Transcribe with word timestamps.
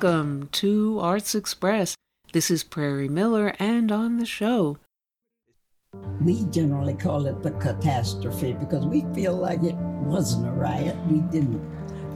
Welcome 0.00 0.48
to 0.52 1.00
Arts 1.00 1.34
Express. 1.34 1.96
This 2.32 2.52
is 2.52 2.62
Prairie 2.62 3.08
Miller, 3.08 3.52
and 3.58 3.90
on 3.90 4.18
the 4.18 4.26
show. 4.26 4.78
We 6.20 6.44
generally 6.50 6.94
call 6.94 7.26
it 7.26 7.42
the 7.42 7.50
catastrophe 7.50 8.52
because 8.52 8.86
we 8.86 9.04
feel 9.12 9.34
like 9.34 9.60
it 9.64 9.74
wasn't 9.74 10.46
a 10.46 10.52
riot. 10.52 10.96
We 11.08 11.18
didn't. 11.32 11.60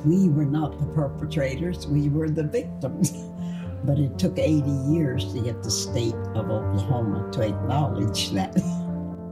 We 0.06 0.28
were 0.28 0.44
not 0.44 0.78
the 0.78 0.86
perpetrators, 0.94 1.88
we 1.88 2.08
were 2.08 2.30
the 2.30 2.44
victims. 2.44 3.10
but 3.84 3.98
it 3.98 4.16
took 4.16 4.38
80 4.38 4.70
years 4.88 5.32
to 5.32 5.40
get 5.40 5.64
the 5.64 5.70
state 5.72 6.14
of 6.36 6.52
Oklahoma 6.52 7.32
to 7.32 7.42
acknowledge 7.42 8.30
that. 8.30 8.54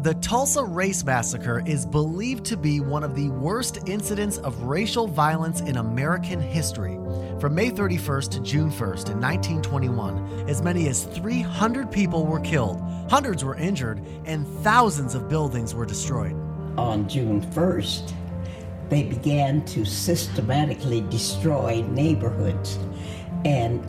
The 0.02 0.14
Tulsa 0.14 0.64
Race 0.64 1.04
Massacre 1.04 1.62
is 1.66 1.84
believed 1.84 2.46
to 2.46 2.56
be 2.56 2.80
one 2.80 3.04
of 3.04 3.14
the 3.14 3.28
worst 3.28 3.86
incidents 3.86 4.38
of 4.38 4.62
racial 4.62 5.06
violence 5.06 5.60
in 5.60 5.76
American 5.76 6.40
history. 6.40 6.94
From 7.38 7.54
May 7.54 7.70
31st 7.70 8.30
to 8.30 8.40
June 8.40 8.70
1st 8.70 9.10
in 9.10 9.20
1921, 9.20 10.48
as 10.48 10.62
many 10.62 10.88
as 10.88 11.04
300 11.04 11.92
people 11.92 12.24
were 12.24 12.40
killed, 12.40 12.80
hundreds 13.10 13.44
were 13.44 13.56
injured, 13.56 14.00
and 14.24 14.48
thousands 14.64 15.14
of 15.14 15.28
buildings 15.28 15.74
were 15.74 15.84
destroyed. 15.84 16.32
On 16.78 17.06
June 17.06 17.42
1st, 17.52 18.14
they 18.88 19.02
began 19.02 19.62
to 19.66 19.84
systematically 19.84 21.02
destroy 21.10 21.82
neighborhoods, 21.90 22.78
and 23.44 23.84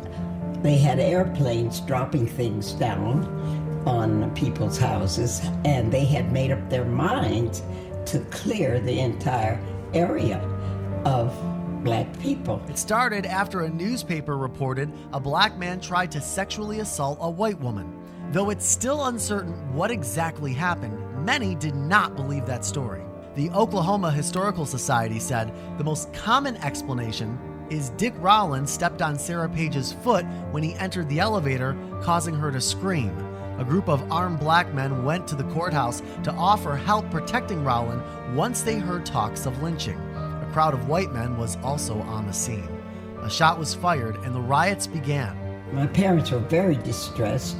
they 0.62 0.78
had 0.78 1.00
airplanes 1.00 1.80
dropping 1.80 2.28
things 2.28 2.73
down 2.73 3.61
on 3.86 4.34
people's 4.36 4.78
houses, 4.78 5.42
and 5.66 5.92
they 5.92 6.06
had 6.06 6.32
made 6.32 6.52
up 6.52 6.70
their 6.70 6.86
minds 6.86 7.62
to 8.06 8.20
clear 8.32 8.80
the 8.80 9.00
entire 9.00 9.60
area 9.94 10.40
of 11.06 11.36
black 11.84 12.20
people. 12.20 12.62
It 12.70 12.78
started 12.78 13.26
after 13.26 13.62
a 13.62 13.70
newspaper 13.70 14.38
reported 14.38 14.92
a 15.14 15.20
black 15.20 15.58
man 15.58 15.80
tried 15.80 16.12
to 16.12 16.22
sexually 16.22 16.80
assault 16.80 17.18
a 17.22 17.30
white 17.30 17.59
woman. 17.59 17.98
Though 18.32 18.50
it's 18.50 18.66
still 18.66 19.06
uncertain 19.06 19.54
what 19.74 19.92
exactly 19.92 20.54
happened, 20.54 21.26
many 21.26 21.56
did 21.56 21.76
not 21.76 22.16
believe 22.16 22.46
that 22.46 22.64
story. 22.64 23.02
The 23.36 23.50
Oklahoma 23.52 24.12
Historical 24.12 24.66
Society 24.66 25.20
said 25.20 25.54
the 25.78 25.84
most 25.84 26.14
common 26.14 26.58
explanation 26.58 27.40
is 27.70 27.90
Dick 27.92 28.14
Rowland 28.18 28.70
stepped 28.70 29.02
on 29.02 29.18
Sarah 29.18 29.50
Page's 29.50 29.94
foot 29.94 30.26
when 30.52 30.62
he 30.62 30.76
entered 30.76 31.08
the 31.08 31.20
elevator, 31.20 31.78
causing 32.02 32.36
her 32.36 32.52
to 32.52 32.59
scream 32.59 33.16
a 33.62 33.64
group 33.64 33.88
of 33.88 34.12
armed 34.12 34.40
black 34.40 34.73
men 34.73 35.06
went 35.06 35.28
to 35.28 35.36
the 35.36 35.44
courthouse 35.54 36.02
to 36.23 36.31
offer 36.34 36.76
help 36.76 37.08
protecting 37.12 37.64
Rowland 37.64 38.02
once 38.36 38.64
they 38.64 38.80
heard 38.80 39.06
talks 39.06 39.45
of 39.45 39.62
lynching. 39.62 40.00
A 40.16 40.50
crowd 40.52 40.73
of 40.73 40.88
white 40.88 41.14
men 41.14 41.38
was 41.38 41.58
also 41.58 42.00
on 42.02 42.26
the 42.26 42.34
scene. 42.34 42.68
A 43.22 43.30
shot 43.30 43.59
was 43.59 43.76
fired 43.76 44.16
and 44.23 44.34
the 44.34 44.42
riots 44.42 44.88
began. 44.88 45.38
My 45.72 45.86
parents 45.86 46.31
were 46.31 46.40
very 46.40 46.73
distressed 46.76 47.56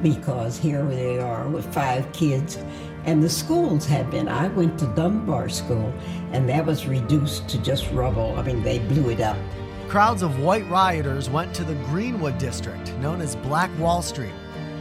because 0.00 0.56
here 0.56 0.84
they 0.86 1.18
are 1.18 1.48
with 1.48 1.74
five 1.74 2.12
kids 2.12 2.56
and 3.04 3.20
the 3.20 3.28
schools 3.28 3.84
had 3.84 4.08
been. 4.08 4.28
I 4.28 4.46
went 4.46 4.78
to 4.78 4.86
Dunbar 4.94 5.48
School 5.48 5.92
and 6.30 6.48
that 6.48 6.64
was 6.64 6.86
reduced 6.86 7.48
to 7.48 7.58
just 7.58 7.90
rubble. 7.90 8.36
I 8.38 8.42
mean, 8.42 8.62
they 8.62 8.78
blew 8.78 9.10
it 9.10 9.20
up. 9.20 9.36
Crowds 9.88 10.22
of 10.22 10.38
white 10.38 10.68
rioters 10.70 11.28
went 11.28 11.52
to 11.56 11.64
the 11.64 11.74
Greenwood 11.86 12.38
district, 12.38 12.94
known 12.98 13.20
as 13.20 13.34
Black 13.34 13.76
Wall 13.80 14.00
Street. 14.00 14.30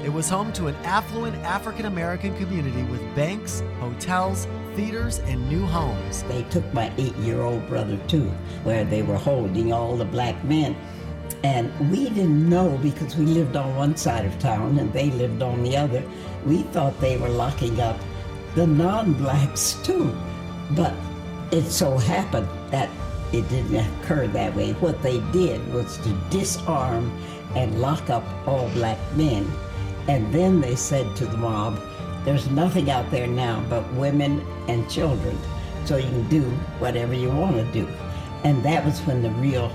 It 0.02 0.14
was 0.14 0.30
home 0.30 0.54
to 0.54 0.68
an 0.68 0.76
affluent 0.86 1.36
African 1.44 1.86
American 1.86 2.34
community 2.38 2.84
with 2.84 3.02
banks, 3.16 3.62
hotels, 3.82 4.48
theaters, 4.74 5.20
and 5.20 5.50
new 5.50 5.66
homes. 5.66 6.24
They 6.24 6.44
took 6.44 6.74
my 6.74 6.90
eight 6.98 7.16
year 7.18 7.42
old 7.42 7.68
brother 7.68 8.00
too, 8.08 8.30
where 8.64 8.86
they 8.86 9.02
were 9.02 9.18
holding 9.18 9.74
all 9.74 9.98
the 9.98 10.06
black 10.06 10.42
men. 10.46 10.74
And 11.44 11.92
we 11.92 12.06
didn't 12.06 12.48
know 12.50 12.80
because 12.82 13.18
we 13.18 13.26
lived 13.26 13.58
on 13.58 13.76
one 13.76 13.98
side 13.98 14.26
of 14.26 14.40
town 14.40 14.80
and 14.80 14.92
they 14.94 15.12
lived 15.12 15.42
on 15.42 15.64
the 15.64 15.76
other. 15.76 16.02
We 16.46 16.64
thought 16.64 16.98
they 17.02 17.18
were 17.18 17.30
locking 17.30 17.81
up 17.81 18.00
the 18.56 18.68
non 18.68 19.12
blacks 19.14 19.74
too. 19.84 20.16
But 20.72 20.94
it 21.52 21.66
so 21.66 21.98
happened 21.98 22.48
that 22.72 22.90
it 23.34 23.50
didn't 23.50 23.76
occur 23.76 24.28
that 24.28 24.56
way. 24.56 24.72
What 24.74 25.04
they 25.04 25.20
did 25.34 25.74
was 25.74 25.98
to 25.98 26.10
disarm 26.30 27.12
and 27.54 27.81
lock 27.81 28.10
up 28.10 28.24
all 28.48 28.70
black 28.70 28.98
men 29.18 29.46
and 30.09 30.34
then 30.34 30.59
they 30.59 30.75
said 30.75 31.16
to 31.18 31.25
the 31.28 31.38
mob, 31.38 31.80
there's 32.25 32.50
nothing 32.50 32.90
out 32.90 33.09
there 33.12 33.28
now 33.28 33.64
but 33.70 33.94
women 33.94 34.42
and 34.68 34.90
children, 34.90 35.38
so 35.86 35.97
you 35.97 36.09
can 36.09 36.28
do 36.30 36.42
whatever 36.80 37.14
you 37.14 37.30
want 37.30 37.56
to 37.56 37.72
do. 37.72 37.88
And 38.44 38.64
that 38.64 38.84
was 38.84 39.00
when 39.02 39.22
the 39.22 39.30
real 39.31 39.72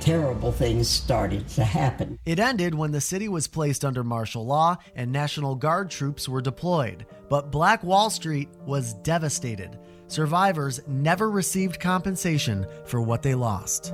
terrible 0.00 0.50
things 0.50 0.88
started 0.88 1.46
to 1.48 1.64
happen. 1.64 2.18
It 2.24 2.38
ended 2.38 2.74
when 2.74 2.92
the 2.92 3.02
city 3.02 3.28
was 3.28 3.46
placed 3.46 3.84
under 3.84 4.02
martial 4.02 4.46
law 4.46 4.76
and 4.96 5.12
National 5.12 5.54
Guard 5.54 5.90
troops 5.90 6.26
were 6.26 6.40
deployed. 6.40 7.04
But 7.28 7.50
Black 7.50 7.84
Wall 7.84 8.08
Street 8.08 8.48
was 8.64 8.94
devastated. 8.94 9.78
Survivors 10.08 10.80
never 10.86 11.30
received 11.30 11.80
compensation 11.80 12.66
for 12.86 13.02
what 13.02 13.22
they 13.22 13.34
lost. 13.34 13.92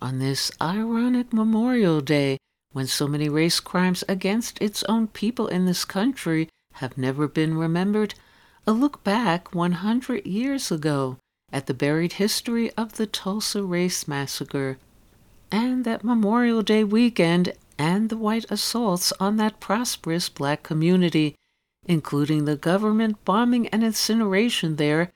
On 0.00 0.18
this 0.18 0.50
ironic 0.60 1.32
Memorial 1.32 2.00
Day 2.00 2.38
when 2.72 2.86
so 2.86 3.08
many 3.08 3.28
race 3.28 3.60
crimes 3.60 4.04
against 4.08 4.60
its 4.60 4.82
own 4.84 5.08
people 5.08 5.46
in 5.48 5.64
this 5.64 5.84
country 5.84 6.48
have 6.74 6.98
never 6.98 7.26
been 7.26 7.56
remembered, 7.56 8.14
a 8.66 8.72
look 8.72 9.02
back 9.02 9.54
100 9.54 10.26
years 10.26 10.70
ago 10.70 11.16
at 11.52 11.66
the 11.66 11.74
buried 11.74 12.14
history 12.14 12.70
of 12.72 12.94
the 12.94 13.06
Tulsa 13.06 13.62
Race 13.62 14.06
Massacre 14.06 14.78
and 15.50 15.84
that 15.84 16.04
Memorial 16.04 16.62
Day 16.62 16.84
weekend 16.84 17.52
and 17.78 18.08
the 18.08 18.16
white 18.16 18.50
assaults 18.50 19.12
on 19.18 19.36
that 19.36 19.60
prosperous 19.60 20.28
black 20.28 20.62
community, 20.62 21.36
including 21.84 22.44
the 22.44 22.56
government 22.56 23.24
bombing 23.24 23.68
and 23.68 23.84
incineration 23.84 24.76
there, 24.76 25.12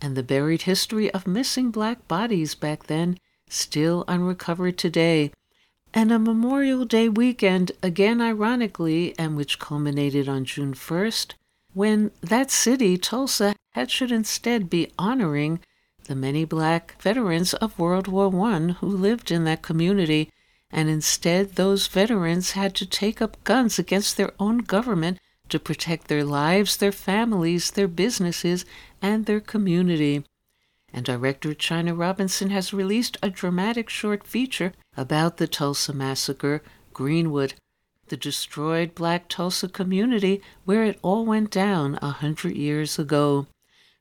and 0.00 0.16
the 0.16 0.22
buried 0.22 0.62
history 0.62 1.10
of 1.12 1.26
missing 1.26 1.70
black 1.70 2.06
bodies 2.06 2.54
back 2.54 2.86
then 2.86 3.18
still 3.52 4.04
unrecovered 4.08 4.78
today, 4.78 5.32
and 5.92 6.12
a 6.12 6.18
Memorial 6.18 6.84
Day 6.84 7.08
weekend, 7.08 7.72
again 7.82 8.20
ironically, 8.20 9.14
and 9.18 9.36
which 9.36 9.58
culminated 9.58 10.28
on 10.28 10.44
June 10.44 10.72
1st, 10.72 11.34
when 11.74 12.10
that 12.20 12.50
city, 12.50 12.96
Tulsa, 12.96 13.54
had 13.70 13.90
should 13.90 14.12
instead 14.12 14.70
be 14.70 14.90
honoring 14.98 15.60
the 16.04 16.14
many 16.14 16.44
black 16.44 17.00
veterans 17.00 17.54
of 17.54 17.78
World 17.78 18.08
War 18.08 18.34
I 18.46 18.58
who 18.80 18.86
lived 18.86 19.30
in 19.30 19.44
that 19.44 19.62
community, 19.62 20.32
and 20.70 20.88
instead 20.88 21.54
those 21.56 21.88
veterans 21.88 22.52
had 22.52 22.74
to 22.76 22.86
take 22.86 23.20
up 23.20 23.42
guns 23.44 23.78
against 23.78 24.16
their 24.16 24.32
own 24.38 24.58
government 24.58 25.18
to 25.48 25.58
protect 25.58 26.08
their 26.08 26.24
lives, 26.24 26.76
their 26.76 26.92
families, 26.92 27.72
their 27.72 27.88
businesses, 27.88 28.64
and 29.02 29.26
their 29.26 29.40
community 29.40 30.24
and 30.92 31.04
director 31.04 31.54
Chyna 31.54 31.96
Robinson 31.96 32.50
has 32.50 32.72
released 32.72 33.16
a 33.22 33.30
dramatic 33.30 33.88
short 33.88 34.26
feature 34.26 34.72
about 34.96 35.36
the 35.36 35.46
Tulsa 35.46 35.92
Massacre, 35.92 36.62
Greenwood, 36.92 37.54
the 38.08 38.16
destroyed 38.16 38.94
black 38.94 39.28
Tulsa 39.28 39.68
community 39.68 40.42
where 40.64 40.84
it 40.84 40.98
all 41.02 41.24
went 41.24 41.50
down 41.50 41.98
a 42.02 42.10
hundred 42.10 42.56
years 42.56 42.98
ago. 42.98 43.46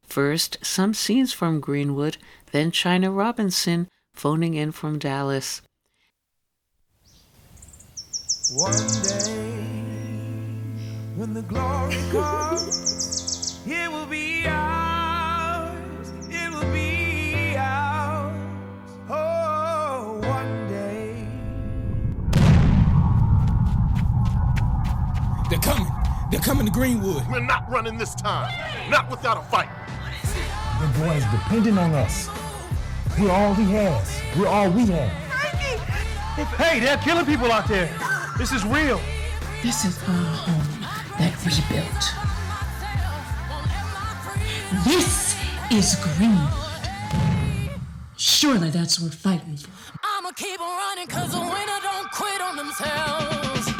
First, 0.05 0.57
some 0.63 0.93
scenes 0.93 1.31
from 1.31 1.59
Greenwood, 1.59 2.17
then 2.51 2.71
Chyna 2.71 3.15
Robinson 3.15 3.87
phoning 4.15 4.55
in 4.55 4.71
from 4.71 4.97
Dallas. 4.97 5.61
One 8.51 8.73
day, 9.03 9.69
when 11.15 11.35
the 11.35 11.43
glory 11.43 11.97
comes, 12.11 13.59
it 13.67 13.91
will 13.91 14.07
be 14.07 14.39
They're 14.43 14.68
They're 26.31 26.39
coming 26.39 26.65
to 26.67 26.71
Greenwood. 26.71 27.27
We're 27.27 27.39
not 27.39 27.69
running 27.69 27.97
this 27.97 28.13
time. 28.13 28.53
Not 28.89 29.09
without 29.09 29.37
a 29.37 29.41
fight. 29.49 29.69
The 30.79 30.99
boy 30.99 31.15
is 31.15 31.25
depending 31.25 31.77
on 31.77 31.93
us. 31.93 32.29
We're 33.19 33.31
all 33.31 33.55
he 33.55 33.63
has. 33.73 34.21
We're 34.37 34.47
all 34.47 34.69
we 34.69 34.85
have. 34.87 35.09
Hey, 36.57 36.79
they're 36.79 36.97
killing 36.97 37.25
people 37.25 37.51
out 37.51 37.67
there. 37.67 37.89
This 38.37 38.51
is 38.51 38.63
real. 38.63 39.01
This 39.63 39.83
is 39.85 39.97
our 40.03 40.25
home 40.45 40.81
that 41.17 41.35
rebuilt. 41.43 42.13
This 44.85 45.35
is 45.71 45.95
Greenwood. 45.95 46.53
Surely 48.15 48.69
that's 48.69 48.99
worth 49.01 49.15
fighting 49.15 49.57
for. 49.57 49.69
I'ma 50.03 50.31
keep 50.31 50.59
running 50.59 51.07
cause 51.07 51.31
the 51.31 51.39
winner 51.39 51.79
don't 51.81 52.11
quit 52.11 52.39
on 52.39 52.55
themselves. 52.55 53.78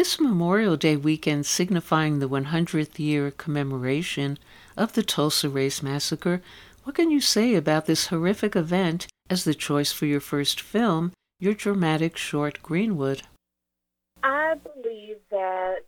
This 0.00 0.18
Memorial 0.18 0.78
Day 0.78 0.96
weekend 0.96 1.44
signifying 1.44 2.20
the 2.20 2.28
100th 2.28 2.98
year 2.98 3.30
commemoration 3.30 4.38
of 4.74 4.94
the 4.94 5.02
Tulsa 5.02 5.46
Race 5.50 5.82
Massacre, 5.82 6.40
what 6.84 6.94
can 6.94 7.10
you 7.10 7.20
say 7.20 7.54
about 7.54 7.84
this 7.84 8.06
horrific 8.06 8.56
event 8.56 9.06
as 9.28 9.44
the 9.44 9.52
choice 9.52 9.92
for 9.92 10.06
your 10.06 10.20
first 10.20 10.58
film, 10.58 11.12
your 11.38 11.52
dramatic 11.52 12.16
short 12.16 12.62
Greenwood? 12.62 13.24
I 14.22 14.54
believe 14.54 15.18
that, 15.30 15.80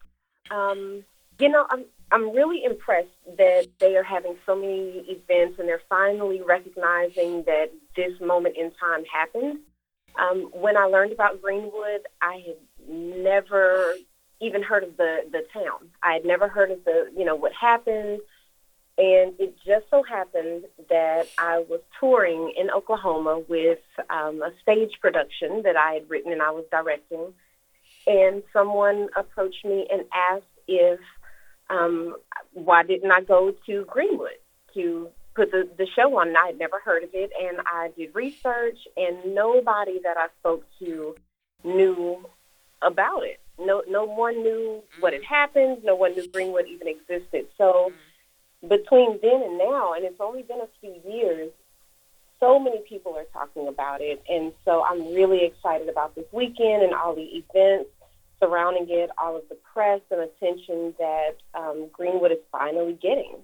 um, 0.51 1.05
you 1.39 1.49
know, 1.49 1.65
I'm, 1.71 1.87
I'm 2.11 2.35
really 2.35 2.65
impressed 2.65 3.17
that 3.39 3.69
they 3.79 3.97
are 3.97 4.03
having 4.03 4.37
so 4.45 4.55
many 4.55 5.07
events 5.09 5.59
and 5.59 5.67
they're 5.67 5.81
finally 5.89 6.43
recognizing 6.43 7.45
that 7.45 7.71
this 7.97 8.21
moment 8.21 8.59
in 8.59 8.73
time 8.73 9.05
happened. 9.07 9.61
Um, 10.19 10.51
when 10.53 10.77
I 10.77 10.85
learned 10.85 11.13
about 11.13 11.41
Greenwood, 11.41 12.03
I 12.21 12.45
had 12.47 12.89
never 12.89 13.95
even 14.41 14.63
heard 14.63 14.85
of 14.85 14.97
the 14.97 15.21
the 15.31 15.45
town. 15.53 15.91
I 16.03 16.15
had 16.15 16.25
never 16.25 16.49
heard 16.49 16.71
of 16.71 16.85
the 16.85 17.11
you 17.17 17.25
know 17.25 17.37
what 17.37 17.53
happened, 17.53 18.21
and 18.99 19.35
it 19.39 19.57
just 19.65 19.87
so 19.91 20.03
happened 20.03 20.65
that 20.91 21.29
I 21.39 21.61
was 21.69 21.81
touring 21.99 22.53
in 22.57 22.71
Oklahoma 22.71 23.43
with 23.49 23.79
um, 24.11 24.43
a 24.43 24.53
stage 24.61 24.99
production 25.01 25.63
that 25.63 25.77
I 25.77 25.95
had 25.95 26.11
written 26.11 26.33
and 26.33 26.43
I 26.43 26.51
was 26.51 26.65
directing, 26.71 27.33
and 28.07 28.43
someone 28.53 29.09
approached 29.17 29.65
me 29.65 29.87
and 29.91 30.03
asked 30.13 30.45
if 30.69 31.01
um, 31.71 32.17
why 32.53 32.83
didn't 32.83 33.11
I 33.11 33.23
go 33.23 33.55
to 33.67 33.85
Greenwood 33.87 34.39
to 34.75 35.09
put 35.35 35.51
the, 35.51 35.69
the 35.77 35.87
show 35.87 36.19
on. 36.19 36.29
And 36.29 36.37
I 36.37 36.47
had 36.47 36.59
never 36.59 36.79
heard 36.85 37.05
of 37.05 37.11
it, 37.13 37.31
and 37.41 37.59
I 37.67 37.91
did 37.97 38.15
research, 38.15 38.79
and 38.97 39.35
nobody 39.35 40.01
that 40.03 40.17
I 40.17 40.29
spoke 40.41 40.65
to 40.81 41.15
knew 41.65 42.25
about 42.81 43.25
it. 43.25 43.41
No, 43.59 43.83
no 43.89 44.05
one 44.05 44.43
knew 44.43 44.83
what 45.01 45.13
had 45.13 45.23
happened. 45.23 45.85
No 45.85 45.95
one 45.95 46.15
knew 46.15 46.27
Greenwood 46.29 46.67
even 46.69 46.89
existed. 46.89 47.47
So 47.57 47.93
between 48.67 49.19
then 49.23 49.43
and 49.43 49.59
now, 49.59 49.93
and 49.95 50.05
it's 50.05 50.21
only 50.21 50.43
been 50.43 50.61
a 50.61 50.69
few 50.81 50.95
years, 51.11 51.51
so 52.41 52.59
many 52.59 52.81
people 52.89 53.17
are 53.17 53.27
talking 53.33 53.69
about 53.69 54.01
it, 54.01 54.23
and 54.29 54.53
so 54.65 54.85
I'm 54.85 55.15
really 55.15 55.45
excited 55.45 55.89
about 55.89 56.17
this 56.17 56.25
weekend 56.33 56.83
and 56.83 56.93
all 56.93 57.15
the 57.15 57.23
events 57.23 57.91
surrounding 58.41 58.87
it, 58.89 59.11
all 59.17 59.37
of 59.37 59.45
the 59.49 59.55
press 59.73 60.01
and 60.11 60.21
attention 60.21 60.95
that 60.99 61.37
um, 61.55 61.87
Greenwood 61.93 62.33
is 62.33 62.39
finally 62.51 62.99
getting. 63.01 63.37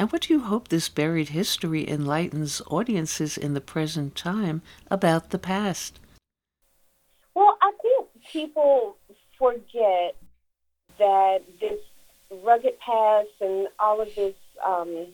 And 0.00 0.10
what 0.10 0.22
do 0.22 0.32
you 0.32 0.40
hope 0.40 0.68
this 0.68 0.88
buried 0.88 1.28
history 1.28 1.86
enlightens 1.86 2.62
audiences 2.68 3.36
in 3.36 3.52
the 3.52 3.60
present 3.60 4.16
time 4.16 4.62
about 4.90 5.28
the 5.28 5.38
past? 5.38 6.00
Well, 7.34 7.58
I 7.60 7.70
think 7.82 8.08
people 8.32 8.96
forget 9.36 10.16
that 10.98 11.42
this 11.60 11.80
rugged 12.30 12.80
past 12.80 13.28
and 13.42 13.68
all 13.78 14.00
of 14.00 14.08
this 14.14 14.32
um, 14.64 15.08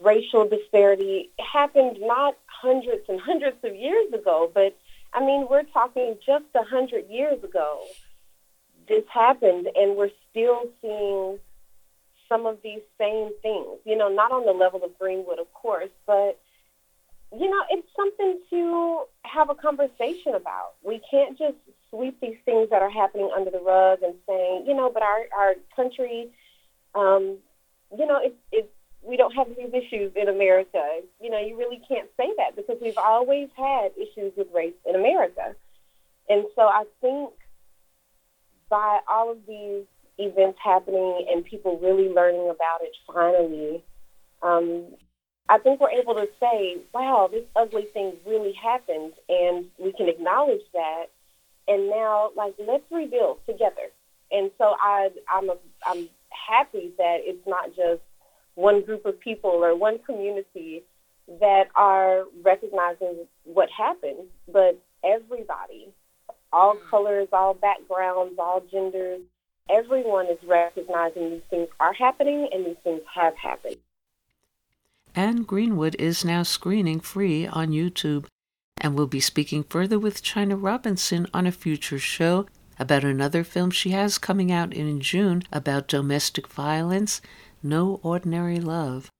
racial 0.00 0.48
disparity 0.48 1.28
happened 1.38 1.98
not 2.00 2.38
hundreds 2.46 3.06
and 3.06 3.20
hundreds 3.20 3.62
of 3.64 3.76
years 3.76 4.10
ago, 4.14 4.50
but 4.54 4.78
I 5.12 5.20
mean, 5.20 5.46
we're 5.50 5.64
talking 5.64 6.16
just 6.24 6.46
a 6.54 6.62
hundred 6.62 7.10
years 7.10 7.44
ago. 7.44 7.82
This 8.88 9.04
happened, 9.12 9.68
and 9.76 9.94
we're 9.94 10.12
still 10.30 10.70
seeing 10.80 11.38
some 12.28 12.46
of 12.46 12.58
these 12.62 12.82
same 12.98 13.30
things. 13.42 13.78
You 13.84 13.96
know, 13.96 14.08
not 14.08 14.32
on 14.32 14.44
the 14.46 14.52
level 14.52 14.82
of 14.84 14.98
Greenwood, 14.98 15.38
of 15.38 15.52
course, 15.52 15.90
but 16.06 16.38
you 17.32 17.50
know, 17.50 17.62
it's 17.70 17.86
something 17.94 18.38
to 18.50 19.02
have 19.22 19.50
a 19.50 19.54
conversation 19.54 20.34
about. 20.34 20.74
We 20.82 21.00
can't 21.10 21.36
just 21.36 21.56
sweep 21.90 22.18
these 22.20 22.38
things 22.44 22.70
that 22.70 22.80
are 22.80 22.90
happening 22.90 23.30
under 23.36 23.50
the 23.50 23.60
rug 23.60 24.02
and 24.02 24.14
saying, 24.26 24.64
you 24.66 24.74
know, 24.74 24.90
but 24.92 25.02
our 25.02 25.26
our 25.36 25.54
country, 25.74 26.30
um, 26.94 27.36
you 27.96 28.06
know, 28.06 28.18
it's 28.22 28.36
it's 28.52 28.68
we 29.02 29.16
don't 29.16 29.34
have 29.34 29.48
these 29.48 29.72
issues 29.72 30.12
in 30.16 30.28
America. 30.28 30.82
You 31.20 31.30
know, 31.30 31.38
you 31.38 31.56
really 31.56 31.80
can't 31.88 32.08
say 32.16 32.30
that 32.36 32.56
because 32.56 32.76
we've 32.80 32.98
always 32.98 33.48
had 33.56 33.92
issues 33.96 34.32
with 34.36 34.48
race 34.54 34.74
in 34.86 34.94
America. 34.94 35.54
And 36.28 36.44
so 36.54 36.62
I 36.62 36.84
think 37.00 37.30
by 38.68 39.00
all 39.08 39.30
of 39.30 39.38
these 39.46 39.84
events 40.18 40.58
happening 40.62 41.26
and 41.30 41.44
people 41.44 41.78
really 41.78 42.08
learning 42.08 42.50
about 42.50 42.82
it 42.82 42.94
finally, 43.06 43.82
um, 44.42 44.84
I 45.48 45.58
think 45.58 45.80
we're 45.80 45.90
able 45.90 46.14
to 46.14 46.28
say, 46.38 46.76
wow, 46.92 47.28
this 47.30 47.44
ugly 47.56 47.84
thing 47.84 48.14
really 48.26 48.52
happened, 48.52 49.14
and 49.28 49.66
we 49.78 49.92
can 49.92 50.08
acknowledge 50.08 50.62
that. 50.74 51.06
And 51.66 51.88
now, 51.88 52.30
like, 52.36 52.54
let's 52.66 52.84
rebuild 52.90 53.38
together. 53.46 53.90
And 54.30 54.50
so 54.58 54.74
I, 54.80 55.10
I'm, 55.30 55.48
a, 55.48 55.56
I'm 55.86 56.08
happy 56.30 56.92
that 56.98 57.18
it's 57.22 57.46
not 57.46 57.74
just 57.74 58.02
one 58.54 58.82
group 58.82 59.06
of 59.06 59.18
people 59.20 59.50
or 59.50 59.74
one 59.74 59.98
community 60.00 60.82
that 61.40 61.68
are 61.74 62.24
recognizing 62.42 63.26
what 63.44 63.70
happened, 63.70 64.26
but 64.52 64.78
everybody, 65.04 65.88
all 66.52 66.76
colors, 66.90 67.28
all 67.32 67.54
backgrounds, 67.54 68.34
all 68.38 68.62
genders, 68.70 69.20
everyone 69.70 70.26
is 70.26 70.38
recognizing 70.46 71.30
these 71.30 71.42
things 71.50 71.68
are 71.80 71.92
happening 71.92 72.48
and 72.52 72.66
these 72.66 72.76
things 72.82 73.02
have 73.14 73.36
happened. 73.36 73.76
Anne 75.14 75.42
Greenwood 75.42 75.96
is 75.98 76.24
now 76.24 76.42
screening 76.42 77.00
free 77.00 77.46
on 77.46 77.70
YouTube. 77.70 78.26
And 78.80 78.94
we'll 78.94 79.08
be 79.08 79.20
speaking 79.20 79.64
further 79.64 79.98
with 79.98 80.22
Chyna 80.22 80.56
Robinson 80.60 81.26
on 81.34 81.46
a 81.46 81.52
future 81.52 81.98
show 81.98 82.46
about 82.78 83.02
another 83.02 83.42
film 83.42 83.70
she 83.70 83.90
has 83.90 84.18
coming 84.18 84.52
out 84.52 84.72
in 84.72 85.00
June 85.00 85.42
about 85.52 85.88
domestic 85.88 86.46
violence, 86.46 87.20
No 87.62 87.98
Ordinary 88.04 88.60
Love. 88.60 89.10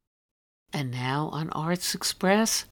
And 0.73 0.93
now 0.93 1.29
on 1.33 1.51
Arts 1.51 1.95
Express, 1.95 2.67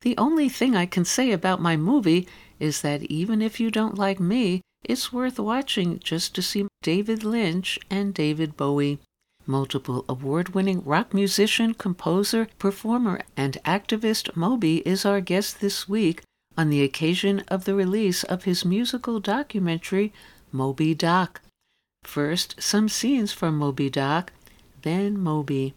the 0.00 0.16
only 0.16 0.48
thing 0.48 0.74
I 0.74 0.86
can 0.86 1.04
say 1.04 1.32
about 1.32 1.60
my 1.60 1.76
movie 1.76 2.26
is 2.58 2.80
that 2.80 3.02
even 3.02 3.42
if 3.42 3.60
you 3.60 3.70
don't 3.70 3.98
like 3.98 4.18
me, 4.18 4.62
it's 4.84 5.12
worth 5.12 5.38
watching 5.38 5.98
just 6.00 6.34
to 6.34 6.42
see 6.42 6.66
David 6.82 7.24
Lynch 7.24 7.78
and 7.90 8.12
David 8.12 8.56
Bowie. 8.56 8.98
Multiple 9.46 10.04
award 10.08 10.50
winning 10.50 10.82
rock 10.84 11.12
musician, 11.12 11.74
composer, 11.74 12.48
performer, 12.58 13.20
and 13.36 13.58
activist 13.64 14.36
Moby 14.36 14.78
is 14.86 15.04
our 15.04 15.20
guest 15.20 15.60
this 15.60 15.88
week 15.88 16.22
on 16.56 16.70
the 16.70 16.82
occasion 16.82 17.40
of 17.48 17.64
the 17.64 17.74
release 17.74 18.22
of 18.24 18.44
his 18.44 18.64
musical 18.64 19.20
documentary, 19.20 20.12
Moby 20.52 20.94
Doc. 20.94 21.40
First, 22.04 22.60
some 22.60 22.88
scenes 22.88 23.32
from 23.32 23.56
Moby 23.56 23.88
Doc, 23.88 24.32
then 24.82 25.18
Moby. 25.18 25.74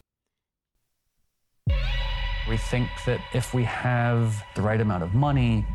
We 2.48 2.58
think 2.58 2.90
that 3.06 3.22
if 3.34 3.54
we 3.54 3.64
have 3.64 4.44
the 4.56 4.62
right 4.62 4.82
amount 4.82 5.04
of 5.04 5.16
money, 5.16 5.66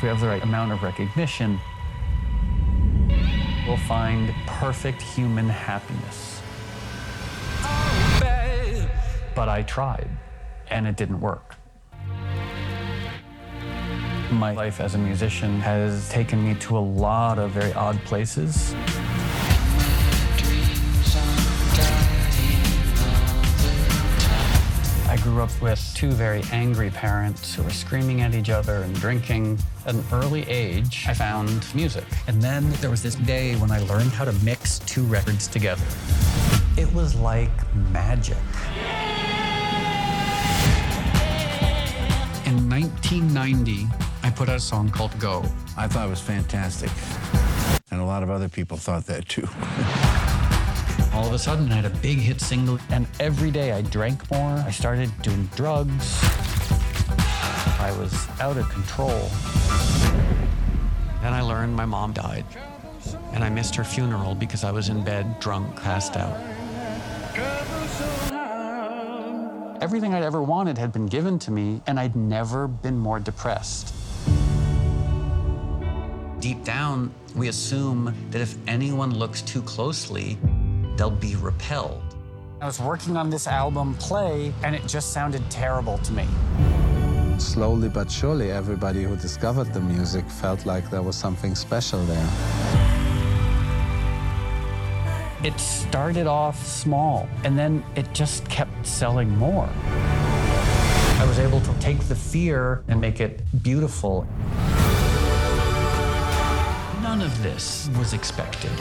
if 0.00 0.04
we 0.04 0.08
have 0.08 0.20
the 0.22 0.28
right 0.28 0.42
amount 0.42 0.72
of 0.72 0.82
recognition, 0.82 1.60
we'll 3.66 3.76
find 3.86 4.34
perfect 4.46 5.02
human 5.02 5.46
happiness. 5.46 6.40
But 9.34 9.50
I 9.50 9.62
tried, 9.64 10.08
and 10.68 10.86
it 10.86 10.96
didn't 10.96 11.20
work. 11.20 11.54
My 14.30 14.52
life 14.52 14.80
as 14.80 14.94
a 14.94 14.98
musician 14.98 15.60
has 15.60 16.08
taken 16.08 16.42
me 16.42 16.54
to 16.60 16.78
a 16.78 16.80
lot 16.80 17.38
of 17.38 17.50
very 17.50 17.74
odd 17.74 18.02
places. 18.06 18.74
Grew 25.30 25.42
up 25.44 25.62
with 25.62 25.92
two 25.94 26.10
very 26.10 26.42
angry 26.50 26.90
parents 26.90 27.54
who 27.54 27.62
were 27.62 27.70
screaming 27.70 28.20
at 28.20 28.34
each 28.34 28.50
other 28.50 28.82
and 28.82 28.92
drinking. 28.96 29.56
At 29.86 29.94
an 29.94 30.04
early 30.12 30.42
age, 30.48 31.04
I 31.06 31.14
found 31.14 31.72
music. 31.72 32.04
And 32.26 32.42
then 32.42 32.68
there 32.80 32.90
was 32.90 33.00
this 33.00 33.14
day 33.14 33.54
when 33.56 33.70
I 33.70 33.78
learned 33.80 34.10
how 34.10 34.24
to 34.24 34.32
mix 34.44 34.80
two 34.80 35.04
records 35.04 35.46
together. 35.46 35.84
It 36.76 36.92
was 36.92 37.14
like 37.14 37.50
magic. 37.92 38.36
In 42.44 42.68
1990, 42.68 43.86
I 44.24 44.30
put 44.30 44.48
out 44.48 44.56
a 44.56 44.60
song 44.60 44.90
called 44.90 45.16
Go. 45.20 45.44
I 45.76 45.86
thought 45.86 46.08
it 46.08 46.10
was 46.10 46.20
fantastic. 46.20 46.90
And 47.92 48.00
a 48.00 48.04
lot 48.04 48.24
of 48.24 48.30
other 48.30 48.48
people 48.48 48.76
thought 48.76 49.06
that 49.06 49.28
too. 49.28 49.48
All 51.12 51.26
of 51.26 51.32
a 51.32 51.38
sudden, 51.38 51.70
I 51.72 51.74
had 51.76 51.84
a 51.84 51.90
big 51.90 52.18
hit 52.18 52.40
single. 52.40 52.78
And 52.90 53.06
every 53.18 53.50
day 53.50 53.72
I 53.72 53.82
drank 53.82 54.30
more. 54.30 54.54
I 54.66 54.70
started 54.70 55.10
doing 55.22 55.46
drugs. 55.56 56.18
I 57.80 57.94
was 57.98 58.28
out 58.40 58.56
of 58.56 58.68
control. 58.68 59.28
Then 61.20 61.32
I 61.32 61.40
learned 61.42 61.74
my 61.74 61.84
mom 61.84 62.12
died. 62.12 62.44
And 63.32 63.42
I 63.42 63.50
missed 63.50 63.74
her 63.74 63.84
funeral 63.84 64.34
because 64.34 64.62
I 64.62 64.70
was 64.70 64.88
in 64.88 65.02
bed, 65.02 65.40
drunk, 65.40 65.74
passed 65.76 66.16
out. 66.16 66.38
Everything 69.82 70.14
I'd 70.14 70.22
ever 70.22 70.42
wanted 70.42 70.78
had 70.78 70.92
been 70.92 71.06
given 71.06 71.38
to 71.40 71.50
me, 71.50 71.80
and 71.86 71.98
I'd 71.98 72.14
never 72.14 72.68
been 72.68 72.98
more 72.98 73.18
depressed. 73.18 73.94
Deep 76.38 76.62
down, 76.64 77.12
we 77.34 77.48
assume 77.48 78.14
that 78.30 78.40
if 78.40 78.56
anyone 78.68 79.14
looks 79.14 79.42
too 79.42 79.62
closely, 79.62 80.38
they'll 81.00 81.10
be 81.10 81.34
repelled. 81.36 82.02
I 82.60 82.66
was 82.66 82.78
working 82.78 83.16
on 83.16 83.30
this 83.30 83.46
album, 83.46 83.94
Play, 83.94 84.52
and 84.62 84.74
it 84.74 84.86
just 84.86 85.14
sounded 85.14 85.42
terrible 85.50 85.96
to 85.96 86.12
me. 86.12 86.26
Slowly 87.38 87.88
but 87.88 88.10
surely, 88.10 88.52
everybody 88.52 89.04
who 89.04 89.16
discovered 89.16 89.72
the 89.72 89.80
music 89.80 90.28
felt 90.28 90.66
like 90.66 90.90
there 90.90 91.00
was 91.00 91.16
something 91.16 91.54
special 91.54 92.04
there. 92.04 92.28
It 95.42 95.58
started 95.58 96.26
off 96.26 96.62
small, 96.66 97.26
and 97.44 97.58
then 97.58 97.82
it 97.96 98.12
just 98.12 98.46
kept 98.50 98.86
selling 98.86 99.30
more. 99.38 99.70
I 99.72 101.24
was 101.26 101.38
able 101.38 101.62
to 101.62 101.72
take 101.80 102.00
the 102.08 102.14
fear 102.14 102.84
and 102.88 103.00
make 103.00 103.20
it 103.20 103.40
beautiful. 103.62 104.26
None 107.00 107.22
of 107.22 107.42
this 107.42 107.88
was 107.98 108.12
expected. 108.12 108.72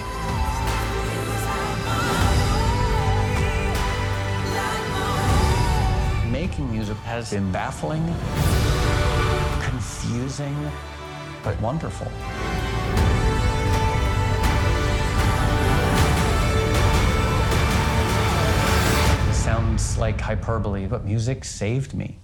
Making 6.59 6.75
music 6.75 6.97
has 7.05 7.31
been 7.31 7.49
baffling, 7.53 8.03
confusing, 9.63 10.71
but 11.41 11.57
wonderful. 11.61 12.07
It 19.29 19.33
sounds 19.33 19.97
like 19.97 20.19
hyperbole, 20.19 20.85
but 20.87 21.05
music 21.05 21.45
saved 21.45 21.93
me. 21.93 22.19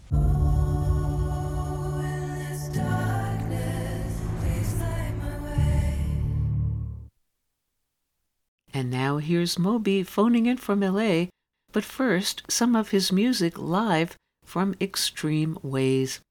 And 8.74 8.92
now 8.92 9.18
here's 9.20 9.58
Moby 9.58 10.04
phoning 10.04 10.46
in 10.46 10.58
from 10.58 10.82
LA, 10.82 11.28
but 11.72 11.86
first, 11.86 12.44
some 12.50 12.76
of 12.76 12.90
his 12.90 13.14
music 13.14 13.58
live 13.58 14.18
from 14.46 14.76
Extreme 14.80 15.58
Ways. 15.62 16.22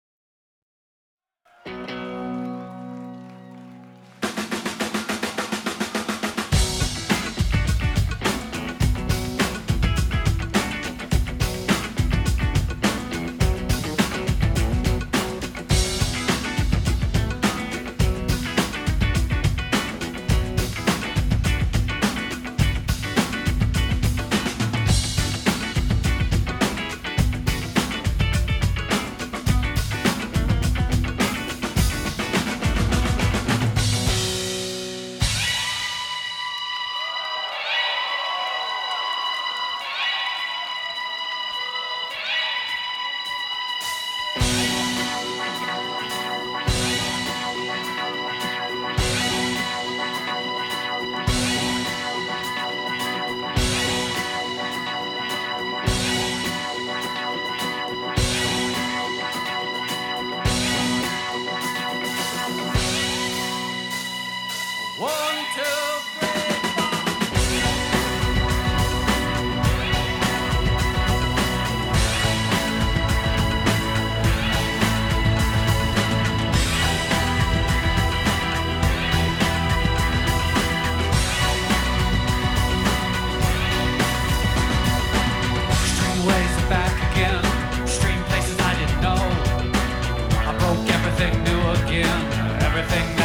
Everything 92.84 93.23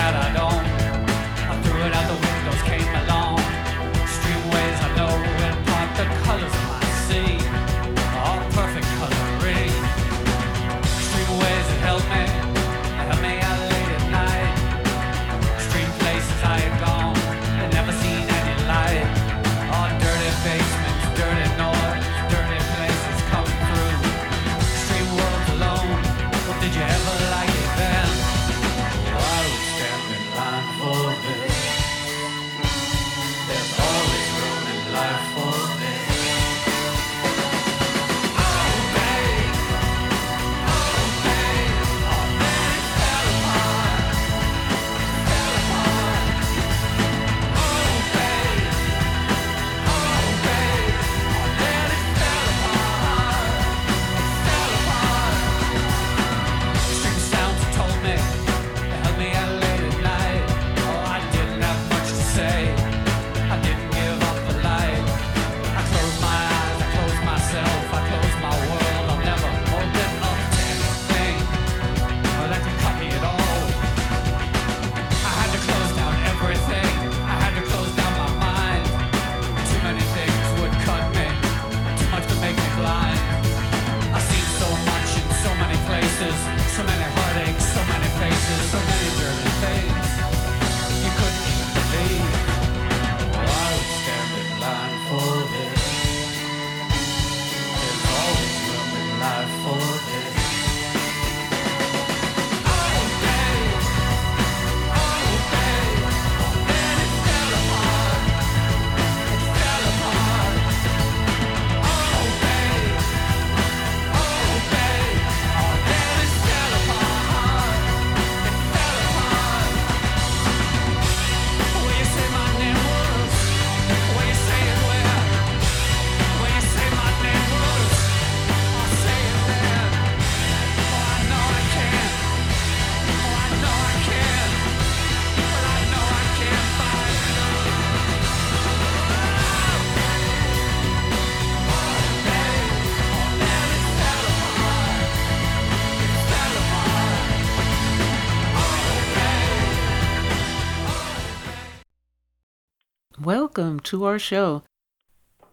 to 153.89 154.05
our 154.05 154.19
show. 154.19 154.63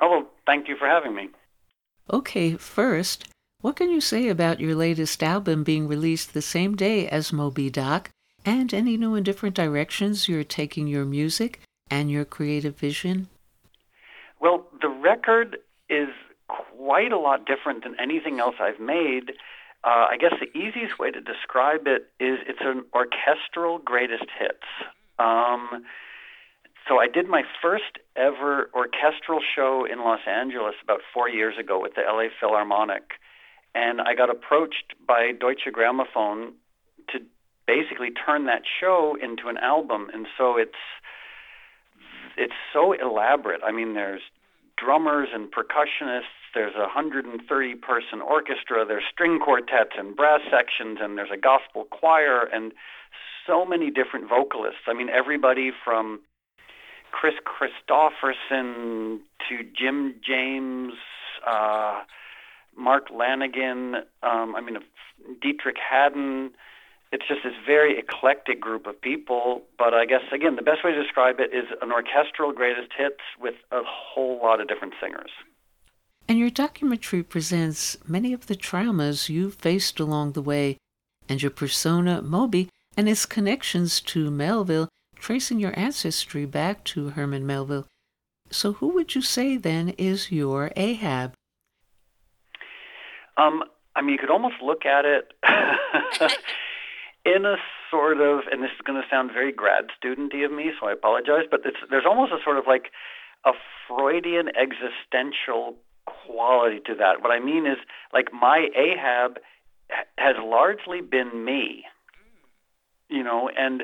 Oh, 0.00 0.10
well, 0.10 0.26
thank 0.46 0.68
you 0.68 0.76
for 0.76 0.86
having 0.86 1.14
me. 1.14 1.28
Okay, 2.12 2.54
first, 2.54 3.28
what 3.60 3.76
can 3.76 3.90
you 3.90 4.00
say 4.00 4.28
about 4.28 4.60
your 4.60 4.74
latest 4.74 5.22
album 5.22 5.64
being 5.64 5.88
released 5.88 6.34
the 6.34 6.42
same 6.42 6.76
day 6.76 7.08
as 7.08 7.32
Moby 7.32 7.70
Doc 7.70 8.10
and 8.44 8.72
any 8.72 8.96
new 8.96 9.14
and 9.14 9.24
different 9.24 9.56
directions 9.56 10.28
you're 10.28 10.44
taking 10.44 10.86
your 10.86 11.04
music 11.04 11.60
and 11.90 12.10
your 12.10 12.24
creative 12.24 12.76
vision? 12.76 13.28
Well, 14.40 14.66
the 14.82 14.88
record 14.88 15.56
is 15.88 16.10
quite 16.48 17.12
a 17.12 17.18
lot 17.18 17.46
different 17.46 17.82
than 17.82 17.96
anything 17.98 18.38
else 18.38 18.56
I've 18.60 18.80
made. 18.80 19.32
Uh, 19.82 20.06
I 20.10 20.16
guess 20.20 20.34
the 20.38 20.56
easiest 20.56 20.98
way 20.98 21.10
to 21.10 21.20
describe 21.20 21.86
it 21.86 22.10
is 22.20 22.38
it's 22.46 22.60
an 22.60 22.84
orchestral 22.94 23.78
greatest 23.78 24.26
hits. 24.38 24.66
Um, 25.18 25.84
so 26.88 26.98
I 26.98 27.08
did 27.08 27.28
my 27.28 27.42
first 27.60 27.98
ever 28.16 28.70
orchestral 28.74 29.40
show 29.54 29.86
in 29.90 30.00
Los 30.00 30.20
Angeles 30.26 30.74
about 30.82 31.00
four 31.12 31.28
years 31.28 31.54
ago 31.58 31.80
with 31.80 31.94
the 31.94 32.02
LA 32.02 32.28
Philharmonic, 32.40 33.02
and 33.74 34.00
I 34.00 34.14
got 34.14 34.30
approached 34.30 34.94
by 35.06 35.32
Deutsche 35.38 35.68
Grammophon 35.72 36.52
to 37.10 37.18
basically 37.66 38.10
turn 38.10 38.46
that 38.46 38.62
show 38.80 39.16
into 39.20 39.48
an 39.48 39.58
album, 39.58 40.08
and 40.12 40.26
so 40.38 40.56
it's 40.56 40.78
it's 42.36 42.54
so 42.72 42.92
elaborate. 42.92 43.62
I 43.64 43.72
mean, 43.72 43.94
there's 43.94 44.20
drummers 44.76 45.28
and 45.32 45.48
percussionists. 45.50 46.36
There's 46.54 46.74
a 46.76 46.80
130 46.80 47.74
person 47.76 48.20
orchestra. 48.20 48.84
There's 48.86 49.04
string 49.10 49.38
quartets 49.40 49.96
and 49.96 50.14
brass 50.14 50.40
sections, 50.50 50.98
and 51.00 51.18
there's 51.18 51.32
a 51.32 51.40
gospel 51.40 51.84
choir, 51.90 52.44
and 52.52 52.72
so 53.46 53.64
many 53.64 53.90
different 53.90 54.28
vocalists. 54.28 54.86
I 54.86 54.94
mean, 54.94 55.08
everybody 55.08 55.70
from 55.84 56.20
Kris 57.18 57.34
Kristofferson 57.50 59.20
to 59.48 59.54
Jim 59.78 60.14
James, 60.22 60.92
uh, 61.46 62.02
Mark 62.76 63.08
Lanegan, 63.08 64.02
Um, 64.22 64.54
I 64.54 64.60
mean, 64.60 64.78
Deitrick 65.42 65.78
Haddon. 65.78 66.50
It's 67.12 67.26
just 67.26 67.42
this 67.42 67.54
very 67.64 67.98
eclectic 67.98 68.60
group 68.60 68.86
of 68.86 69.00
people. 69.00 69.62
But 69.78 69.94
I 69.94 70.04
guess 70.04 70.24
again, 70.30 70.56
the 70.56 70.68
best 70.70 70.84
way 70.84 70.92
to 70.92 71.02
describe 71.02 71.40
it 71.40 71.50
is 71.54 71.66
an 71.80 71.90
orchestral 71.90 72.52
greatest 72.52 72.90
hits 73.00 73.24
with 73.40 73.54
a 73.70 73.82
whole 73.82 74.38
lot 74.42 74.60
of 74.60 74.68
different 74.68 74.94
singers. 75.00 75.30
And 76.28 76.38
your 76.38 76.50
documentary 76.50 77.22
presents 77.22 77.96
many 78.06 78.34
of 78.34 78.46
the 78.46 78.56
traumas 78.56 79.30
you've 79.30 79.54
faced 79.54 80.00
along 80.00 80.32
the 80.32 80.42
way, 80.42 80.76
and 81.28 81.40
your 81.40 81.52
persona, 81.52 82.20
Moby, 82.20 82.68
and 82.96 83.08
its 83.08 83.24
connections 83.24 84.00
to 84.12 84.30
Melville, 84.30 84.88
tracing 85.26 85.58
your 85.58 85.76
ancestry 85.76 86.46
back 86.46 86.84
to 86.84 87.10
Herman 87.10 87.44
Melville. 87.44 87.88
So, 88.52 88.74
who 88.74 88.90
would 88.94 89.16
you 89.16 89.22
say 89.22 89.56
then 89.56 89.88
is 89.98 90.30
your 90.30 90.70
Ahab? 90.76 91.34
Um, 93.36 93.64
I 93.96 94.02
mean, 94.02 94.12
you 94.12 94.18
could 94.18 94.30
almost 94.30 94.62
look 94.62 94.86
at 94.86 95.04
it 95.04 95.32
in 97.24 97.44
a 97.44 97.56
sort 97.90 98.20
of, 98.20 98.42
and 98.52 98.62
this 98.62 98.70
is 98.70 98.80
going 98.84 99.02
to 99.02 99.08
sound 99.10 99.32
very 99.32 99.50
grad 99.50 99.86
studenty 99.98 100.44
of 100.44 100.52
me, 100.52 100.70
so 100.78 100.86
I 100.86 100.92
apologize, 100.92 101.46
but 101.50 101.62
there's 101.90 102.06
almost 102.06 102.30
a 102.30 102.38
sort 102.44 102.58
of 102.58 102.64
like 102.68 102.92
a 103.44 103.50
Freudian 103.88 104.48
existential 104.50 105.74
quality 106.04 106.78
to 106.86 106.94
that. 107.00 107.20
What 107.20 107.32
I 107.32 107.40
mean 107.40 107.66
is, 107.66 107.78
like, 108.12 108.32
my 108.32 108.68
Ahab 108.76 109.38
has 110.18 110.36
largely 110.40 111.00
been 111.00 111.44
me, 111.44 111.82
you 113.08 113.24
know, 113.24 113.50
and 113.58 113.82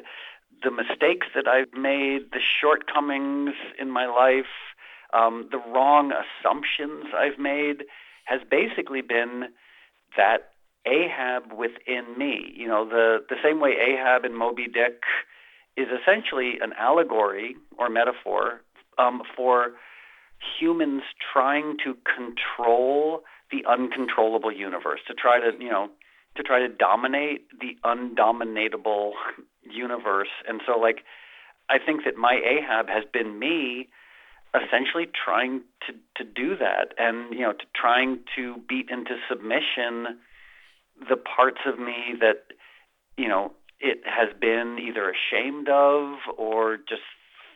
the 0.63 0.71
mistakes 0.71 1.27
that 1.35 1.47
I've 1.49 1.73
made, 1.73 2.31
the 2.33 2.41
shortcomings 2.61 3.55
in 3.79 3.91
my 3.91 4.07
life, 4.07 4.47
um, 5.13 5.49
the 5.51 5.59
wrong 5.59 6.13
assumptions 6.13 7.07
I've 7.17 7.39
made 7.39 7.85
has 8.25 8.41
basically 8.49 9.03
been 9.03 9.49
that 10.17 10.53
Ahab 10.87 11.53
within 11.53 12.17
me. 12.17 12.53
You 12.55 12.69
know, 12.69 12.89
the, 12.89 13.19
the 13.29 13.37
same 13.43 13.61
way 13.61 13.73
Ahab 13.73 14.25
in 14.25 14.35
Moby 14.35 14.67
Dick 14.67 15.03
is 15.77 15.89
essentially 15.89 16.55
an 16.61 16.73
allegory 16.79 17.57
or 17.79 17.89
metaphor 17.89 18.63
um, 18.99 19.23
for 19.37 19.73
humans 20.59 21.03
trying 21.33 21.77
to 21.85 21.97
control 22.05 23.23
the 23.51 23.65
uncontrollable 23.69 24.53
universe, 24.53 25.01
to 25.07 25.15
try 25.15 25.39
to, 25.39 25.53
you 25.63 25.71
know, 25.71 25.89
to 26.37 26.43
try 26.43 26.59
to 26.59 26.69
dominate 26.69 27.47
the 27.61 27.77
undominatable 27.85 29.13
universe. 29.73 30.29
And 30.49 30.61
so, 30.67 30.79
like, 30.79 31.05
I 31.69 31.79
think 31.79 32.05
that 32.05 32.17
my 32.17 32.35
Ahab 32.45 32.89
has 32.89 33.05
been 33.13 33.39
me 33.39 33.89
essentially 34.55 35.07
trying 35.25 35.63
to, 35.87 35.95
to 36.17 36.31
do 36.31 36.57
that 36.57 36.93
and, 36.99 37.33
you 37.33 37.41
know, 37.41 37.53
to 37.53 37.65
trying 37.75 38.21
to 38.37 38.57
beat 38.69 38.91
into 38.91 39.17
submission 39.29 40.19
the 41.09 41.17
parts 41.17 41.61
of 41.67 41.79
me 41.79 42.15
that, 42.21 42.53
you 43.17 43.29
know, 43.29 43.53
it 43.81 44.03
has 44.05 44.29
been 44.39 44.79
either 44.79 45.11
ashamed 45.11 45.69
of 45.69 46.15
or 46.37 46.77
just 46.77 47.03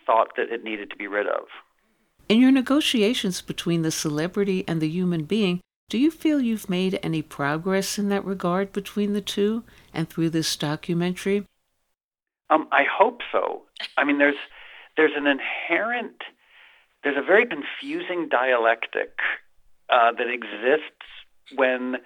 thought 0.07 0.37
that 0.37 0.51
it 0.51 0.65
needed 0.65 0.91
to 0.91 0.97
be 0.97 1.07
rid 1.07 1.27
of. 1.27 1.45
In 2.29 2.41
your 2.41 2.51
negotiations 2.51 3.41
between 3.41 3.83
the 3.83 3.91
celebrity 3.91 4.65
and 4.67 4.81
the 4.81 4.89
human 4.89 5.25
being, 5.25 5.61
do 5.89 5.99
you 5.99 6.11
feel 6.11 6.41
you've 6.41 6.69
made 6.69 6.99
any 7.03 7.23
progress 7.23 7.99
in 7.99 8.09
that 8.09 8.25
regard 8.25 8.73
between 8.73 9.13
the 9.13 9.21
two 9.21 9.63
and 9.95 10.09
through 10.09 10.31
this 10.31 10.57
documentary? 10.57 11.45
Um, 12.51 12.69
I 12.73 12.85
hope 12.85 13.21
so. 13.33 13.63
I 13.97 14.05
mean, 14.05 14.19
there's 14.19 14.37
there's 14.97 15.13
an 15.17 15.27
inherent, 15.27 16.23
there's 17.03 17.17
a 17.17 17.23
very 17.23 17.47
confusing 17.47 18.29
dialectic 18.29 19.19
uh, 19.91 20.13
that 20.13 20.29
exists 20.29 21.07
when 21.55 21.97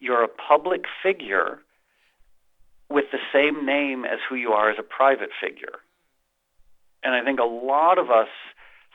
you're 0.00 0.24
a 0.24 0.28
public 0.28 0.84
figure 1.02 1.60
with 2.88 3.04
the 3.12 3.18
same 3.32 3.66
name 3.66 4.04
as 4.04 4.18
who 4.28 4.34
you 4.34 4.52
are 4.52 4.70
as 4.70 4.76
a 4.78 4.82
private 4.82 5.30
figure. 5.40 5.80
And 7.02 7.14
I 7.14 7.22
think 7.22 7.38
a 7.38 7.44
lot 7.44 7.98
of 7.98 8.10
us 8.10 8.28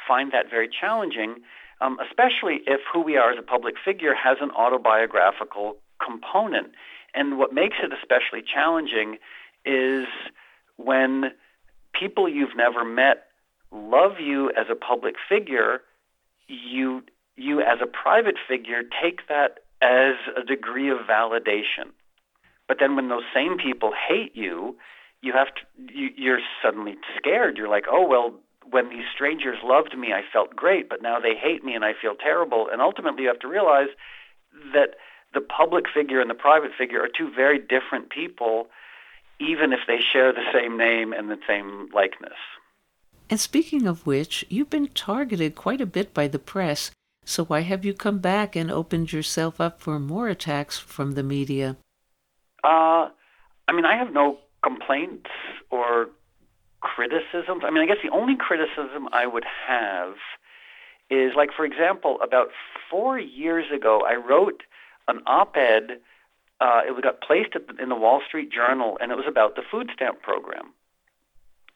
find 0.08 0.32
that 0.32 0.50
very 0.50 0.68
challenging, 0.68 1.36
um, 1.80 1.98
especially 2.00 2.62
if 2.66 2.82
who 2.92 3.02
we 3.02 3.18
are 3.18 3.32
as 3.32 3.38
a 3.40 3.44
public 3.44 3.76
figure 3.84 4.14
has 4.16 4.38
an 4.42 4.52
autobiographical 4.52 5.78
component. 6.04 6.72
And 7.14 7.38
what 7.38 7.54
makes 7.54 7.78
it 7.82 7.92
especially 7.94 8.42
challenging 8.42 9.18
is 9.64 10.08
when 10.84 11.32
people 11.98 12.28
you've 12.28 12.56
never 12.56 12.84
met 12.84 13.26
love 13.72 14.20
you 14.20 14.50
as 14.52 14.68
a 14.70 14.76
public 14.76 15.16
figure, 15.30 15.82
you 16.48 17.04
you 17.36 17.62
as 17.62 17.80
a 17.82 17.88
private 17.88 18.36
figure 18.48 18.84
take 19.02 19.28
that 19.28 19.60
as 19.82 20.16
a 20.38 20.44
degree 20.46 20.90
of 20.90 21.00
validation. 21.10 21.90
But 22.68 22.78
then 22.80 22.96
when 22.96 23.10
those 23.10 23.24
same 23.34 23.58
people 23.58 23.92
hate 24.08 24.36
you, 24.36 24.78
you 25.22 25.34
have 25.34 25.48
to 25.48 25.94
you, 25.94 26.10
you're 26.16 26.40
suddenly 26.64 26.96
scared. 27.18 27.58
You're 27.58 27.70
like, 27.70 27.86
"Oh, 27.90 28.06
well, 28.08 28.36
when 28.70 28.90
these 28.90 29.06
strangers 29.14 29.58
loved 29.64 29.98
me, 29.98 30.14
I 30.14 30.22
felt 30.32 30.56
great, 30.56 30.90
but 30.90 31.02
now 31.02 31.20
they 31.20 31.36
hate 31.36 31.64
me 31.64 31.74
and 31.74 31.84
I 31.84 31.94
feel 31.94 32.16
terrible." 32.16 32.70
And 32.72 32.82
ultimately, 32.82 33.24
you 33.24 33.30
have 33.30 33.40
to 33.40 33.48
realize 33.48 33.90
that 34.74 34.96
the 35.34 35.42
public 35.42 35.86
figure 35.90 36.22
and 36.22 36.30
the 36.30 36.36
private 36.36 36.72
figure 36.78 37.02
are 37.02 37.10
two 37.10 37.30
very 37.30 37.58
different 37.58 38.10
people 38.10 38.70
even 39.44 39.74
if 39.74 39.80
they 39.88 40.00
share 40.00 40.32
the 40.32 40.52
same 40.54 40.78
name 40.78 41.14
and 41.14 41.30
the 41.30 41.40
same 41.48 41.90
likeness. 41.94 42.40
And 43.30 43.40
speaking 43.40 43.88
of 43.88 44.06
which, 44.06 44.46
you've 44.50 44.70
been 44.70 44.88
targeted 44.88 45.56
quite 45.56 45.82
a 45.82 45.86
bit 45.86 46.14
by 46.14 46.28
the 46.28 46.40
press, 46.40 46.92
so 47.26 47.46
why 47.46 47.62
have 47.62 47.86
you 47.86 47.94
come 47.94 48.20
back 48.20 48.56
and 48.56 48.70
opened 48.70 49.14
yourself 49.14 49.62
up 49.62 49.80
for 49.80 50.00
more 50.00 50.28
attacks 50.28 50.78
from 50.78 51.14
the 51.14 51.24
media? 51.24 51.78
Uh, 52.64 53.10
I 53.68 53.72
mean, 53.74 53.86
I 53.86 53.96
have 53.98 54.14
no 54.14 54.38
complaints 54.62 55.30
or 55.70 56.10
criticisms. 56.82 57.64
I 57.64 57.70
mean, 57.70 57.84
I 57.84 57.86
guess 57.86 58.04
the 58.04 58.12
only 58.12 58.36
criticism 58.36 59.08
I 59.12 59.26
would 59.26 59.46
have 59.68 60.16
is, 61.10 61.32
like, 61.36 61.52
for 61.56 61.66
example, 61.66 62.20
about 62.22 62.50
four 62.90 63.20
years 63.20 63.66
ago, 63.74 64.02
I 64.06 64.16
wrote 64.16 64.64
an 65.08 65.22
op 65.26 65.56
ed 65.58 66.00
uh, 66.64 66.80
it 66.88 67.04
got 67.04 67.20
placed 67.20 67.56
in 67.82 67.90
the 67.90 67.96
Wall 67.96 68.22
Street 68.26 68.50
Journal, 68.50 68.98
and 69.02 69.12
it 69.12 69.16
was 69.16 69.26
about 69.28 69.56
the 69.56 69.64
food 69.70 69.90
stamp 69.94 70.22
program. 70.22 70.72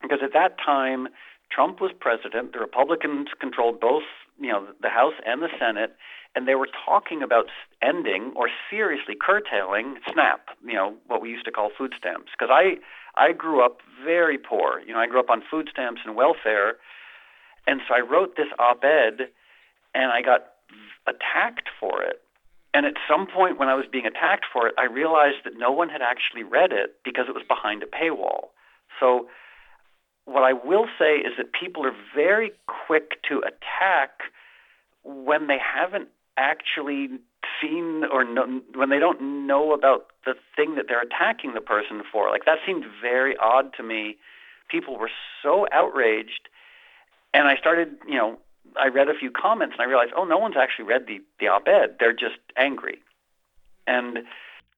Because 0.01 0.19
at 0.23 0.31
that 0.31 0.55
time, 0.63 1.09
Trump 1.51 1.81
was 1.81 1.91
president. 1.99 2.53
The 2.53 2.59
Republicans 2.59 3.27
controlled 3.39 3.81
both, 3.81 4.07
you 4.39 4.47
know, 4.47 4.67
the 4.81 4.87
House 4.89 5.15
and 5.25 5.41
the 5.41 5.49
Senate, 5.59 5.97
and 6.35 6.47
they 6.47 6.55
were 6.55 6.69
talking 6.85 7.21
about 7.21 7.47
ending 7.81 8.31
or 8.35 8.47
seriously 8.69 9.15
curtailing 9.19 9.97
SNAP, 10.09 10.55
you 10.65 10.75
know, 10.75 10.95
what 11.07 11.21
we 11.21 11.29
used 11.29 11.45
to 11.45 11.51
call 11.51 11.69
food 11.77 11.93
stamps. 11.97 12.31
Because 12.31 12.53
I, 12.53 12.77
I 13.21 13.33
grew 13.33 13.65
up 13.65 13.79
very 14.05 14.37
poor. 14.37 14.79
You 14.87 14.93
know, 14.93 14.99
I 14.99 15.07
grew 15.07 15.19
up 15.19 15.29
on 15.29 15.43
food 15.51 15.67
stamps 15.69 16.01
and 16.05 16.15
welfare, 16.15 16.77
and 17.65 17.81
so 17.87 17.93
I 17.93 17.99
wrote 17.99 18.37
this 18.37 18.47
op-ed, 18.57 19.27
and 19.93 20.11
I 20.13 20.21
got 20.21 20.45
attacked 21.07 21.67
for 21.77 22.03
it 22.03 22.21
and 22.77 22.85
at 22.85 22.93
some 23.09 23.25
point 23.25 23.57
when 23.57 23.69
I 23.69 23.73
was 23.73 23.85
being 23.91 24.05
attacked 24.05 24.45
for 24.53 24.67
it, 24.67 24.75
I 24.77 24.83
realized 24.83 25.37
that 25.45 25.53
no 25.57 25.71
one 25.71 25.89
had 25.89 26.03
actually 26.03 26.43
read 26.43 26.71
it 26.71 26.97
because 27.03 27.25
it 27.27 27.33
was 27.33 27.41
behind 27.47 27.81
a 27.81 27.87
paywall. 27.87 28.49
So 28.99 29.29
what 30.25 30.43
I 30.43 30.53
will 30.53 30.85
say 30.99 31.15
is 31.15 31.33
that 31.39 31.53
people 31.59 31.87
are 31.87 31.95
very 32.13 32.51
quick 32.67 33.23
to 33.29 33.39
attack 33.39 34.11
when 35.03 35.47
they 35.47 35.57
haven't 35.57 36.09
actually 36.37 37.09
seen 37.59 38.03
or 38.11 38.23
know, 38.23 38.61
when 38.75 38.89
they 38.89 38.99
don't 38.99 39.47
know 39.47 39.73
about 39.73 40.11
the 40.23 40.35
thing 40.55 40.75
that 40.75 40.85
they're 40.87 41.01
attacking 41.01 41.55
the 41.55 41.61
person 41.61 42.03
for. 42.11 42.29
Like 42.29 42.45
that 42.45 42.59
seemed 42.63 42.85
very 43.01 43.35
odd 43.37 43.73
to 43.77 43.81
me. 43.81 44.17
People 44.69 44.99
were 44.99 45.09
so 45.41 45.65
outraged, 45.71 46.47
and 47.33 47.47
I 47.47 47.55
started, 47.55 47.97
you 48.07 48.17
know, 48.17 48.37
I 48.75 48.87
read 48.87 49.09
a 49.09 49.13
few 49.13 49.31
comments 49.31 49.75
and 49.77 49.81
I 49.81 49.89
realized, 49.89 50.13
oh, 50.15 50.25
no 50.25 50.37
one's 50.37 50.55
actually 50.57 50.85
read 50.85 51.07
the 51.07 51.21
the 51.39 51.47
op-ed. 51.47 51.97
They're 51.99 52.13
just 52.13 52.39
angry, 52.57 52.99
and 53.85 54.19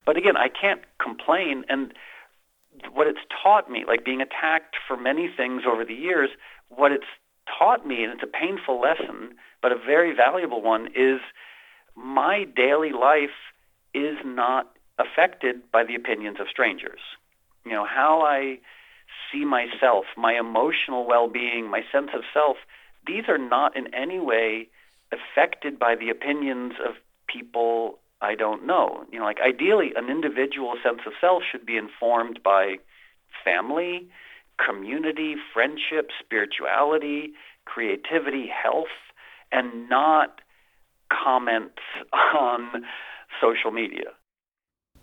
but 0.06 0.18
again, 0.18 0.38
I 0.38 0.50
can't 0.50 0.82
complain 1.00 1.66
and 1.70 1.94
what 2.94 3.08
it's 3.08 3.20
taught 3.44 3.70
me, 3.70 3.84
like 3.86 4.06
being 4.06 4.22
attacked 4.22 4.76
for 4.88 4.96
many 4.96 5.30
things 5.36 5.64
over 5.70 5.84
the 5.84 5.94
years, 5.94 6.30
what 6.70 6.92
it's 6.92 7.08
taught 7.58 7.86
me, 7.86 8.04
and 8.04 8.14
it's 8.14 8.24
a 8.24 8.28
painful 8.28 8.80
lesson, 8.80 9.36
but 9.62 9.72
a 9.72 9.76
very 9.76 10.16
valuable 10.16 10.62
one, 10.62 10.88
is 10.96 11.20
my 11.96 12.46
daily 12.56 12.92
life 12.92 13.36
is 13.94 14.18
not 14.24 14.72
affected 14.98 15.70
by 15.72 15.84
the 15.84 15.96
opinions 15.96 16.40
of 16.40 16.48
strangers. 16.48 17.00
You 17.66 17.72
know, 17.72 17.86
how 17.86 18.22
I 18.22 18.60
see 19.32 19.46
myself, 19.46 20.06
my 20.16 20.34
emotional 20.34 21.06
well-being, 21.06 21.70
my 21.70 21.82
sense 21.92 22.12
of 22.14 22.22
self, 22.34 22.58
these 23.08 23.24
are 23.28 23.38
not 23.38 23.76
in 23.76 23.94
any 23.94 24.20
way 24.20 24.70
affected 25.12 25.80
by 25.80 25.96
the 25.96 26.10
opinions 26.10 26.74
of 26.86 26.96
people 27.28 28.00
I 28.22 28.36
don't 28.36 28.66
know. 28.68 29.06
You 29.12 29.20
know, 29.20 29.26
like 29.26 29.40
ideally, 29.40 29.94
an 29.96 30.10
individual 30.10 30.76
sense 30.84 31.00
of 31.08 31.14
self 31.22 31.42
should 31.50 31.66
be 31.66 31.78
informed 31.78 32.42
by 32.44 32.76
family, 33.46 34.10
community, 34.64 35.36
friendship, 35.54 36.10
spirituality, 36.20 37.32
creativity, 37.66 38.48
health, 38.48 38.88
and 39.52 39.90
not 39.90 40.42
comments 41.12 41.80
on 42.14 42.84
social 43.42 43.72
media. 43.72 44.12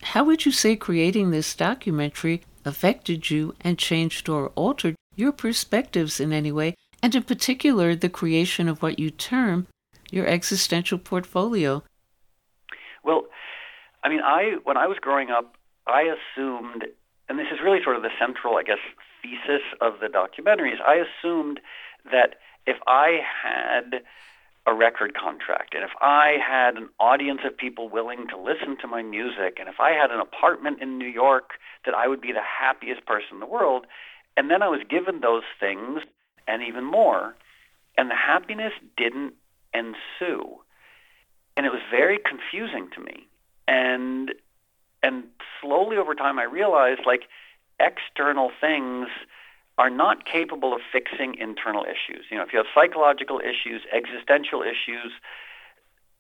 How 0.02 0.24
would 0.24 0.44
you 0.44 0.52
say 0.52 0.76
creating 0.76 1.30
this 1.30 1.54
documentary 1.54 2.42
affected 2.66 3.30
you 3.30 3.54
and 3.62 3.78
changed 3.78 4.28
or 4.28 4.48
altered 4.50 4.94
your 5.14 5.32
perspectives 5.32 6.20
in 6.20 6.32
any 6.32 6.52
way, 6.52 6.74
and 7.02 7.14
in 7.14 7.22
particular, 7.22 7.94
the 7.94 8.08
creation 8.08 8.68
of 8.68 8.82
what 8.82 8.98
you 8.98 9.10
term 9.10 9.66
your 10.10 10.26
existential 10.26 10.98
portfolio? 10.98 11.82
Well, 13.04 13.26
I 14.02 14.08
mean, 14.08 14.20
I 14.20 14.56
when 14.64 14.76
I 14.76 14.86
was 14.86 14.98
growing 15.00 15.30
up, 15.30 15.56
I 15.86 16.02
assumed, 16.02 16.86
and 17.28 17.38
this 17.38 17.48
is 17.52 17.58
really 17.62 17.82
sort 17.82 17.96
of 17.96 18.02
the 18.02 18.10
central, 18.18 18.56
I 18.56 18.62
guess, 18.62 18.78
thesis 19.22 19.62
of 19.80 19.94
the 20.00 20.06
documentaries. 20.06 20.80
I 20.84 21.02
assumed 21.02 21.60
that 22.10 22.36
if 22.66 22.76
I 22.86 23.18
had 23.42 24.02
a 24.66 24.74
record 24.74 25.14
contract, 25.14 25.74
and 25.74 25.84
if 25.84 25.90
I 26.00 26.36
had 26.44 26.76
an 26.76 26.88
audience 26.98 27.40
of 27.44 27.56
people 27.56 27.88
willing 27.88 28.26
to 28.28 28.36
listen 28.36 28.76
to 28.80 28.88
my 28.88 29.02
music, 29.02 29.58
and 29.60 29.68
if 29.68 29.78
I 29.78 29.90
had 29.90 30.10
an 30.10 30.20
apartment 30.20 30.82
in 30.82 30.98
New 30.98 31.08
York, 31.08 31.50
that 31.84 31.94
I 31.94 32.08
would 32.08 32.20
be 32.20 32.32
the 32.32 32.42
happiest 32.42 33.06
person 33.06 33.34
in 33.34 33.40
the 33.40 33.46
world. 33.46 33.86
And 34.36 34.50
then 34.50 34.62
I 34.62 34.68
was 34.68 34.80
given 34.88 35.20
those 35.20 35.44
things 35.60 36.00
and 36.46 36.62
even 36.62 36.84
more, 36.84 37.36
and 37.98 38.10
the 38.10 38.14
happiness 38.14 38.72
didn't 38.96 39.34
ensue 39.74 40.60
and 41.56 41.64
it 41.64 41.72
was 41.72 41.80
very 41.90 42.18
confusing 42.18 42.88
to 42.94 43.00
me. 43.00 43.26
And 43.66 44.34
and 45.02 45.24
slowly 45.60 45.96
over 45.96 46.14
time, 46.14 46.38
I 46.38 46.44
realized 46.44 47.02
like 47.06 47.22
external 47.80 48.50
things 48.60 49.08
are 49.78 49.90
not 49.90 50.24
capable 50.24 50.74
of 50.74 50.80
fixing 50.90 51.34
internal 51.36 51.84
issues. 51.84 52.24
You 52.30 52.38
know, 52.38 52.44
if 52.44 52.52
you 52.52 52.58
have 52.58 52.66
psychological 52.74 53.40
issues, 53.40 53.82
existential 53.92 54.62
issues, 54.62 55.12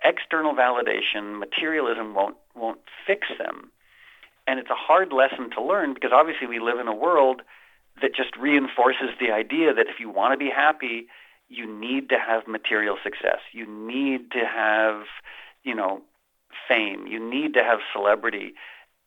external 0.04 0.54
validation, 0.54 1.38
materialism 1.38 2.14
won't 2.14 2.36
won't 2.54 2.80
fix 3.06 3.28
them. 3.38 3.70
And 4.48 4.60
it's 4.60 4.70
a 4.70 4.74
hard 4.74 5.12
lesson 5.12 5.50
to 5.50 5.62
learn 5.62 5.92
because 5.92 6.12
obviously 6.12 6.46
we 6.46 6.60
live 6.60 6.78
in 6.78 6.88
a 6.88 6.94
world 6.94 7.42
that 8.02 8.14
just 8.14 8.36
reinforces 8.36 9.10
the 9.20 9.30
idea 9.30 9.72
that 9.74 9.86
if 9.88 10.00
you 10.00 10.10
want 10.10 10.32
to 10.32 10.36
be 10.36 10.50
happy, 10.50 11.06
you 11.48 11.66
need 11.66 12.08
to 12.10 12.16
have 12.18 12.46
material 12.46 12.96
success. 13.02 13.40
You 13.52 13.66
need 13.66 14.32
to 14.32 14.40
have, 14.44 15.02
you 15.62 15.74
know, 15.74 16.02
fame. 16.68 17.06
You 17.06 17.18
need 17.18 17.54
to 17.54 17.62
have 17.62 17.78
celebrity. 17.92 18.54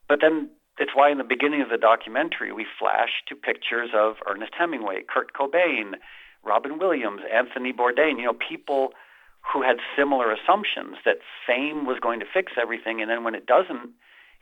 But 0.07 0.19
then 0.21 0.49
it's 0.77 0.91
why 0.95 1.11
in 1.11 1.17
the 1.17 1.23
beginning 1.23 1.61
of 1.61 1.69
the 1.69 1.77
documentary 1.77 2.51
we 2.51 2.65
flash 2.79 3.09
to 3.27 3.35
pictures 3.35 3.89
of 3.93 4.15
Ernest 4.27 4.53
Hemingway, 4.57 5.03
Kurt 5.07 5.33
Cobain, 5.33 5.93
Robin 6.43 6.79
Williams, 6.79 7.21
Anthony 7.31 7.73
Bourdain, 7.73 8.17
you 8.17 8.25
know, 8.25 8.33
people 8.33 8.93
who 9.53 9.61
had 9.61 9.77
similar 9.97 10.31
assumptions 10.31 10.95
that 11.05 11.17
fame 11.45 11.85
was 11.85 11.99
going 12.01 12.19
to 12.21 12.25
fix 12.33 12.53
everything 12.59 13.01
and 13.01 13.09
then 13.09 13.23
when 13.23 13.35
it 13.35 13.45
doesn't, 13.45 13.91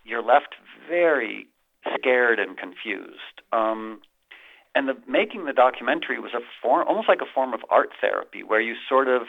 you're 0.03 0.23
left 0.23 0.55
very 0.87 1.47
scared 1.95 2.39
and 2.39 2.57
confused. 2.57 3.41
Um, 3.51 4.01
and 4.77 4.87
the 4.87 4.95
making 5.07 5.45
the 5.45 5.53
documentary 5.53 6.19
was 6.19 6.33
a 6.35 6.41
form 6.61 6.87
almost 6.87 7.09
like 7.09 7.21
a 7.21 7.33
form 7.33 7.51
of 7.51 7.61
art 7.71 7.89
therapy 7.99 8.43
where 8.43 8.61
you 8.61 8.75
sort 8.87 9.07
of 9.07 9.23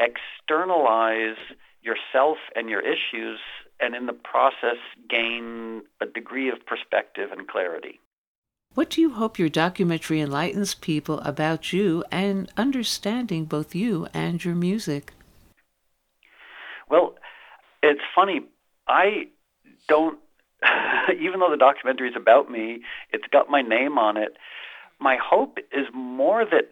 externalize 0.00 1.38
yourself 1.82 2.38
and 2.56 2.68
your 2.68 2.80
issues 2.80 3.38
and 3.78 3.94
in 3.94 4.06
the 4.06 4.12
process 4.12 4.78
gain 5.08 5.82
a 6.00 6.06
degree 6.06 6.48
of 6.48 6.66
perspective 6.66 7.30
and 7.30 7.46
clarity. 7.46 8.00
What 8.74 8.90
do 8.90 9.00
you 9.00 9.10
hope 9.10 9.38
your 9.38 9.48
documentary 9.48 10.20
enlightens 10.20 10.74
people 10.74 11.20
about 11.20 11.72
you 11.72 12.02
and 12.10 12.50
understanding 12.56 13.44
both 13.44 13.72
you 13.72 14.08
and 14.12 14.44
your 14.44 14.56
music? 14.56 15.12
Well, 16.90 17.14
it's 17.84 18.00
funny. 18.16 18.40
I 18.88 19.28
don't 19.86 20.18
even 21.20 21.40
though 21.40 21.50
the 21.50 21.56
documentary 21.56 22.08
is 22.08 22.16
about 22.16 22.50
me, 22.50 22.80
it's 23.12 23.26
got 23.30 23.50
my 23.50 23.62
name 23.62 23.98
on 23.98 24.16
it. 24.16 24.36
My 24.98 25.16
hope 25.22 25.58
is 25.72 25.86
more 25.92 26.44
that 26.44 26.70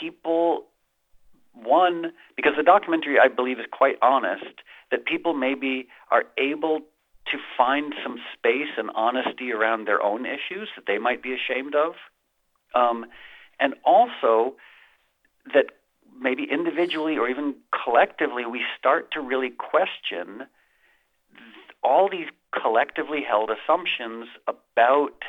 people, 0.00 0.64
one, 1.54 2.12
because 2.36 2.52
the 2.56 2.62
documentary 2.62 3.18
I 3.18 3.28
believe 3.28 3.58
is 3.58 3.66
quite 3.70 3.96
honest, 4.02 4.62
that 4.90 5.04
people 5.04 5.34
maybe 5.34 5.88
are 6.10 6.24
able 6.36 6.80
to 7.30 7.38
find 7.56 7.94
some 8.02 8.18
space 8.36 8.74
and 8.76 8.90
honesty 8.94 9.52
around 9.52 9.86
their 9.86 10.02
own 10.02 10.26
issues 10.26 10.68
that 10.76 10.86
they 10.86 10.98
might 10.98 11.22
be 11.22 11.34
ashamed 11.34 11.74
of. 11.74 11.92
Um, 12.74 13.06
and 13.60 13.74
also 13.84 14.56
that 15.54 15.66
maybe 16.20 16.46
individually 16.50 17.16
or 17.16 17.28
even 17.28 17.54
collectively 17.84 18.44
we 18.44 18.62
start 18.78 19.12
to 19.12 19.20
really 19.20 19.50
question 19.50 20.42
all 21.82 22.08
these 22.08 22.28
collectively 22.52 23.22
held 23.26 23.50
assumptions 23.50 24.26
about 24.46 25.22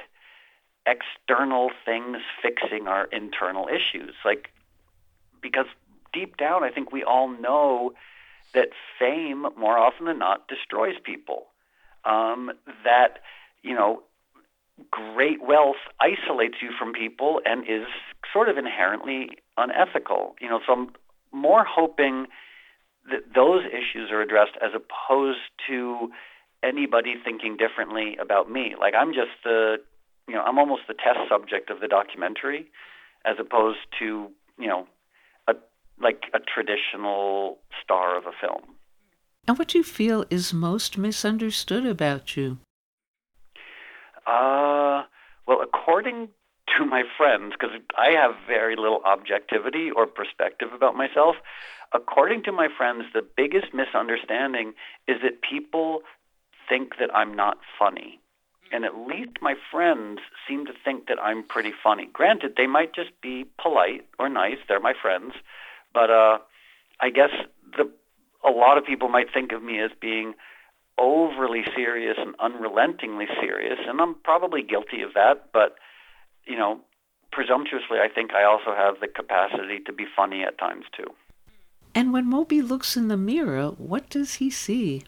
external 0.86 1.71
things 1.86 2.17
fixing 2.41 2.88
our 2.88 3.05
internal 3.05 3.67
issues. 3.67 4.13
Like, 4.25 4.49
because 5.41 5.65
deep 6.12 6.38
down, 6.38 6.63
I 6.63 6.69
think 6.69 6.91
we 6.91 7.03
all 7.03 7.29
know 7.29 7.93
that 8.53 8.69
fame, 8.99 9.45
more 9.57 9.77
often 9.77 10.05
than 10.05 10.19
not, 10.19 10.47
destroys 10.47 10.95
people. 11.03 11.47
Um, 12.05 12.51
that, 12.83 13.19
you 13.62 13.73
know, 13.73 14.03
great 14.91 15.41
wealth 15.41 15.77
isolates 15.99 16.55
you 16.62 16.71
from 16.77 16.93
people 16.93 17.39
and 17.45 17.63
is 17.63 17.88
sort 18.31 18.49
of 18.49 18.57
inherently 18.57 19.29
unethical. 19.57 20.36
You 20.41 20.49
know, 20.49 20.59
so 20.65 20.73
I'm 20.73 20.89
more 21.31 21.65
hoping 21.65 22.27
that 23.09 23.33
those 23.33 23.63
issues 23.65 24.12
are 24.12 24.21
addressed 24.21 24.57
as 24.62 24.71
opposed 24.75 25.39
to 25.67 26.09
anybody 26.63 27.15
thinking 27.23 27.58
differently 27.58 28.17
about 28.19 28.49
me. 28.49 28.76
Like 28.80 28.93
I'm 28.97 29.13
just 29.13 29.32
the, 29.43 29.78
you 30.28 30.36
know, 30.36 30.41
I'm 30.41 30.58
almost 30.58 30.84
the 30.88 30.93
test 30.93 31.19
subject 31.30 31.69
of 31.69 31.80
the 31.82 31.88
documentary, 31.88 32.71
as 33.26 33.36
opposed 33.39 33.80
to, 33.99 34.30
you 34.58 34.67
know, 34.67 34.88
a 35.47 35.54
like 36.02 36.23
a 36.34 36.39
traditional 36.39 37.60
star 37.84 38.17
of 38.17 38.26
a 38.26 38.32
film. 38.39 38.76
And 39.47 39.60
what 39.60 39.69
do 39.69 39.78
you 39.78 39.84
feel 39.84 40.26
is 40.30 40.54
most 40.54 40.97
misunderstood 40.97 41.86
about 41.86 42.38
you? 42.38 42.60
Uh, 44.26 45.04
well, 45.45 45.60
according 45.62 46.30
to 46.78 46.86
my 46.86 47.04
friends, 47.17 47.54
because 47.60 47.76
I 47.97 48.12
have 48.12 48.32
very 48.47 48.78
little 48.78 49.02
objectivity 49.06 49.89
or 49.93 50.08
perspective 50.08 50.69
about 50.73 50.95
myself, 50.95 51.36
according 51.93 52.43
to 52.43 52.54
my 52.54 52.69
friends, 52.76 53.04
the 53.13 53.21
biggest 53.36 53.73
misunderstanding 53.73 54.73
is 55.08 55.17
that 55.23 55.41
people 55.41 55.99
think 56.73 56.97
that 56.99 57.15
I'm 57.15 57.36
not 57.36 57.57
funny. 57.77 58.19
And 58.71 58.83
at 58.83 58.95
least 58.97 59.38
my 59.41 59.53
friends 59.71 60.19
seem 60.47 60.65
to 60.65 60.71
think 60.83 61.07
that 61.07 61.19
I'm 61.21 61.43
pretty 61.43 61.71
funny. 61.83 62.09
Granted, 62.12 62.53
they 62.57 62.65
might 62.65 62.95
just 62.95 63.12
be 63.21 63.45
polite 63.62 64.07
or 64.17 64.27
nice. 64.27 64.57
They're 64.67 64.79
my 64.79 64.95
friends. 64.99 65.33
But 65.93 66.09
uh, 66.09 66.39
I 66.99 67.12
guess 67.12 67.29
the, 67.77 67.91
a 68.43 68.49
lot 68.49 68.79
of 68.79 68.86
people 68.86 69.07
might 69.07 69.31
think 69.31 69.51
of 69.51 69.62
me 69.62 69.79
as 69.79 69.91
being 70.01 70.33
overly 70.97 71.62
serious 71.75 72.17
and 72.17 72.33
unrelentingly 72.39 73.27
serious. 73.39 73.77
And 73.88 74.01
I'm 74.01 74.15
probably 74.23 74.63
guilty 74.63 75.03
of 75.03 75.13
that. 75.13 75.49
But, 75.53 75.75
you 76.47 76.57
know, 76.57 76.79
presumptuously, 77.31 77.99
I 78.03 78.09
think 78.09 78.33
I 78.33 78.43
also 78.43 78.73
have 78.75 78.99
the 78.99 79.07
capacity 79.07 79.79
to 79.86 79.93
be 79.93 80.05
funny 80.15 80.41
at 80.41 80.57
times 80.57 80.86
too. 80.97 81.12
And 81.93 82.12
when 82.12 82.27
Moby 82.27 82.63
looks 82.63 82.97
in 82.97 83.09
the 83.09 83.17
mirror, 83.17 83.67
what 83.77 84.09
does 84.09 84.36
he 84.36 84.49
see? 84.49 85.03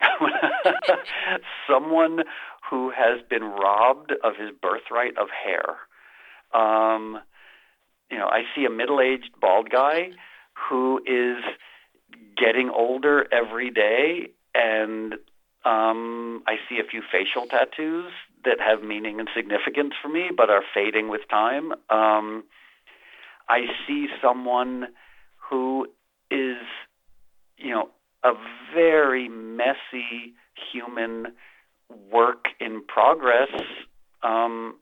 Someone 1.68 2.20
who 2.70 2.90
has 2.90 3.20
been 3.28 3.42
robbed 3.42 4.12
of 4.22 4.34
his 4.36 4.50
birthright 4.60 5.16
of 5.18 5.28
hair. 5.30 5.76
Um, 6.52 7.18
you 8.10 8.18
know, 8.18 8.26
I 8.26 8.42
see 8.54 8.64
a 8.64 8.70
middle-aged 8.70 9.30
bald 9.40 9.70
guy 9.70 10.10
who 10.68 11.00
is 11.06 11.42
getting 12.36 12.70
older 12.70 13.26
every 13.32 13.70
day, 13.70 14.30
and 14.54 15.14
um, 15.64 16.42
I 16.46 16.56
see 16.68 16.78
a 16.78 16.88
few 16.88 17.02
facial 17.10 17.46
tattoos 17.46 18.12
that 18.44 18.60
have 18.60 18.82
meaning 18.82 19.20
and 19.20 19.28
significance 19.34 19.94
for 20.00 20.08
me, 20.08 20.30
but 20.36 20.50
are 20.50 20.62
fading 20.74 21.08
with 21.08 21.22
time. 21.30 21.72
Um, 21.90 22.44
I 23.48 23.66
see 23.86 24.06
someone 24.22 24.88
who 25.50 25.86
is, 26.30 26.58
a 28.24 28.32
very 28.74 29.28
messy 29.28 30.34
human 30.72 31.26
work 32.10 32.46
in 32.58 32.82
progress. 32.86 33.50
Um, 34.22 34.76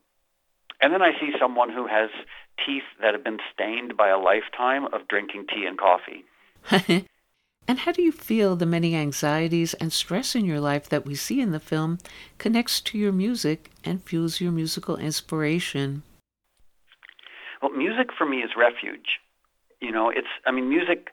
and 0.81 0.93
then 0.93 1.01
I 1.01 1.11
see 1.19 1.31
someone 1.39 1.69
who 1.69 1.87
has 1.87 2.09
teeth 2.65 2.83
that 3.01 3.13
have 3.13 3.23
been 3.23 3.39
stained 3.53 3.97
by 3.97 4.09
a 4.09 4.17
lifetime 4.17 4.85
of 4.85 5.07
drinking 5.07 5.45
tea 5.53 5.65
and 5.65 5.77
coffee. 5.77 6.23
and 7.67 7.79
how 7.79 7.91
do 7.91 8.01
you 8.01 8.11
feel 8.11 8.55
the 8.55 8.65
many 8.65 8.95
anxieties 8.95 9.73
and 9.75 9.91
stress 9.91 10.35
in 10.35 10.45
your 10.45 10.61
life 10.61 10.87
that 10.89 11.05
we 11.05 11.15
see 11.15 11.41
in 11.41 11.51
the 11.51 11.59
film 11.59 11.97
connects 12.37 12.79
to 12.81 12.97
your 12.97 13.11
music 13.11 13.71
and 13.83 14.03
fuels 14.03 14.39
your 14.39 14.51
musical 14.51 14.95
inspiration? 14.95 16.03
Well, 17.61 17.71
music 17.71 18.09
for 18.17 18.25
me 18.25 18.37
is 18.37 18.51
refuge. 18.57 19.19
You 19.81 19.91
know, 19.91 20.09
it's, 20.09 20.27
I 20.45 20.51
mean, 20.51 20.69
music 20.69 21.09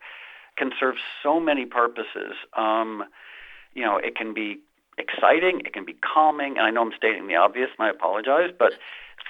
can 0.56 0.72
serve 0.78 0.96
so 1.22 1.40
many 1.40 1.66
purposes. 1.66 2.34
Um, 2.56 3.04
you 3.74 3.82
know, 3.82 3.96
it 3.96 4.16
can 4.16 4.34
be 4.34 4.60
exciting, 4.98 5.60
it 5.64 5.72
can 5.72 5.84
be 5.84 5.94
calming, 5.94 6.58
and 6.58 6.66
I 6.66 6.70
know 6.70 6.82
I'm 6.82 6.92
stating 6.96 7.26
the 7.26 7.36
obvious, 7.36 7.70
and 7.78 7.86
I 7.86 7.90
apologize, 7.90 8.50
but 8.58 8.72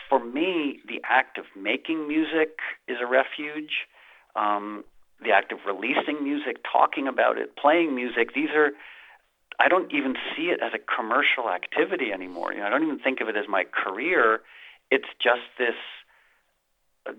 for 0.09 0.23
me, 0.25 0.81
the 0.89 1.01
act 1.09 1.39
of 1.39 1.45
making 1.57 2.09
music 2.09 2.59
is 2.89 2.97
a 3.01 3.07
refuge. 3.07 3.87
Um, 4.35 4.85
the 5.23 5.33
act 5.33 5.53
of 5.53 5.59
releasing 5.67 6.23
music, 6.25 6.65
talking 6.71 7.07
about 7.07 7.39
it, 7.39 7.57
playing 7.57 7.95
music, 7.95 8.35
these 8.35 8.51
are, 8.51 8.71
I 9.59 9.69
don't 9.69 9.93
even 9.93 10.17
see 10.35 10.45
it 10.45 10.61
as 10.63 10.73
a 10.75 10.79
commercial 10.79 11.51
activity 11.51 12.13
anymore. 12.13 12.53
You 12.53 12.61
know, 12.61 12.67
I 12.67 12.71
don't 12.71 12.85
even 12.85 12.99
think 12.99 13.21
of 13.21 13.29
it 13.29 13.37
as 13.37 13.47
my 13.49 13.65
career. 13.65 14.41
It's 14.91 15.09
just 15.23 15.43
this, 15.59 15.75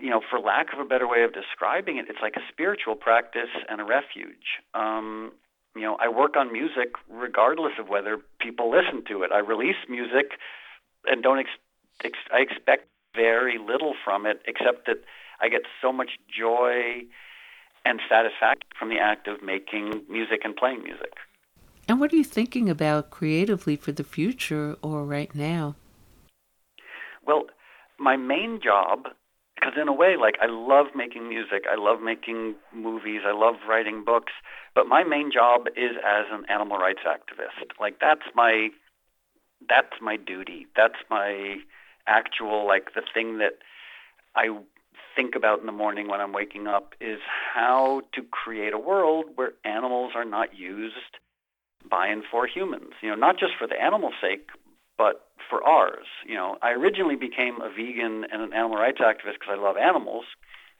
you 0.00 0.10
know, 0.10 0.20
for 0.28 0.38
lack 0.38 0.72
of 0.72 0.78
a 0.78 0.84
better 0.84 1.08
way 1.08 1.24
of 1.24 1.32
describing 1.32 1.96
it, 1.98 2.06
it's 2.08 2.20
like 2.22 2.36
a 2.36 2.44
spiritual 2.50 2.94
practice 2.94 3.50
and 3.68 3.80
a 3.80 3.84
refuge. 3.84 4.62
Um, 4.74 5.32
you 5.74 5.82
know, 5.82 5.96
I 6.00 6.08
work 6.08 6.36
on 6.36 6.52
music 6.52 6.94
regardless 7.10 7.72
of 7.78 7.88
whether 7.88 8.18
people 8.40 8.70
listen 8.70 9.04
to 9.08 9.22
it. 9.22 9.32
I 9.32 9.38
release 9.38 9.76
music 9.88 10.38
and 11.06 11.22
don't 11.22 11.38
ex- 11.38 11.48
ex- 12.04 12.30
I 12.32 12.38
expect 12.38 12.88
very 13.14 13.58
little 13.58 13.94
from 14.04 14.26
it, 14.26 14.40
except 14.46 14.86
that 14.86 14.98
I 15.40 15.48
get 15.48 15.62
so 15.80 15.92
much 15.92 16.10
joy 16.28 17.02
and 17.84 18.00
satisfaction 18.08 18.68
from 18.78 18.88
the 18.88 18.98
act 18.98 19.26
of 19.26 19.42
making 19.42 20.02
music 20.08 20.42
and 20.44 20.54
playing 20.54 20.82
music. 20.82 21.14
And 21.88 21.98
what 21.98 22.12
are 22.12 22.16
you 22.16 22.24
thinking 22.24 22.70
about 22.70 23.10
creatively 23.10 23.76
for 23.76 23.92
the 23.92 24.04
future 24.04 24.76
or 24.82 25.04
right 25.04 25.34
now? 25.34 25.74
Well, 27.26 27.46
my 27.98 28.16
main 28.16 28.60
job, 28.62 29.08
because 29.62 29.78
in 29.80 29.88
a 29.88 29.92
way, 29.92 30.16
like 30.18 30.36
I 30.40 30.46
love 30.46 30.86
making 30.94 31.28
music, 31.28 31.64
I 31.70 31.76
love 31.76 32.00
making 32.00 32.56
movies, 32.74 33.20
I 33.24 33.32
love 33.32 33.54
writing 33.68 34.04
books, 34.04 34.32
but 34.74 34.86
my 34.86 35.04
main 35.04 35.30
job 35.32 35.66
is 35.76 35.92
as 36.04 36.26
an 36.32 36.44
animal 36.48 36.78
rights 36.78 37.02
activist. 37.06 37.78
Like 37.80 37.98
that's 38.00 38.22
my 38.34 38.68
that's 39.68 40.00
my 40.00 40.16
duty. 40.16 40.66
That's 40.74 40.98
my 41.10 41.56
actual 42.06 42.66
like 42.66 42.94
the 42.94 43.02
thing 43.14 43.38
that 43.38 43.58
I 44.34 44.48
think 45.14 45.36
about 45.36 45.60
in 45.60 45.66
the 45.66 45.72
morning 45.72 46.08
when 46.08 46.20
I'm 46.20 46.32
waking 46.32 46.66
up 46.66 46.94
is 47.00 47.20
how 47.54 48.02
to 48.14 48.22
create 48.22 48.72
a 48.72 48.78
world 48.78 49.26
where 49.36 49.52
animals 49.64 50.12
are 50.16 50.24
not 50.24 50.58
used 50.58 51.18
by 51.88 52.08
and 52.08 52.24
for 52.28 52.46
humans. 52.46 52.94
You 53.00 53.10
know, 53.10 53.16
not 53.16 53.38
just 53.38 53.52
for 53.58 53.68
the 53.68 53.80
animal's 53.80 54.14
sake, 54.20 54.48
but 54.98 55.26
for 55.48 55.62
ours. 55.64 56.06
You 56.26 56.34
know, 56.34 56.56
I 56.62 56.70
originally 56.70 57.16
became 57.16 57.60
a 57.60 57.68
vegan 57.68 58.24
and 58.30 58.42
an 58.42 58.52
animal 58.52 58.78
rights 58.78 59.00
activist 59.00 59.40
because 59.40 59.58
I 59.58 59.60
love 59.60 59.76
animals, 59.76 60.24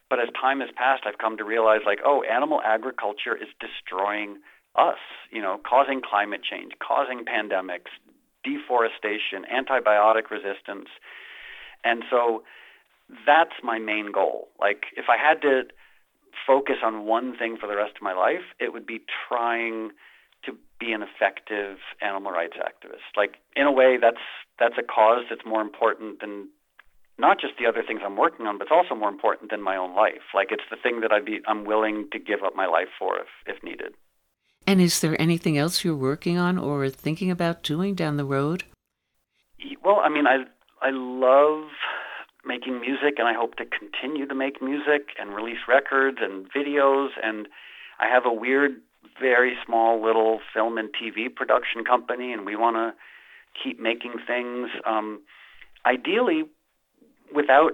but 0.09 0.21
as 0.21 0.29
time 0.39 0.61
has 0.61 0.71
passed, 0.77 1.05
I've 1.07 1.19
come 1.19 1.37
to 1.39 1.45
realize 1.45 1.81
like, 1.87 2.01
oh, 2.05 2.23
animal 2.23 2.61
agriculture 2.65 3.35
is 3.37 3.49
destroying 3.61 4.39
us, 4.77 4.99
you 5.31 5.43
know, 5.43 5.61
causing 5.67 6.01
climate 6.01 6.41
change, 6.43 6.73
causing 6.87 7.25
pandemics, 7.25 7.93
deforestation, 8.45 9.45
antibiotic 9.53 10.31
resistance. 10.31 10.89
And 11.85 12.05
so 12.11 12.43
that's 13.27 13.53
my 13.63 13.79
main 13.79 14.13
goal. 14.13 14.49
Like 14.61 14.85
if 14.97 15.07
I 15.09 15.17
had 15.17 15.43
to 15.43 15.63
focus 16.47 16.77
on 16.85 17.05
one 17.05 17.37
thing 17.37 17.57
for 17.61 17.67
the 17.67 17.77
rest 17.77 17.97
of 17.97 18.03
my 18.03 18.15
life, 18.15 18.45
it 18.59 18.73
would 18.73 18.87
be 18.87 19.01
trying 19.29 19.91
to 20.45 20.57
be 20.79 20.93
an 20.93 21.03
effective 21.03 21.79
animal 22.01 22.33
rights 22.33 22.57
activist. 22.57 23.17
Like 23.17 23.37
in 23.57 23.67
a 23.67 23.73
way 23.73 23.99
that's 24.01 24.25
that's 24.59 24.77
a 24.79 24.83
cause 24.83 25.25
that's 25.31 25.45
more 25.47 25.61
important 25.61 26.21
than 26.21 26.49
not 27.19 27.41
just 27.41 27.55
the 27.59 27.67
other 27.67 27.83
things 27.87 28.01
I'm 28.05 28.17
working 28.17 28.47
on, 28.47 28.59
but 28.59 28.65
it's 28.65 28.73
also 28.73 28.95
more 28.95 29.09
important 29.09 29.51
than 29.51 29.63
my 29.63 29.77
own 29.77 29.95
life. 29.95 30.23
Like 30.35 30.49
it's 30.51 30.65
the 30.71 30.77
thing 30.77 31.01
that 31.01 31.13
I'd 31.13 31.25
be 31.25 31.41
I'm 31.47 31.65
willing 31.65 32.09
to 32.13 32.19
give 32.19 32.43
up 32.45 32.57
my 32.57 32.67
life 32.67 32.89
for 32.99 33.19
if 33.19 33.29
if 33.47 33.63
needed. 33.63 33.95
And 34.67 34.81
is 34.81 35.01
there 35.01 35.21
anything 35.21 35.59
else 35.59 35.85
you're 35.85 35.97
working 35.97 36.39
on 36.39 36.57
or 36.59 36.89
thinking 36.89 37.31
about 37.31 37.63
doing 37.63 37.95
down 37.95 38.17
the 38.17 38.25
road? 38.25 38.65
Well, 39.85 40.01
I 40.01 40.09
mean, 40.09 40.27
I 40.27 40.45
I 40.81 40.91
love 40.91 41.69
making 42.45 42.81
music, 42.81 43.15
and 43.19 43.29
I 43.29 43.35
hope 43.35 43.57
to 43.57 43.65
continue 43.65 44.27
to 44.27 44.35
make 44.35 44.61
music 44.61 45.11
and 45.19 45.35
release 45.35 45.69
records 45.69 46.19
and 46.21 46.51
videos. 46.53 47.09
And 47.23 47.49
I 48.01 48.09
have 48.09 48.27
a 48.27 48.33
weird, 48.33 48.81
very 49.21 49.57
small 49.67 50.03
little 50.03 50.41
film 50.55 50.79
and 50.79 50.91
TV 50.91 51.35
production 51.35 51.85
company, 51.85 52.33
and 52.33 52.47
we 52.47 52.57
want 52.57 52.77
to 52.77 52.95
keep 53.63 53.79
making 53.79 54.15
things. 54.27 54.69
Um, 54.87 55.21
ideally, 55.85 56.45
without 57.35 57.73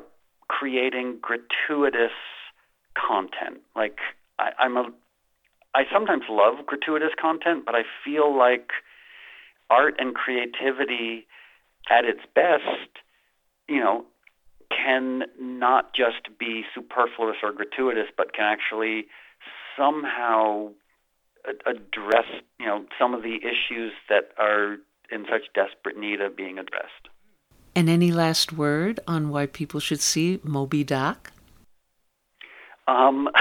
creating 0.49 1.19
gratuitous 1.21 2.13
content. 2.95 3.61
Like 3.77 3.99
I, 4.39 4.51
I'm 4.59 4.77
a 4.77 4.85
I 5.75 5.83
sometimes 5.93 6.25
love 6.29 6.67
gratuitous 6.67 7.13
content, 7.21 7.65
but 7.67 7.75
I 7.75 7.83
feel 8.05 8.37
like 8.37 8.71
art 9.71 9.95
and 9.99 10.15
creativity 10.15 11.27
at 11.91 12.05
its 12.05 12.21
best, 12.35 12.89
you 13.69 13.81
know, 13.81 14.05
can 14.71 15.25
not 15.39 15.95
just 15.95 16.39
be 16.39 16.65
superfluous 16.75 17.37
or 17.43 17.53
gratuitous, 17.53 18.09
but 18.17 18.33
can 18.33 18.45
actually 18.45 19.07
somehow 19.77 20.71
address, 21.67 22.27
you 22.59 22.67
know, 22.67 22.85
some 22.99 23.15
of 23.15 23.23
the 23.23 23.37
issues 23.37 23.93
that 24.09 24.31
are 24.39 24.77
in 25.11 25.25
such 25.31 25.53
desperate 25.55 25.99
need 25.99 26.21
of 26.21 26.37
being 26.37 26.59
addressed. 26.59 27.09
And 27.75 27.89
any 27.89 28.13
last 28.13 28.53
word 28.53 29.01
on 29.07 29.29
why 29.31 29.47
people 29.47 29.81
should 29.81 30.01
see 30.01 30.41
Moby 30.43 30.85
Doc? 30.85 31.33
Um, 32.87 33.29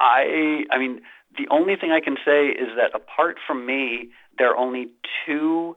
I, 0.00 0.62
I 0.70 0.78
mean, 0.78 1.00
the 1.36 1.48
only 1.50 1.76
thing 1.76 1.90
I 1.90 2.00
can 2.00 2.16
say 2.24 2.48
is 2.48 2.68
that 2.76 2.94
apart 2.94 3.38
from 3.46 3.66
me, 3.66 4.10
there 4.38 4.50
are 4.50 4.56
only 4.56 4.88
two 5.26 5.76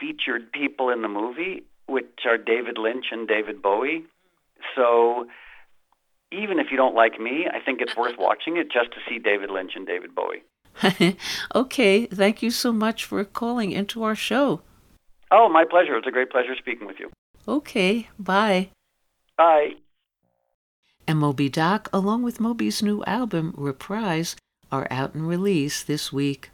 featured 0.00 0.52
people 0.52 0.88
in 0.90 1.02
the 1.02 1.08
movie, 1.08 1.64
which 1.86 2.24
are 2.26 2.38
David 2.38 2.78
Lynch 2.78 3.06
and 3.10 3.28
David 3.28 3.60
Bowie. 3.60 4.04
So 4.74 5.26
even 6.32 6.58
if 6.58 6.66
you 6.70 6.76
don't 6.76 6.94
like 6.94 7.20
me, 7.20 7.46
I 7.52 7.60
think 7.60 7.80
it's 7.80 7.96
worth 7.96 8.16
watching 8.18 8.56
it 8.56 8.70
just 8.70 8.90
to 8.92 8.98
see 9.08 9.18
David 9.18 9.50
Lynch 9.50 9.72
and 9.74 9.86
David 9.86 10.14
Bowie. 10.14 10.42
okay, 11.54 12.06
thank 12.06 12.42
you 12.42 12.50
so 12.50 12.72
much 12.72 13.04
for 13.04 13.24
calling 13.24 13.72
into 13.72 14.02
our 14.02 14.14
show. 14.14 14.62
Oh, 15.30 15.48
my 15.48 15.64
pleasure. 15.64 15.96
It's 15.96 16.06
a 16.06 16.10
great 16.10 16.30
pleasure 16.30 16.54
speaking 16.56 16.86
with 16.86 16.98
you. 16.98 17.10
Okay, 17.46 18.08
bye. 18.18 18.70
Bye. 19.36 19.70
And 21.06 21.18
Moby 21.18 21.48
Doc, 21.48 21.88
along 21.92 22.22
with 22.22 22.40
Moby's 22.40 22.82
new 22.82 23.04
album, 23.04 23.54
Reprise, 23.56 24.36
are 24.72 24.88
out 24.90 25.14
and 25.14 25.28
released 25.28 25.86
this 25.86 26.12
week. 26.12 26.50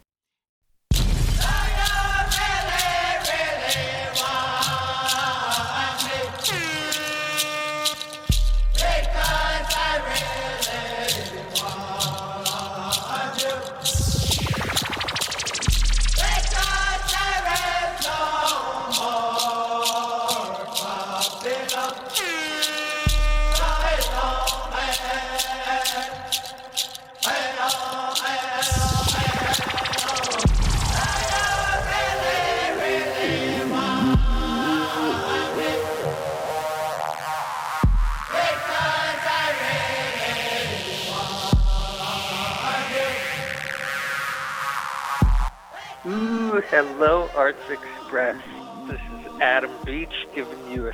Hello, 46.83 47.29
Arts 47.35 47.69
Express. 47.69 48.41
This 48.87 48.99
is 48.99 49.39
Adam 49.39 49.69
Beach 49.85 50.27
giving 50.33 50.71
you 50.71 50.87
a 50.87 50.93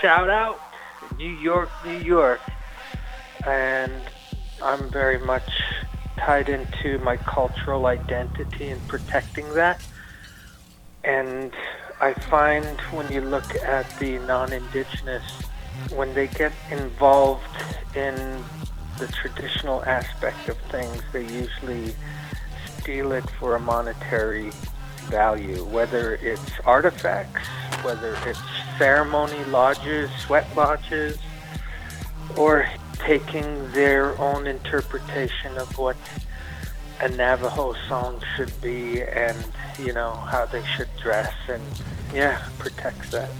shout 0.00 0.28
out 0.28 0.58
New 1.18 1.30
York, 1.30 1.70
New 1.86 1.98
York. 1.98 2.40
And 3.46 3.92
I'm 4.60 4.90
very 4.90 5.20
much 5.20 5.48
tied 6.16 6.48
into 6.48 6.98
my 7.04 7.16
cultural 7.16 7.86
identity 7.86 8.70
and 8.70 8.88
protecting 8.88 9.48
that. 9.54 9.80
And 11.04 11.52
I 12.00 12.12
find 12.14 12.66
when 12.90 13.12
you 13.12 13.20
look 13.20 13.54
at 13.54 13.88
the 14.00 14.18
non 14.18 14.52
indigenous, 14.52 15.22
when 15.94 16.12
they 16.12 16.26
get 16.26 16.52
involved 16.72 17.44
in 17.94 18.42
the 18.98 19.06
traditional 19.06 19.84
aspect 19.84 20.48
of 20.48 20.58
things, 20.72 21.04
they 21.12 21.22
usually 21.22 21.94
steal 22.80 23.12
it 23.12 23.30
for 23.38 23.54
a 23.54 23.60
monetary 23.60 24.50
value, 25.10 25.64
whether 25.64 26.14
it's 26.16 26.52
artifacts, 26.64 27.46
whether 27.82 28.16
it's 28.26 28.40
ceremony 28.78 29.44
lodges, 29.46 30.10
sweat 30.20 30.46
lodges, 30.56 31.18
or 32.36 32.66
taking 32.94 33.70
their 33.72 34.16
own 34.18 34.46
interpretation 34.46 35.56
of 35.58 35.76
what 35.76 35.96
a 37.00 37.08
Navajo 37.08 37.74
song 37.88 38.22
should 38.36 38.52
be 38.60 39.02
and, 39.02 39.36
you 39.78 39.92
know, 39.92 40.12
how 40.12 40.46
they 40.46 40.64
should 40.76 40.88
dress 41.02 41.34
and, 41.48 41.62
yeah, 42.14 42.42
protects 42.58 43.10
that. 43.10 43.30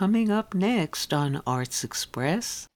Coming 0.00 0.30
up 0.30 0.54
next 0.54 1.12
on 1.12 1.42
Arts 1.46 1.84
Express. 1.84 2.69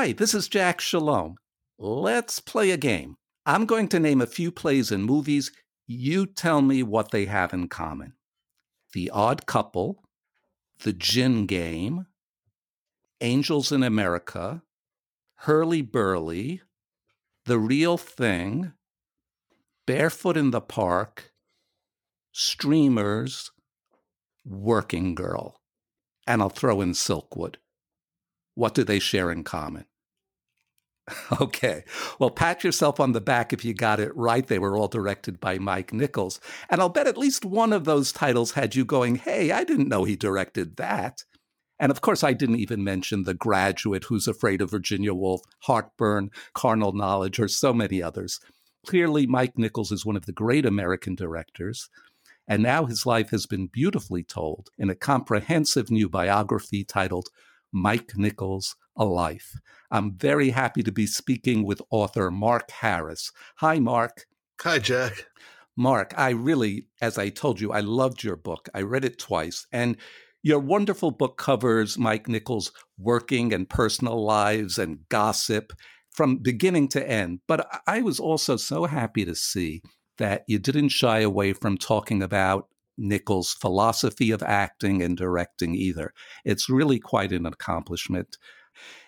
Hi, 0.00 0.12
this 0.12 0.32
is 0.32 0.46
Jack 0.46 0.80
Shalom. 0.80 1.38
Let's 1.76 2.38
play 2.38 2.70
a 2.70 2.76
game. 2.76 3.16
I'm 3.44 3.66
going 3.66 3.88
to 3.88 3.98
name 3.98 4.20
a 4.20 4.28
few 4.28 4.52
plays 4.52 4.92
and 4.92 5.04
movies. 5.04 5.50
You 5.88 6.24
tell 6.24 6.62
me 6.62 6.84
what 6.84 7.10
they 7.10 7.24
have 7.24 7.52
in 7.52 7.66
common 7.66 8.12
The 8.92 9.10
Odd 9.10 9.46
Couple, 9.46 10.04
The 10.84 10.92
Gin 10.92 11.46
Game, 11.46 12.06
Angels 13.20 13.72
in 13.72 13.82
America, 13.82 14.62
Hurly 15.38 15.82
Burly, 15.82 16.62
The 17.46 17.58
Real 17.58 17.98
Thing, 17.98 18.74
Barefoot 19.84 20.36
in 20.36 20.52
the 20.52 20.60
Park, 20.60 21.32
Streamers, 22.30 23.50
Working 24.44 25.16
Girl. 25.16 25.60
And 26.24 26.40
I'll 26.40 26.50
throw 26.50 26.80
in 26.82 26.92
Silkwood. 26.92 27.56
What 28.54 28.74
do 28.74 28.82
they 28.82 28.98
share 28.98 29.30
in 29.30 29.44
common? 29.44 29.84
Okay. 31.40 31.84
Well, 32.18 32.30
pat 32.30 32.64
yourself 32.64 32.98
on 33.00 33.12
the 33.12 33.20
back 33.20 33.52
if 33.52 33.64
you 33.64 33.74
got 33.74 34.00
it 34.00 34.14
right. 34.16 34.46
They 34.46 34.58
were 34.58 34.76
all 34.76 34.88
directed 34.88 35.40
by 35.40 35.58
Mike 35.58 35.92
Nichols. 35.92 36.40
And 36.68 36.80
I'll 36.80 36.88
bet 36.88 37.06
at 37.06 37.18
least 37.18 37.44
one 37.44 37.72
of 37.72 37.84
those 37.84 38.12
titles 38.12 38.52
had 38.52 38.74
you 38.74 38.84
going, 38.84 39.16
hey, 39.16 39.52
I 39.52 39.64
didn't 39.64 39.88
know 39.88 40.04
he 40.04 40.16
directed 40.16 40.76
that. 40.76 41.24
And 41.78 41.92
of 41.92 42.00
course, 42.00 42.24
I 42.24 42.32
didn't 42.32 42.58
even 42.58 42.82
mention 42.82 43.22
The 43.22 43.34
Graduate, 43.34 44.04
Who's 44.04 44.26
Afraid 44.26 44.60
of 44.60 44.70
Virginia 44.70 45.14
Woolf, 45.14 45.42
Heartburn, 45.60 46.30
Carnal 46.54 46.92
Knowledge, 46.92 47.38
or 47.38 47.48
so 47.48 47.72
many 47.72 48.02
others. 48.02 48.40
Clearly, 48.86 49.26
Mike 49.26 49.56
Nichols 49.56 49.92
is 49.92 50.04
one 50.04 50.16
of 50.16 50.26
the 50.26 50.32
great 50.32 50.66
American 50.66 51.14
directors. 51.14 51.88
And 52.48 52.62
now 52.62 52.86
his 52.86 53.04
life 53.04 53.30
has 53.30 53.46
been 53.46 53.68
beautifully 53.70 54.24
told 54.24 54.70
in 54.78 54.90
a 54.90 54.94
comprehensive 54.94 55.90
new 55.90 56.08
biography 56.08 56.82
titled 56.82 57.28
Mike 57.70 58.12
Nichols, 58.16 58.74
A 58.98 59.04
Life. 59.04 59.52
I'm 59.90 60.16
very 60.16 60.50
happy 60.50 60.82
to 60.82 60.92
be 60.92 61.06
speaking 61.06 61.64
with 61.64 61.80
author 61.90 62.30
Mark 62.30 62.70
Harris. 62.70 63.32
Hi, 63.56 63.78
Mark. 63.78 64.26
Hi, 64.60 64.78
Jack. 64.78 65.26
Mark, 65.76 66.12
I 66.16 66.30
really, 66.30 66.88
as 67.00 67.16
I 67.16 67.28
told 67.28 67.60
you, 67.60 67.72
I 67.72 67.80
loved 67.80 68.24
your 68.24 68.36
book. 68.36 68.68
I 68.74 68.82
read 68.82 69.04
it 69.04 69.18
twice. 69.18 69.66
And 69.72 69.96
your 70.42 70.58
wonderful 70.58 71.12
book 71.12 71.38
covers 71.38 71.96
Mike 71.96 72.28
Nichols' 72.28 72.72
working 72.98 73.52
and 73.52 73.68
personal 73.68 74.24
lives 74.24 74.78
and 74.78 75.08
gossip 75.08 75.72
from 76.10 76.38
beginning 76.38 76.88
to 76.88 77.08
end. 77.08 77.40
But 77.46 77.68
I 77.86 78.02
was 78.02 78.18
also 78.18 78.56
so 78.56 78.86
happy 78.86 79.24
to 79.24 79.34
see 79.34 79.82
that 80.18 80.42
you 80.48 80.58
didn't 80.58 80.88
shy 80.88 81.20
away 81.20 81.52
from 81.52 81.78
talking 81.78 82.22
about 82.22 82.68
Nichols' 82.96 83.52
philosophy 83.52 84.32
of 84.32 84.42
acting 84.42 85.00
and 85.00 85.16
directing 85.16 85.76
either. 85.76 86.12
It's 86.44 86.68
really 86.68 86.98
quite 86.98 87.30
an 87.30 87.46
accomplishment. 87.46 88.36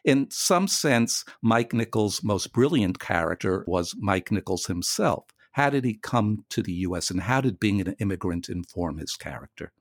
In 0.05 0.31
some 0.31 0.69
sense, 0.69 1.25
Mike 1.43 1.73
Nichols' 1.73 2.23
most 2.23 2.53
brilliant 2.53 2.99
character 2.99 3.65
was 3.67 3.95
Mike 3.99 4.33
Nichols 4.33 4.67
himself. 4.67 5.27
How 5.53 5.71
did 5.71 5.85
he 5.85 5.95
come 5.95 6.45
to 6.51 6.63
the 6.63 6.73
U.S. 6.73 7.11
and 7.11 7.23
how 7.23 7.41
did 7.41 7.61
being 7.61 7.81
an 7.81 7.95
immigrant 7.99 8.49
inform 8.49 8.99
his 8.99 9.17
character? 9.17 9.73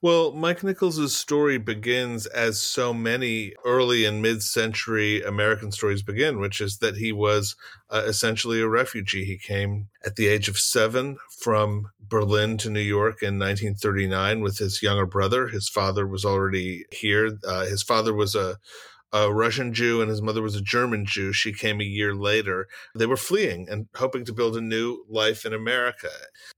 Well, 0.00 0.30
Mike 0.30 0.62
Nichols' 0.62 1.16
story 1.16 1.58
begins 1.58 2.26
as 2.26 2.62
so 2.62 2.94
many 2.94 3.54
early 3.64 4.04
and 4.04 4.22
mid 4.22 4.44
century 4.44 5.22
American 5.22 5.72
stories 5.72 6.02
begin, 6.02 6.38
which 6.38 6.60
is 6.60 6.78
that 6.78 6.96
he 6.96 7.10
was 7.10 7.56
uh, 7.90 8.04
essentially 8.06 8.60
a 8.60 8.68
refugee. 8.68 9.24
He 9.24 9.38
came 9.38 9.88
at 10.04 10.14
the 10.14 10.28
age 10.28 10.48
of 10.48 10.56
seven 10.56 11.16
from 11.42 11.88
Berlin 12.00 12.58
to 12.58 12.70
New 12.70 12.78
York 12.78 13.22
in 13.22 13.40
1939 13.40 14.40
with 14.40 14.58
his 14.58 14.82
younger 14.84 15.06
brother. 15.06 15.48
His 15.48 15.68
father 15.68 16.06
was 16.06 16.24
already 16.24 16.84
here. 16.92 17.36
Uh, 17.44 17.64
his 17.64 17.82
father 17.82 18.14
was 18.14 18.36
a 18.36 18.58
a 19.12 19.32
Russian 19.32 19.72
Jew 19.72 20.00
and 20.02 20.10
his 20.10 20.20
mother 20.20 20.42
was 20.42 20.54
a 20.54 20.60
German 20.60 21.06
Jew. 21.06 21.32
She 21.32 21.52
came 21.52 21.80
a 21.80 21.84
year 21.84 22.14
later. 22.14 22.68
They 22.94 23.06
were 23.06 23.16
fleeing 23.16 23.68
and 23.68 23.86
hoping 23.94 24.24
to 24.26 24.32
build 24.32 24.56
a 24.56 24.60
new 24.60 25.04
life 25.08 25.46
in 25.46 25.54
America. 25.54 26.10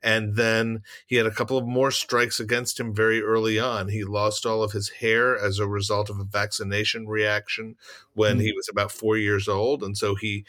And 0.02 0.36
then 0.36 0.82
he 1.06 1.16
had 1.16 1.26
a 1.26 1.30
couple 1.30 1.56
of 1.56 1.66
more 1.66 1.90
strikes 1.90 2.40
against 2.40 2.80
him 2.80 2.94
very 2.94 3.22
early 3.22 3.58
on. 3.58 3.88
He 3.88 4.02
lost 4.02 4.44
all 4.44 4.62
of 4.62 4.72
his 4.72 4.88
hair 4.88 5.38
as 5.38 5.58
a 5.58 5.68
result 5.68 6.10
of 6.10 6.18
a 6.18 6.24
vaccination 6.24 7.06
reaction 7.06 7.76
when 8.14 8.32
mm-hmm. 8.32 8.40
he 8.40 8.52
was 8.52 8.68
about 8.68 8.90
four 8.90 9.16
years 9.16 9.46
old. 9.46 9.82
And 9.84 9.96
so 9.96 10.16
he 10.16 10.44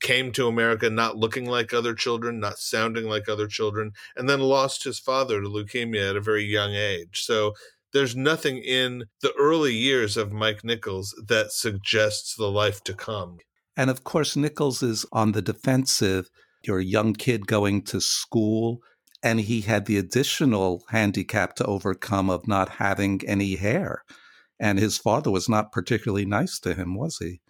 came 0.00 0.32
to 0.32 0.48
America 0.48 0.90
not 0.90 1.16
looking 1.16 1.46
like 1.46 1.72
other 1.72 1.94
children, 1.94 2.40
not 2.40 2.58
sounding 2.58 3.08
like 3.08 3.28
other 3.28 3.46
children, 3.46 3.92
and 4.16 4.28
then 4.28 4.40
lost 4.40 4.84
his 4.84 4.98
father 4.98 5.40
to 5.40 5.48
leukemia 5.48 6.10
at 6.10 6.16
a 6.16 6.20
very 6.20 6.44
young 6.44 6.74
age. 6.74 7.22
So 7.24 7.54
there's 7.92 8.16
nothing 8.16 8.58
in 8.58 9.04
the 9.20 9.32
early 9.38 9.74
years 9.74 10.16
of 10.16 10.32
Mike 10.32 10.64
Nichols 10.64 11.14
that 11.28 11.52
suggests 11.52 12.34
the 12.34 12.50
life 12.50 12.82
to 12.84 12.94
come. 12.94 13.38
And 13.76 13.90
of 13.90 14.04
course, 14.04 14.36
Nichols 14.36 14.82
is 14.82 15.06
on 15.12 15.32
the 15.32 15.42
defensive. 15.42 16.28
You're 16.62 16.78
a 16.78 16.84
young 16.84 17.14
kid 17.14 17.46
going 17.46 17.82
to 17.84 18.00
school, 18.00 18.80
and 19.22 19.40
he 19.40 19.62
had 19.62 19.86
the 19.86 19.98
additional 19.98 20.84
handicap 20.88 21.54
to 21.56 21.64
overcome 21.64 22.30
of 22.30 22.46
not 22.46 22.68
having 22.68 23.20
any 23.26 23.56
hair. 23.56 24.04
And 24.60 24.78
his 24.78 24.98
father 24.98 25.30
was 25.30 25.48
not 25.48 25.72
particularly 25.72 26.24
nice 26.24 26.58
to 26.60 26.74
him, 26.74 26.94
was 26.94 27.18
he? 27.18 27.40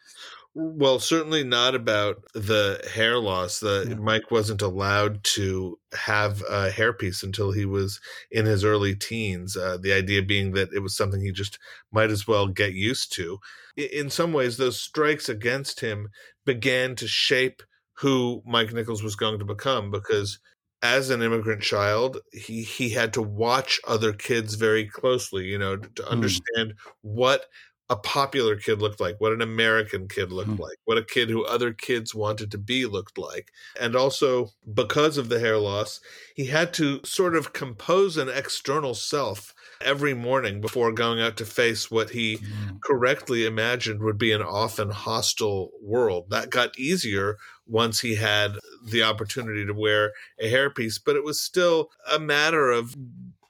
Well, 0.54 0.98
certainly 0.98 1.44
not 1.44 1.74
about 1.74 2.24
the 2.34 2.86
hair 2.92 3.18
loss. 3.18 3.60
The 3.60 3.86
yeah. 3.88 3.94
Mike 3.94 4.30
wasn't 4.30 4.60
allowed 4.60 5.24
to 5.24 5.78
have 5.94 6.42
a 6.42 6.68
hairpiece 6.68 7.22
until 7.22 7.52
he 7.52 7.64
was 7.64 8.00
in 8.30 8.44
his 8.44 8.62
early 8.62 8.94
teens. 8.94 9.56
Uh, 9.56 9.78
the 9.80 9.94
idea 9.94 10.20
being 10.20 10.52
that 10.52 10.72
it 10.74 10.80
was 10.80 10.94
something 10.94 11.22
he 11.22 11.32
just 11.32 11.58
might 11.90 12.10
as 12.10 12.28
well 12.28 12.48
get 12.48 12.74
used 12.74 13.14
to. 13.14 13.38
In 13.76 14.10
some 14.10 14.34
ways, 14.34 14.58
those 14.58 14.78
strikes 14.78 15.30
against 15.30 15.80
him 15.80 16.10
began 16.44 16.96
to 16.96 17.08
shape 17.08 17.62
who 17.94 18.42
Mike 18.44 18.74
Nichols 18.74 19.02
was 19.02 19.16
going 19.16 19.38
to 19.38 19.46
become 19.46 19.90
because 19.90 20.38
as 20.82 21.10
an 21.10 21.22
immigrant 21.22 21.62
child, 21.62 22.18
he 22.32 22.62
he 22.62 22.90
had 22.90 23.14
to 23.14 23.22
watch 23.22 23.80
other 23.86 24.12
kids 24.12 24.54
very 24.54 24.86
closely, 24.86 25.44
you 25.44 25.58
know, 25.58 25.76
to, 25.76 26.02
hmm. 26.02 26.08
understand 26.08 26.72
mm. 26.72 26.74
what 27.00 27.46
a 27.90 27.96
popular 27.96 28.56
kid 28.56 28.80
looked 28.80 29.00
like, 29.00 29.16
what 29.18 29.32
an 29.32 29.42
American 29.42 30.08
kid 30.08 30.32
looked 30.32 30.50
mm. 30.50 30.58
like, 30.58 30.78
what 30.84 30.98
a 30.98 31.04
kid 31.04 31.28
who 31.28 31.44
other 31.44 31.72
kids 31.72 32.14
wanted 32.14 32.50
to 32.50 32.58
be 32.58 32.86
looked 32.86 33.18
like. 33.18 33.50
And 33.78 33.94
also, 33.94 34.50
because 34.72 35.18
of 35.18 35.28
the 35.28 35.40
hair 35.40 35.58
loss, 35.58 36.00
he 36.34 36.46
had 36.46 36.72
to 36.74 37.00
sort 37.04 37.36
of 37.36 37.52
compose 37.52 38.16
an 38.16 38.28
external 38.28 38.94
self 38.94 39.54
every 39.80 40.14
morning 40.14 40.60
before 40.60 40.92
going 40.92 41.20
out 41.20 41.36
to 41.36 41.44
face 41.44 41.90
what 41.90 42.10
he 42.10 42.38
mm. 42.38 42.80
correctly 42.80 43.44
imagined 43.44 44.00
would 44.02 44.18
be 44.18 44.32
an 44.32 44.42
often 44.42 44.90
hostile 44.90 45.70
world. 45.82 46.30
That 46.30 46.50
got 46.50 46.78
easier 46.78 47.36
once 47.66 48.00
he 48.00 48.14
had 48.14 48.56
the 48.84 49.02
opportunity 49.02 49.66
to 49.66 49.74
wear 49.74 50.12
a 50.40 50.50
hairpiece, 50.50 51.00
but 51.04 51.16
it 51.16 51.24
was 51.24 51.40
still 51.40 51.90
a 52.10 52.18
matter 52.18 52.70
of 52.70 52.94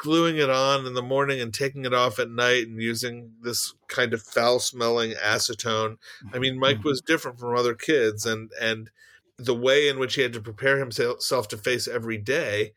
gluing 0.02 0.36
it 0.36 0.50
on 0.50 0.84
in 0.84 0.94
the 0.94 1.02
morning 1.02 1.40
and 1.40 1.54
taking 1.54 1.84
it 1.84 1.94
off 1.94 2.18
at 2.18 2.28
night 2.28 2.66
and 2.66 2.82
using 2.82 3.30
this 3.40 3.72
kind 3.86 4.12
of 4.12 4.20
foul 4.20 4.58
smelling 4.58 5.12
acetone. 5.12 5.96
I 6.34 6.40
mean, 6.40 6.58
Mike 6.58 6.78
mm-hmm. 6.78 6.88
was 6.88 7.00
different 7.00 7.38
from 7.38 7.56
other 7.56 7.74
kids 7.74 8.26
and 8.26 8.50
and 8.60 8.90
the 9.38 9.54
way 9.54 9.88
in 9.88 10.00
which 10.00 10.16
he 10.16 10.22
had 10.22 10.32
to 10.32 10.40
prepare 10.40 10.78
himself 10.78 11.48
to 11.48 11.56
face 11.56 11.86
every 11.86 12.18
day 12.18 12.72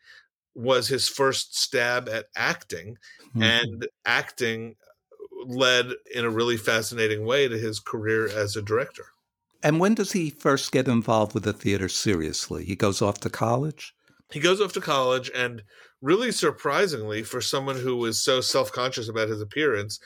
was 0.53 0.87
his 0.87 1.07
first 1.07 1.59
stab 1.59 2.07
at 2.07 2.25
acting 2.35 2.97
mm-hmm. 3.29 3.41
and 3.41 3.87
acting 4.05 4.75
led 5.45 5.87
in 6.13 6.25
a 6.25 6.29
really 6.29 6.57
fascinating 6.57 7.25
way 7.25 7.47
to 7.47 7.57
his 7.57 7.79
career 7.79 8.29
as 8.29 8.55
a 8.55 8.61
director. 8.61 9.07
And 9.63 9.79
when 9.79 9.95
does 9.95 10.11
he 10.11 10.29
first 10.29 10.71
get 10.71 10.87
involved 10.87 11.33
with 11.33 11.43
the 11.43 11.53
theater 11.53 11.89
seriously? 11.89 12.65
He 12.65 12.75
goes 12.75 13.01
off 13.01 13.19
to 13.21 13.31
college? 13.31 13.95
He 14.31 14.39
goes 14.39 14.59
off 14.59 14.73
to 14.73 14.81
college 14.81 15.29
and 15.33 15.63
really 16.01 16.31
surprisingly 16.31 17.23
for 17.23 17.41
someone 17.41 17.77
who 17.77 17.95
was 17.95 18.19
so 18.19 18.41
self-conscious 18.41 19.07
about 19.07 19.29
his 19.29 19.41
appearance 19.41 19.99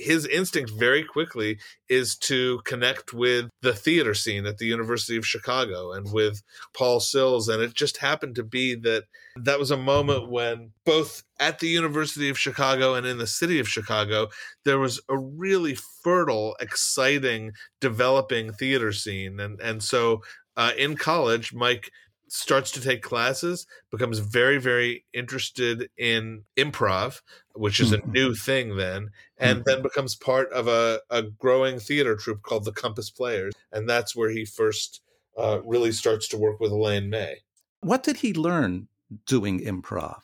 his 0.00 0.26
instinct 0.26 0.72
very 0.72 1.04
quickly 1.04 1.58
is 1.88 2.16
to 2.16 2.60
connect 2.64 3.12
with 3.12 3.50
the 3.60 3.74
theater 3.74 4.14
scene 4.14 4.46
at 4.46 4.56
the 4.56 4.66
University 4.66 5.16
of 5.16 5.26
Chicago 5.26 5.92
and 5.92 6.10
with 6.10 6.42
Paul 6.74 7.00
Sills. 7.00 7.48
And 7.48 7.62
it 7.62 7.74
just 7.74 7.98
happened 7.98 8.34
to 8.36 8.42
be 8.42 8.74
that 8.76 9.04
that 9.36 9.58
was 9.58 9.70
a 9.70 9.76
moment 9.76 10.30
when 10.30 10.70
both 10.86 11.22
at 11.38 11.58
the 11.58 11.68
University 11.68 12.30
of 12.30 12.38
Chicago 12.38 12.94
and 12.94 13.06
in 13.06 13.18
the 13.18 13.26
city 13.26 13.60
of 13.60 13.68
Chicago, 13.68 14.28
there 14.64 14.78
was 14.78 15.00
a 15.08 15.18
really 15.18 15.76
fertile, 16.02 16.56
exciting, 16.60 17.52
developing 17.80 18.52
theater 18.54 18.92
scene. 18.92 19.38
And, 19.38 19.60
and 19.60 19.82
so 19.82 20.22
uh, 20.56 20.72
in 20.78 20.96
college, 20.96 21.52
Mike 21.52 21.90
starts 22.32 22.70
to 22.70 22.80
take 22.80 23.02
classes, 23.02 23.66
becomes 23.90 24.20
very, 24.20 24.58
very 24.58 25.04
interested 25.12 25.90
in 25.98 26.44
improv, 26.56 27.20
which 27.54 27.80
is 27.80 27.92
a 27.92 27.98
mm-hmm. 27.98 28.12
new 28.12 28.34
thing 28.34 28.76
then, 28.76 29.10
and 29.36 29.58
mm-hmm. 29.58 29.62
then 29.66 29.82
becomes 29.82 30.14
part 30.14 30.50
of 30.52 30.68
a, 30.68 31.00
a 31.10 31.22
growing 31.22 31.80
theater 31.80 32.14
troupe 32.14 32.42
called 32.42 32.64
the 32.64 32.72
Compass 32.72 33.10
Players. 33.10 33.52
And 33.72 33.88
that's 33.88 34.14
where 34.14 34.30
he 34.30 34.44
first 34.44 35.02
uh, 35.36 35.60
really 35.64 35.90
starts 35.90 36.28
to 36.28 36.38
work 36.38 36.60
with 36.60 36.70
Elaine 36.70 37.10
May. 37.10 37.38
What 37.80 38.04
did 38.04 38.18
he 38.18 38.32
learn 38.32 38.86
doing 39.26 39.60
improv? 39.60 40.20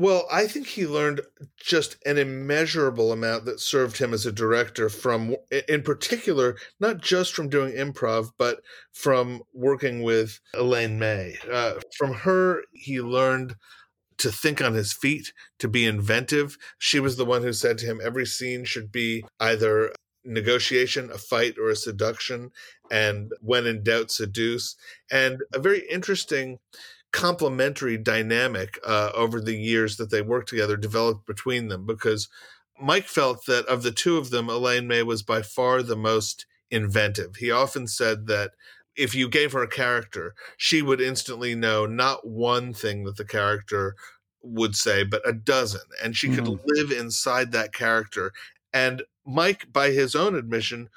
Well, 0.00 0.26
I 0.32 0.46
think 0.46 0.66
he 0.66 0.86
learned 0.86 1.20
just 1.58 1.98
an 2.06 2.16
immeasurable 2.16 3.12
amount 3.12 3.44
that 3.44 3.60
served 3.60 3.98
him 3.98 4.14
as 4.14 4.24
a 4.24 4.32
director 4.32 4.88
from, 4.88 5.36
in 5.68 5.82
particular, 5.82 6.56
not 6.80 7.02
just 7.02 7.34
from 7.34 7.50
doing 7.50 7.74
improv, 7.74 8.30
but 8.38 8.62
from 8.94 9.42
working 9.52 10.02
with 10.02 10.40
Elaine 10.54 10.98
May. 10.98 11.36
Uh, 11.52 11.74
from 11.98 12.14
her, 12.14 12.62
he 12.72 13.02
learned 13.02 13.56
to 14.16 14.32
think 14.32 14.62
on 14.62 14.72
his 14.72 14.94
feet, 14.94 15.34
to 15.58 15.68
be 15.68 15.84
inventive. 15.84 16.56
She 16.78 16.98
was 16.98 17.18
the 17.18 17.26
one 17.26 17.42
who 17.42 17.52
said 17.52 17.76
to 17.78 17.86
him, 17.86 18.00
every 18.02 18.24
scene 18.24 18.64
should 18.64 18.90
be 18.90 19.26
either 19.38 19.92
negotiation, 20.24 21.10
a 21.10 21.18
fight, 21.18 21.58
or 21.58 21.68
a 21.68 21.76
seduction, 21.76 22.52
and 22.90 23.32
when 23.42 23.66
in 23.66 23.82
doubt, 23.82 24.10
seduce. 24.10 24.76
And 25.10 25.42
a 25.52 25.58
very 25.58 25.86
interesting 25.90 26.58
complementary 27.12 27.96
dynamic 27.96 28.78
uh, 28.86 29.10
over 29.14 29.40
the 29.40 29.56
years 29.56 29.96
that 29.96 30.10
they 30.10 30.22
worked 30.22 30.48
together 30.48 30.76
developed 30.76 31.26
between 31.26 31.68
them 31.68 31.86
because 31.86 32.28
Mike 32.80 33.06
felt 33.06 33.46
that 33.46 33.66
of 33.66 33.82
the 33.82 33.90
two 33.90 34.16
of 34.16 34.30
them, 34.30 34.48
Elaine 34.48 34.86
May 34.86 35.02
was 35.02 35.22
by 35.22 35.42
far 35.42 35.82
the 35.82 35.96
most 35.96 36.46
inventive. 36.70 37.36
He 37.36 37.50
often 37.50 37.86
said 37.86 38.26
that 38.28 38.52
if 38.96 39.14
you 39.14 39.28
gave 39.28 39.52
her 39.52 39.62
a 39.62 39.68
character, 39.68 40.34
she 40.56 40.82
would 40.82 41.00
instantly 41.00 41.54
know 41.54 41.86
not 41.86 42.26
one 42.26 42.72
thing 42.72 43.04
that 43.04 43.16
the 43.16 43.24
character 43.24 43.96
would 44.42 44.74
say, 44.74 45.04
but 45.04 45.26
a 45.28 45.32
dozen. 45.32 45.82
And 46.02 46.16
she 46.16 46.28
could 46.28 46.44
mm. 46.44 46.60
live 46.64 46.90
inside 46.90 47.52
that 47.52 47.72
character. 47.72 48.32
And 48.72 49.02
Mike, 49.26 49.72
by 49.72 49.90
his 49.90 50.14
own 50.14 50.34
admission, 50.34 50.88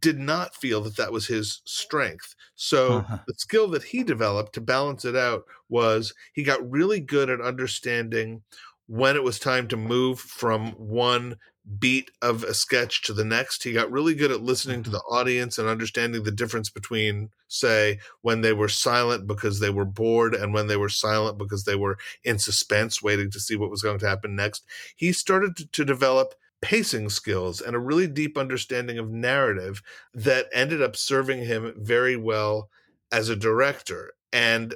did 0.00 0.18
not 0.18 0.54
feel 0.54 0.80
that 0.82 0.96
that 0.96 1.12
was 1.12 1.26
his 1.26 1.62
strength. 1.64 2.34
So 2.54 2.98
uh-huh. 2.98 3.18
the 3.26 3.34
skill 3.36 3.68
that 3.68 3.82
he 3.82 4.02
developed 4.02 4.54
to 4.54 4.60
balance 4.60 5.04
it 5.04 5.16
out 5.16 5.44
was 5.68 6.14
he 6.32 6.42
got 6.42 6.70
really 6.70 7.00
good 7.00 7.30
at 7.30 7.40
understanding 7.40 8.42
when 8.86 9.16
it 9.16 9.22
was 9.22 9.38
time 9.38 9.68
to 9.68 9.76
move 9.76 10.20
from 10.20 10.72
one 10.72 11.36
beat 11.78 12.10
of 12.20 12.42
a 12.42 12.54
sketch 12.54 13.02
to 13.02 13.12
the 13.12 13.24
next. 13.24 13.62
He 13.62 13.72
got 13.72 13.90
really 13.90 14.14
good 14.14 14.32
at 14.32 14.42
listening 14.42 14.82
to 14.82 14.90
mm-hmm. 14.90 14.96
the 14.96 15.16
audience 15.16 15.58
and 15.58 15.68
understanding 15.68 16.24
the 16.24 16.32
difference 16.32 16.68
between, 16.70 17.30
say, 17.48 18.00
when 18.22 18.40
they 18.40 18.52
were 18.52 18.68
silent 18.68 19.26
because 19.26 19.60
they 19.60 19.70
were 19.70 19.84
bored 19.84 20.34
and 20.34 20.52
when 20.52 20.66
they 20.66 20.76
were 20.76 20.88
silent 20.88 21.38
because 21.38 21.64
they 21.64 21.76
were 21.76 21.98
in 22.24 22.38
suspense, 22.38 23.02
waiting 23.02 23.30
to 23.30 23.40
see 23.40 23.56
what 23.56 23.70
was 23.70 23.82
going 23.82 23.98
to 23.98 24.08
happen 24.08 24.34
next. 24.34 24.64
He 24.96 25.12
started 25.12 25.56
to, 25.56 25.66
to 25.68 25.84
develop 25.84 26.34
pacing 26.62 27.10
skills 27.10 27.60
and 27.60 27.76
a 27.76 27.80
really 27.80 28.06
deep 28.06 28.38
understanding 28.38 28.98
of 28.98 29.10
narrative 29.10 29.82
that 30.14 30.46
ended 30.52 30.80
up 30.80 30.96
serving 30.96 31.44
him 31.44 31.74
very 31.76 32.16
well 32.16 32.70
as 33.10 33.28
a 33.28 33.36
director. 33.36 34.12
And 34.32 34.74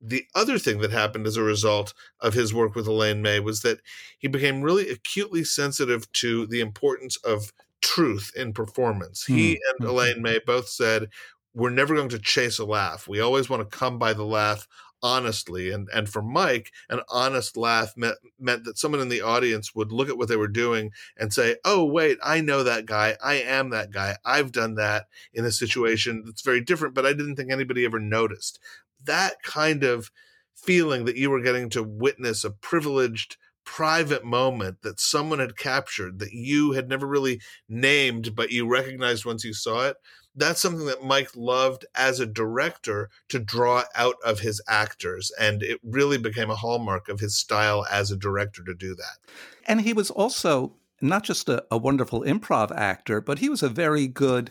the 0.00 0.26
other 0.34 0.58
thing 0.58 0.80
that 0.80 0.92
happened 0.92 1.26
as 1.26 1.38
a 1.38 1.42
result 1.42 1.94
of 2.20 2.34
his 2.34 2.52
work 2.52 2.74
with 2.74 2.86
Elaine 2.86 3.22
May 3.22 3.40
was 3.40 3.62
that 3.62 3.80
he 4.18 4.28
became 4.28 4.62
really 4.62 4.90
acutely 4.90 5.44
sensitive 5.44 6.10
to 6.12 6.46
the 6.46 6.60
importance 6.60 7.16
of 7.24 7.52
truth 7.80 8.30
in 8.36 8.52
performance. 8.52 9.24
Mm-hmm. 9.24 9.34
He 9.34 9.60
and. 9.78 9.88
Elaine 9.88 10.22
May 10.22 10.40
both 10.44 10.68
said, 10.68 11.08
We're 11.54 11.70
never 11.70 11.94
going 11.94 12.10
to 12.10 12.18
chase 12.18 12.58
a 12.58 12.66
laugh. 12.66 13.08
We 13.08 13.20
always 13.20 13.48
want 13.48 13.68
to 13.68 13.76
come 13.76 13.98
by 13.98 14.12
the 14.12 14.24
laugh 14.24 14.68
honestly. 15.04 15.70
And 15.70 15.88
and 15.94 16.08
for 16.08 16.22
Mike, 16.22 16.72
an 16.88 17.02
honest 17.10 17.56
laugh 17.56 17.92
meant 17.96 18.16
meant 18.40 18.64
that 18.64 18.78
someone 18.78 19.00
in 19.02 19.10
the 19.10 19.20
audience 19.22 19.74
would 19.74 19.92
look 19.92 20.08
at 20.08 20.18
what 20.18 20.28
they 20.28 20.36
were 20.36 20.48
doing 20.48 20.90
and 21.16 21.32
say, 21.32 21.56
"Oh, 21.64 21.84
wait, 21.84 22.18
I 22.24 22.40
know 22.40 22.64
that 22.64 22.86
guy. 22.86 23.16
I 23.22 23.34
am 23.36 23.70
that 23.70 23.92
guy. 23.92 24.16
I've 24.24 24.50
done 24.52 24.74
that 24.76 25.06
in 25.34 25.44
a 25.44 25.52
situation 25.52 26.24
that's 26.26 26.42
very 26.42 26.60
different, 26.62 26.94
but 26.94 27.06
I 27.06 27.12
didn't 27.12 27.36
think 27.36 27.52
anybody 27.52 27.84
ever 27.84 28.00
noticed." 28.00 28.58
That 29.04 29.42
kind 29.42 29.84
of 29.84 30.10
feeling 30.56 31.04
that 31.04 31.16
you 31.16 31.30
were 31.30 31.42
getting 31.42 31.68
to 31.70 31.82
witness 31.82 32.44
a 32.44 32.50
privileged 32.50 33.36
private 33.64 34.24
moment 34.24 34.82
that 34.82 35.00
someone 35.00 35.38
had 35.38 35.56
captured 35.56 36.18
that 36.18 36.32
you 36.32 36.72
had 36.72 36.88
never 36.88 37.06
really 37.06 37.40
named 37.68 38.34
but 38.36 38.50
you 38.50 38.68
recognized 38.68 39.24
once 39.24 39.42
you 39.42 39.54
saw 39.54 39.86
it 39.86 39.96
that's 40.34 40.60
something 40.60 40.86
that 40.86 41.04
Mike 41.04 41.30
loved 41.36 41.86
as 41.94 42.20
a 42.20 42.26
director 42.26 43.10
to 43.28 43.38
draw 43.38 43.84
out 43.94 44.16
of 44.24 44.40
his 44.40 44.60
actors. 44.68 45.30
And 45.38 45.62
it 45.62 45.80
really 45.82 46.18
became 46.18 46.50
a 46.50 46.56
hallmark 46.56 47.08
of 47.08 47.20
his 47.20 47.36
style 47.36 47.86
as 47.90 48.10
a 48.10 48.16
director 48.16 48.62
to 48.64 48.74
do 48.74 48.94
that. 48.96 49.18
And 49.66 49.82
he 49.82 49.92
was 49.92 50.10
also 50.10 50.74
not 51.00 51.22
just 51.22 51.48
a, 51.48 51.64
a 51.70 51.78
wonderful 51.78 52.22
improv 52.22 52.74
actor, 52.74 53.20
but 53.20 53.38
he 53.38 53.48
was 53.48 53.62
a 53.62 53.68
very 53.68 54.06
good 54.06 54.50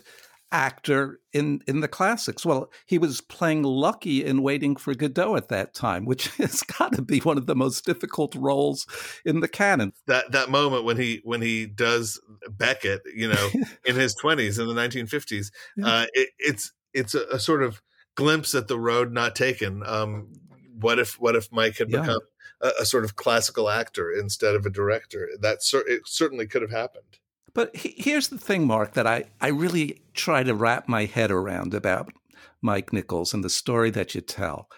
actor 0.54 1.18
in 1.32 1.60
in 1.66 1.80
the 1.80 1.88
classics. 1.88 2.46
Well, 2.46 2.70
he 2.86 2.96
was 2.96 3.20
playing 3.20 3.64
Lucky 3.64 4.24
in 4.24 4.40
Waiting 4.42 4.76
for 4.76 4.94
Godot 4.94 5.34
at 5.36 5.48
that 5.48 5.74
time, 5.74 6.04
which 6.04 6.28
has 6.36 6.62
got 6.62 6.92
to 6.92 7.02
be 7.02 7.18
one 7.18 7.36
of 7.36 7.46
the 7.46 7.56
most 7.56 7.84
difficult 7.84 8.34
roles 8.36 8.86
in 9.24 9.40
the 9.40 9.48
canon. 9.48 9.92
That 10.06 10.30
that 10.30 10.48
moment 10.50 10.84
when 10.84 10.96
he 10.96 11.20
when 11.24 11.42
he 11.42 11.66
does 11.66 12.20
Beckett, 12.48 13.02
you 13.14 13.28
know, 13.28 13.48
in 13.84 13.96
his 13.96 14.14
twenties 14.14 14.58
in 14.58 14.68
the 14.68 14.74
1950s, 14.74 15.50
Yeah. 15.76 15.86
uh, 15.86 16.06
it, 16.14 16.30
it's 16.38 16.72
it's 16.92 17.14
a, 17.14 17.24
a 17.32 17.38
sort 17.40 17.62
of 17.64 17.82
glimpse 18.14 18.54
at 18.54 18.68
the 18.68 18.78
road 18.78 19.12
not 19.12 19.34
taken. 19.34 19.82
Um, 19.84 20.32
what 20.78 21.00
if 21.00 21.20
what 21.20 21.34
if 21.34 21.50
Mike 21.50 21.78
had 21.78 21.90
Yeah. 21.90 22.02
become 22.02 22.20
a, 22.60 22.70
a 22.82 22.84
sort 22.84 23.04
of 23.04 23.16
classical 23.16 23.68
actor 23.68 24.08
instead 24.12 24.54
of 24.54 24.64
a 24.64 24.70
director? 24.70 25.28
That 25.40 25.64
cer- 25.64 25.88
it 25.88 26.02
certainly 26.06 26.46
could 26.46 26.62
have 26.62 26.70
happened. 26.70 27.18
But 27.54 27.74
he- 27.76 27.94
here's 27.96 28.28
the 28.28 28.38
thing, 28.38 28.66
Mark, 28.66 28.94
that 28.94 29.06
I, 29.06 29.24
I 29.40 29.48
really 29.48 30.02
try 30.12 30.42
to 30.42 30.54
wrap 30.54 30.88
my 30.88 31.04
head 31.04 31.30
around 31.30 31.74
about 31.74 32.12
Mike 32.60 32.92
Nichols 32.92 33.32
and 33.32 33.44
the 33.44 33.50
story 33.50 33.90
that 33.90 34.14
you 34.14 34.20
tell. 34.20 34.68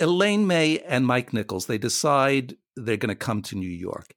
Elaine 0.00 0.46
May 0.46 0.78
and 0.80 1.06
Mike 1.06 1.32
Nichols, 1.32 1.66
they 1.66 1.78
decide 1.78 2.56
they're 2.76 2.96
going 2.96 3.08
to 3.08 3.14
come 3.14 3.42
to 3.42 3.56
New 3.56 3.68
York. 3.68 4.14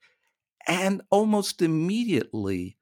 And 0.67 1.01
almost 1.09 1.61
immediately, 1.61 2.77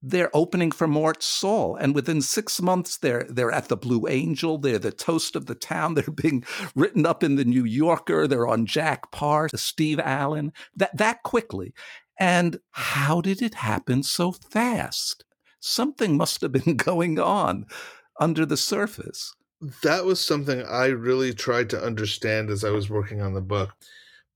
they're 0.00 0.34
opening 0.34 0.70
for 0.70 0.86
Mort 0.86 1.22
Sahl. 1.22 1.74
And 1.76 1.94
within 1.94 2.22
six 2.22 2.62
months, 2.62 2.96
they're, 2.96 3.26
they're 3.28 3.50
at 3.50 3.68
the 3.68 3.76
Blue 3.76 4.06
Angel. 4.08 4.56
They're 4.56 4.78
the 4.78 4.92
toast 4.92 5.34
of 5.34 5.46
the 5.46 5.54
town. 5.54 5.94
They're 5.98 6.04
being 6.04 6.44
written 6.74 7.04
up 7.04 7.22
in 7.24 7.36
the 7.36 7.44
New 7.44 7.64
Yorker. 7.64 8.26
They're 8.26 8.46
on 8.46 8.66
Jack 8.66 9.10
Paar, 9.10 9.48
Steve 9.54 9.98
Allen, 10.00 10.52
that, 10.76 10.96
that 10.96 11.22
quickly. 11.24 11.74
And 12.18 12.58
how 12.72 13.20
did 13.20 13.42
it 13.42 13.54
happen 13.54 14.02
so 14.02 14.32
fast? 14.32 15.24
Something 15.60 16.16
must 16.16 16.40
have 16.40 16.52
been 16.52 16.76
going 16.90 17.18
on 17.18 17.66
under 18.20 18.44
the 18.44 18.56
surface. 18.56 19.34
that 19.82 20.04
was 20.04 20.20
something 20.20 20.62
I 20.62 20.86
really 20.86 21.34
tried 21.34 21.70
to 21.70 21.82
understand 21.82 22.50
as 22.50 22.64
I 22.64 22.70
was 22.70 22.88
working 22.90 23.20
on 23.20 23.34
the 23.34 23.40
book. 23.40 23.70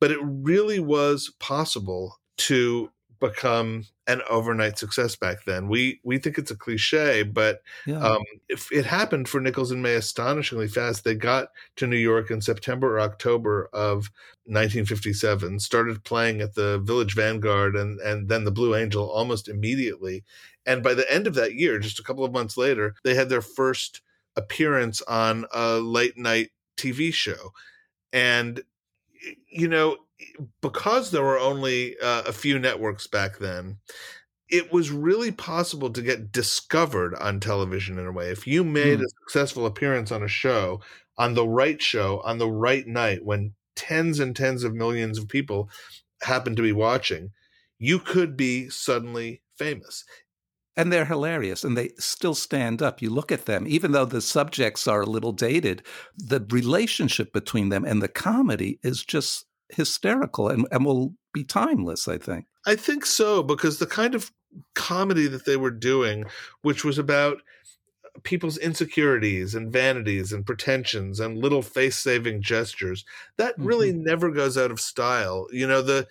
But 0.00 0.10
it 0.10 0.18
really 0.22 0.80
was 0.80 1.32
possible 1.38 2.16
to 2.38 2.90
become 3.22 3.86
an 4.06 4.20
overnight 4.28 4.78
success 4.78 5.16
back 5.16 5.44
then. 5.44 5.68
We 5.68 6.00
we 6.02 6.18
think 6.18 6.36
it's 6.36 6.50
a 6.50 6.56
cliche, 6.56 7.22
but 7.22 7.62
Yeah. 7.86 8.00
um, 8.00 8.22
if 8.48 8.70
it 8.72 8.84
happened 8.84 9.28
for 9.28 9.40
Nichols 9.40 9.70
and 9.70 9.82
May 9.82 9.94
astonishingly 9.94 10.68
fast. 10.68 11.04
They 11.04 11.14
got 11.14 11.48
to 11.76 11.86
New 11.86 11.96
York 11.96 12.30
in 12.30 12.40
September 12.42 12.96
or 12.96 13.00
October 13.00 13.70
of 13.72 14.10
1957, 14.44 15.60
started 15.60 16.04
playing 16.04 16.40
at 16.42 16.54
the 16.54 16.78
Village 16.80 17.14
Vanguard 17.14 17.76
and 17.76 18.00
and 18.00 18.28
then 18.28 18.44
the 18.44 18.50
Blue 18.50 18.74
Angel 18.74 19.08
almost 19.10 19.48
immediately. 19.48 20.24
And 20.66 20.82
by 20.82 20.94
the 20.94 21.10
end 21.12 21.26
of 21.26 21.34
that 21.34 21.54
year, 21.54 21.78
just 21.78 21.98
a 22.00 22.02
couple 22.04 22.24
of 22.24 22.32
months 22.32 22.56
later, 22.56 22.94
they 23.04 23.14
had 23.14 23.28
their 23.28 23.42
first 23.42 24.02
appearance 24.36 25.02
on 25.02 25.46
a 25.52 25.78
late 25.78 26.18
night 26.18 26.50
TV 26.76 27.12
show. 27.14 27.52
And 28.12 28.62
you 29.48 29.68
know, 29.68 29.96
because 30.60 31.10
there 31.10 31.22
were 31.22 31.38
only 31.38 31.98
uh, 31.98 32.22
a 32.22 32.32
few 32.32 32.58
networks 32.58 33.06
back 33.06 33.38
then, 33.38 33.78
it 34.48 34.72
was 34.72 34.90
really 34.90 35.32
possible 35.32 35.90
to 35.92 36.02
get 36.02 36.32
discovered 36.32 37.14
on 37.16 37.40
television 37.40 37.98
in 37.98 38.06
a 38.06 38.12
way. 38.12 38.30
If 38.30 38.46
you 38.46 38.64
made 38.64 39.00
Hmm. 39.00 39.02
a 39.02 39.08
successful 39.22 39.66
appearance 39.66 40.12
on 40.12 40.22
a 40.22 40.28
show, 40.28 40.82
on 41.18 41.34
the 41.34 41.48
right 41.48 41.80
show, 41.82 42.20
on 42.22 42.38
the 42.38 42.50
right 42.50 42.86
night, 42.86 43.24
when 43.24 43.54
tens 43.76 44.20
and 44.20 44.36
tens 44.36 44.64
of 44.64 44.74
millions 44.74 45.18
of 45.18 45.28
people 45.28 45.70
happened 46.22 46.56
to 46.58 46.62
be 46.62 46.72
watching, 46.72 47.30
you 47.78 47.98
could 47.98 48.36
be 48.36 48.68
suddenly 48.70 49.42
famous. 49.58 50.04
And 50.74 50.90
they're 50.90 51.04
hilarious 51.04 51.64
and 51.64 51.76
they 51.76 51.90
still 51.98 52.34
stand 52.34 52.80
up. 52.80 53.02
You 53.02 53.10
look 53.10 53.30
at 53.30 53.44
them, 53.44 53.66
even 53.66 53.92
though 53.92 54.06
the 54.06 54.22
subjects 54.22 54.86
are 54.88 55.02
a 55.02 55.06
little 55.06 55.32
dated, 55.32 55.84
the 56.16 56.40
relationship 56.50 57.32
between 57.32 57.68
them 57.68 57.84
and 57.84 58.00
the 58.00 58.08
comedy 58.08 58.78
is 58.82 59.04
just 59.04 59.46
hysterical 59.74 60.48
and, 60.48 60.66
and 60.70 60.84
will 60.84 61.14
be 61.32 61.44
timeless, 61.44 62.08
I 62.08 62.18
think. 62.18 62.46
I 62.66 62.76
think 62.76 63.06
so 63.06 63.42
because 63.42 63.78
the 63.78 63.86
kind 63.86 64.14
of 64.14 64.30
comedy 64.74 65.26
that 65.28 65.44
they 65.44 65.56
were 65.56 65.70
doing, 65.70 66.24
which 66.62 66.84
was 66.84 66.98
about 66.98 67.38
people's 68.22 68.58
insecurities 68.58 69.54
and 69.54 69.72
vanities 69.72 70.32
and 70.32 70.44
pretensions 70.44 71.18
and 71.18 71.38
little 71.38 71.62
face-saving 71.62 72.42
gestures, 72.42 73.04
that 73.38 73.54
really 73.58 73.92
mm-hmm. 73.92 74.04
never 74.04 74.30
goes 74.30 74.58
out 74.58 74.70
of 74.70 74.80
style. 74.80 75.46
You 75.50 75.66
know, 75.66 75.82
the 75.82 76.06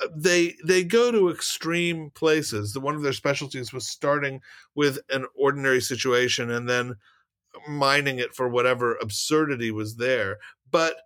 uh, 0.00 0.08
they 0.16 0.54
they 0.64 0.82
go 0.82 1.12
to 1.12 1.28
extreme 1.28 2.10
places. 2.10 2.72
The 2.72 2.80
one 2.80 2.94
of 2.94 3.02
their 3.02 3.12
specialties 3.12 3.72
was 3.72 3.86
starting 3.86 4.40
with 4.74 4.98
an 5.10 5.26
ordinary 5.36 5.80
situation 5.80 6.50
and 6.50 6.68
then 6.68 6.96
mining 7.68 8.18
it 8.18 8.34
for 8.34 8.48
whatever 8.48 8.96
absurdity 8.96 9.70
was 9.70 9.96
there. 9.96 10.38
But 10.70 10.96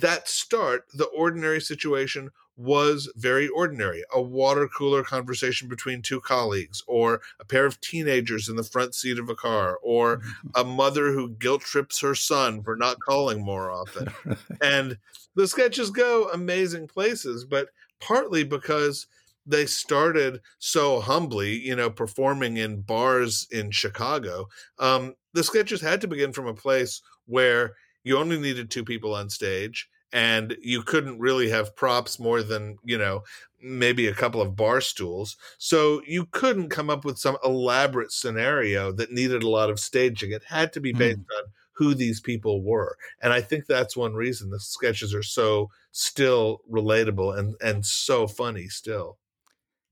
that 0.00 0.28
start, 0.28 0.84
the 0.94 1.06
ordinary 1.06 1.60
situation 1.60 2.30
was 2.56 3.10
very 3.14 3.48
ordinary. 3.48 4.02
A 4.12 4.20
water 4.20 4.68
cooler 4.68 5.04
conversation 5.04 5.68
between 5.68 6.02
two 6.02 6.20
colleagues, 6.20 6.82
or 6.86 7.20
a 7.38 7.44
pair 7.44 7.64
of 7.64 7.80
teenagers 7.80 8.48
in 8.48 8.56
the 8.56 8.64
front 8.64 8.94
seat 8.94 9.18
of 9.18 9.28
a 9.28 9.34
car, 9.34 9.78
or 9.82 10.20
a 10.54 10.64
mother 10.64 11.12
who 11.12 11.30
guilt 11.30 11.62
trips 11.62 12.00
her 12.00 12.14
son 12.14 12.62
for 12.62 12.76
not 12.76 12.98
calling 13.00 13.44
more 13.44 13.70
often. 13.70 14.12
and 14.60 14.98
the 15.36 15.46
sketches 15.46 15.90
go 15.90 16.28
amazing 16.32 16.88
places, 16.88 17.44
but 17.44 17.68
partly 18.00 18.42
because 18.42 19.06
they 19.46 19.64
started 19.64 20.40
so 20.58 21.00
humbly, 21.00 21.54
you 21.58 21.74
know, 21.74 21.88
performing 21.88 22.56
in 22.56 22.82
bars 22.82 23.46
in 23.50 23.70
Chicago. 23.70 24.48
Um, 24.78 25.14
the 25.32 25.44
sketches 25.44 25.80
had 25.80 26.00
to 26.02 26.08
begin 26.08 26.32
from 26.32 26.46
a 26.46 26.54
place 26.54 27.00
where 27.26 27.74
you 28.08 28.16
only 28.16 28.38
needed 28.38 28.70
two 28.70 28.84
people 28.84 29.14
on 29.14 29.28
stage 29.28 29.88
and 30.12 30.56
you 30.62 30.82
couldn't 30.82 31.18
really 31.18 31.50
have 31.50 31.76
props 31.76 32.18
more 32.18 32.42
than, 32.42 32.78
you 32.82 32.96
know, 32.96 33.22
maybe 33.62 34.06
a 34.06 34.14
couple 34.14 34.40
of 34.40 34.56
bar 34.56 34.80
stools. 34.80 35.36
So 35.58 36.00
you 36.06 36.24
couldn't 36.24 36.70
come 36.70 36.88
up 36.88 37.04
with 37.04 37.18
some 37.18 37.36
elaborate 37.44 38.10
scenario 38.10 38.92
that 38.92 39.12
needed 39.12 39.42
a 39.42 39.48
lot 39.50 39.68
of 39.68 39.78
staging. 39.78 40.32
It 40.32 40.44
had 40.48 40.72
to 40.72 40.80
be 40.80 40.92
hmm. 40.92 40.98
based 40.98 41.18
on 41.18 41.44
who 41.72 41.94
these 41.94 42.20
people 42.20 42.62
were. 42.62 42.96
And 43.20 43.32
I 43.32 43.42
think 43.42 43.66
that's 43.66 43.94
one 43.96 44.14
reason 44.14 44.48
the 44.48 44.58
sketches 44.58 45.14
are 45.14 45.22
so 45.22 45.70
still 45.92 46.62
relatable 46.70 47.38
and 47.38 47.54
and 47.60 47.84
so 47.84 48.26
funny 48.26 48.68
still. 48.68 49.18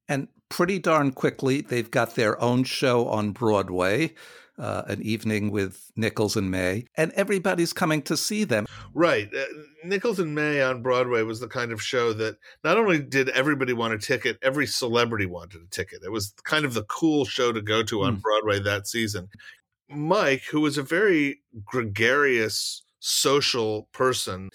And 0.09 0.29
pretty 0.49 0.79
darn 0.79 1.13
quickly, 1.13 1.61
they've 1.61 1.91
got 1.91 2.15
their 2.15 2.41
own 2.41 2.65
show 2.65 3.09
on 3.09 3.33
Broadway, 3.33 4.15
uh, 4.59 4.83
an 4.87 5.03
evening 5.03 5.51
with 5.51 5.91
Nichols 5.97 6.37
and 6.37 6.51
May, 6.51 6.87
and 6.97 7.13
everybody's 7.13 7.73
coming 7.73 8.03
to 8.03 8.17
see 8.17 8.45
them. 8.45 8.67
Right. 8.95 9.29
Uh, 9.35 9.45
Nichols 9.85 10.19
and 10.19 10.35
May 10.35 10.63
on 10.63 10.83
Broadway 10.83 11.23
was 11.23 11.41
the 11.41 11.49
kind 11.49 11.73
of 11.73 11.83
show 11.83 12.13
that 12.15 12.37
not 12.65 12.77
only 12.77 12.99
did 12.99 13.29
everybody 13.31 13.73
want 13.73 13.95
a 13.95 13.99
ticket, 13.99 14.39
every 14.43 14.67
celebrity 14.67 15.27
wanted 15.27 15.63
a 15.63 15.67
ticket. 15.71 16.01
It 16.05 16.11
was 16.11 16.33
kind 16.45 16.65
of 16.65 16.75
the 16.75 16.85
cool 16.85 17.25
show 17.25 17.53
to 17.53 17.61
go 17.61 17.83
to 17.85 18.03
on 18.03 18.17
Broadway 18.17 18.61
that 18.61 18.87
season. 18.87 19.29
Mike, 19.89 20.43
who 20.51 20.61
was 20.61 20.79
a 20.79 20.83
very 20.83 21.41
gregarious 21.65 22.83
social 22.99 23.89
person, 23.93 24.51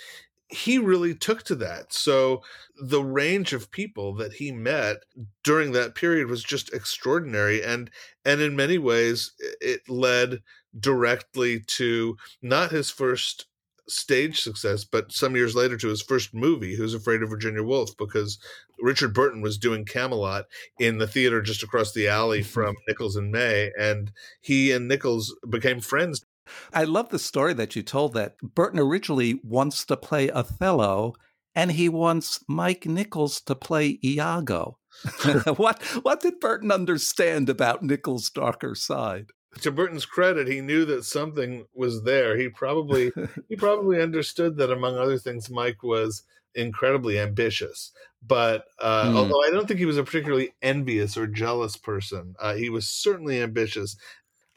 he 0.52 0.78
really 0.78 1.16
took 1.16 1.43
to 1.43 1.56
that. 1.56 1.93
So 1.93 2.43
the 2.78 3.04
range 3.04 3.54
of 3.54 3.72
people 3.72 4.14
that 4.16 4.34
he 4.34 4.52
met 4.52 4.97
during 5.43 5.72
that 5.72 5.95
period 5.95 6.28
was 6.28 6.43
just 6.43 6.74
extraordinary 6.74 7.64
and 7.64 7.89
and 8.26 8.41
in 8.41 8.56
many 8.56 8.78
ways 8.78 9.32
it 9.62 9.88
led 9.89 10.41
directly 10.80 11.60
to 11.60 12.18
not 12.41 12.72
his 12.72 12.89
first 12.89 13.45
stage 13.88 14.39
success 14.39 14.86
but 14.86 15.12
some 15.12 15.36
years 15.36 15.54
later 15.54 15.76
to 15.76 15.89
his 15.89 16.02
first 16.02 16.34
movie 16.34 16.76
who's 16.76 16.93
afraid 16.93 17.22
of 17.22 17.30
virginia 17.30 17.62
woolf 17.62 17.89
because 17.97 18.39
richard 18.80 19.14
burton 19.14 19.41
was 19.41 19.58
doing 19.58 19.84
camelot 19.84 20.45
in 20.80 20.97
the 20.97 21.08
theater 21.08 21.41
just 21.41 21.62
across 21.62 21.91
the 21.91 22.08
alley 22.08 22.39
mm-hmm. 22.39 22.49
from 22.49 22.76
nichols 22.88 23.18
and 23.18 23.32
may 23.32 23.70
and 23.78 24.12
he 24.39 24.72
and 24.72 24.88
nichols 24.88 25.36
became 25.49 25.82
friends 25.82 26.26
I 26.74 26.84
love 26.84 27.10
the 27.10 27.20
story 27.20 27.54
that 27.56 27.76
you 27.76 27.84
told 27.84 28.14
that 28.14 28.38
Burton 28.39 28.80
originally 28.80 29.39
wants 29.44 29.86
to 29.86 29.98
play 29.98 30.30
Othello 30.30 31.14
and 31.56 31.72
he 31.72 31.89
wants 31.89 32.44
Mike 32.48 32.86
Nichols 32.86 33.42
to 33.42 33.56
play 33.56 34.00
Iago. 34.04 34.78
what 35.58 35.82
what 36.04 36.20
did 36.22 36.39
Burton 36.39 36.72
understand 36.72 37.50
about 37.50 37.84
Nichols' 37.84 38.30
darker 38.30 38.76
side? 38.76 39.28
to 39.60 39.72
Burton's 39.72 40.06
credit, 40.06 40.48
he 40.48 40.62
knew 40.62 40.86
that 40.86 41.04
something 41.04 41.66
was 41.74 42.04
there. 42.04 42.38
He 42.38 42.48
probably 42.50 43.12
he 43.50 43.56
probably 43.58 44.02
understood 44.02 44.58
that 44.58 44.72
among 44.72 44.98
other 44.98 45.18
things, 45.18 45.50
Mike 45.50 45.84
was 45.84 46.24
incredibly 46.56 47.20
ambitious. 47.20 47.92
But 48.26 48.66
uh, 48.80 49.10
Hmm. 49.10 49.16
although 49.16 49.44
I 49.44 49.50
don't 49.52 49.68
think 49.68 49.80
he 49.80 49.86
was 49.86 49.98
a 49.98 50.04
particularly 50.04 50.54
envious 50.62 51.18
or 51.18 51.28
jealous 51.28 51.76
person, 51.76 52.36
uh, 52.39 52.54
he 52.56 52.70
was 52.70 52.88
certainly 52.88 53.42
ambitious. 53.42 53.98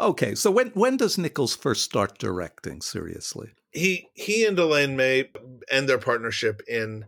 Okay, 0.01 0.35
so 0.35 0.51
when 0.51 0.69
when 0.71 0.97
does 0.97 1.19
Nichols 1.19 1.55
first 1.55 1.83
start 1.83 2.19
directing 2.19 2.81
seriously? 2.81 3.53
he 3.75 4.09
he 4.15 4.47
and 4.47 4.59
Elaine 4.59 4.97
May 4.97 5.31
end 5.69 5.89
their 5.89 5.99
partnership 5.99 6.63
in 6.69 7.05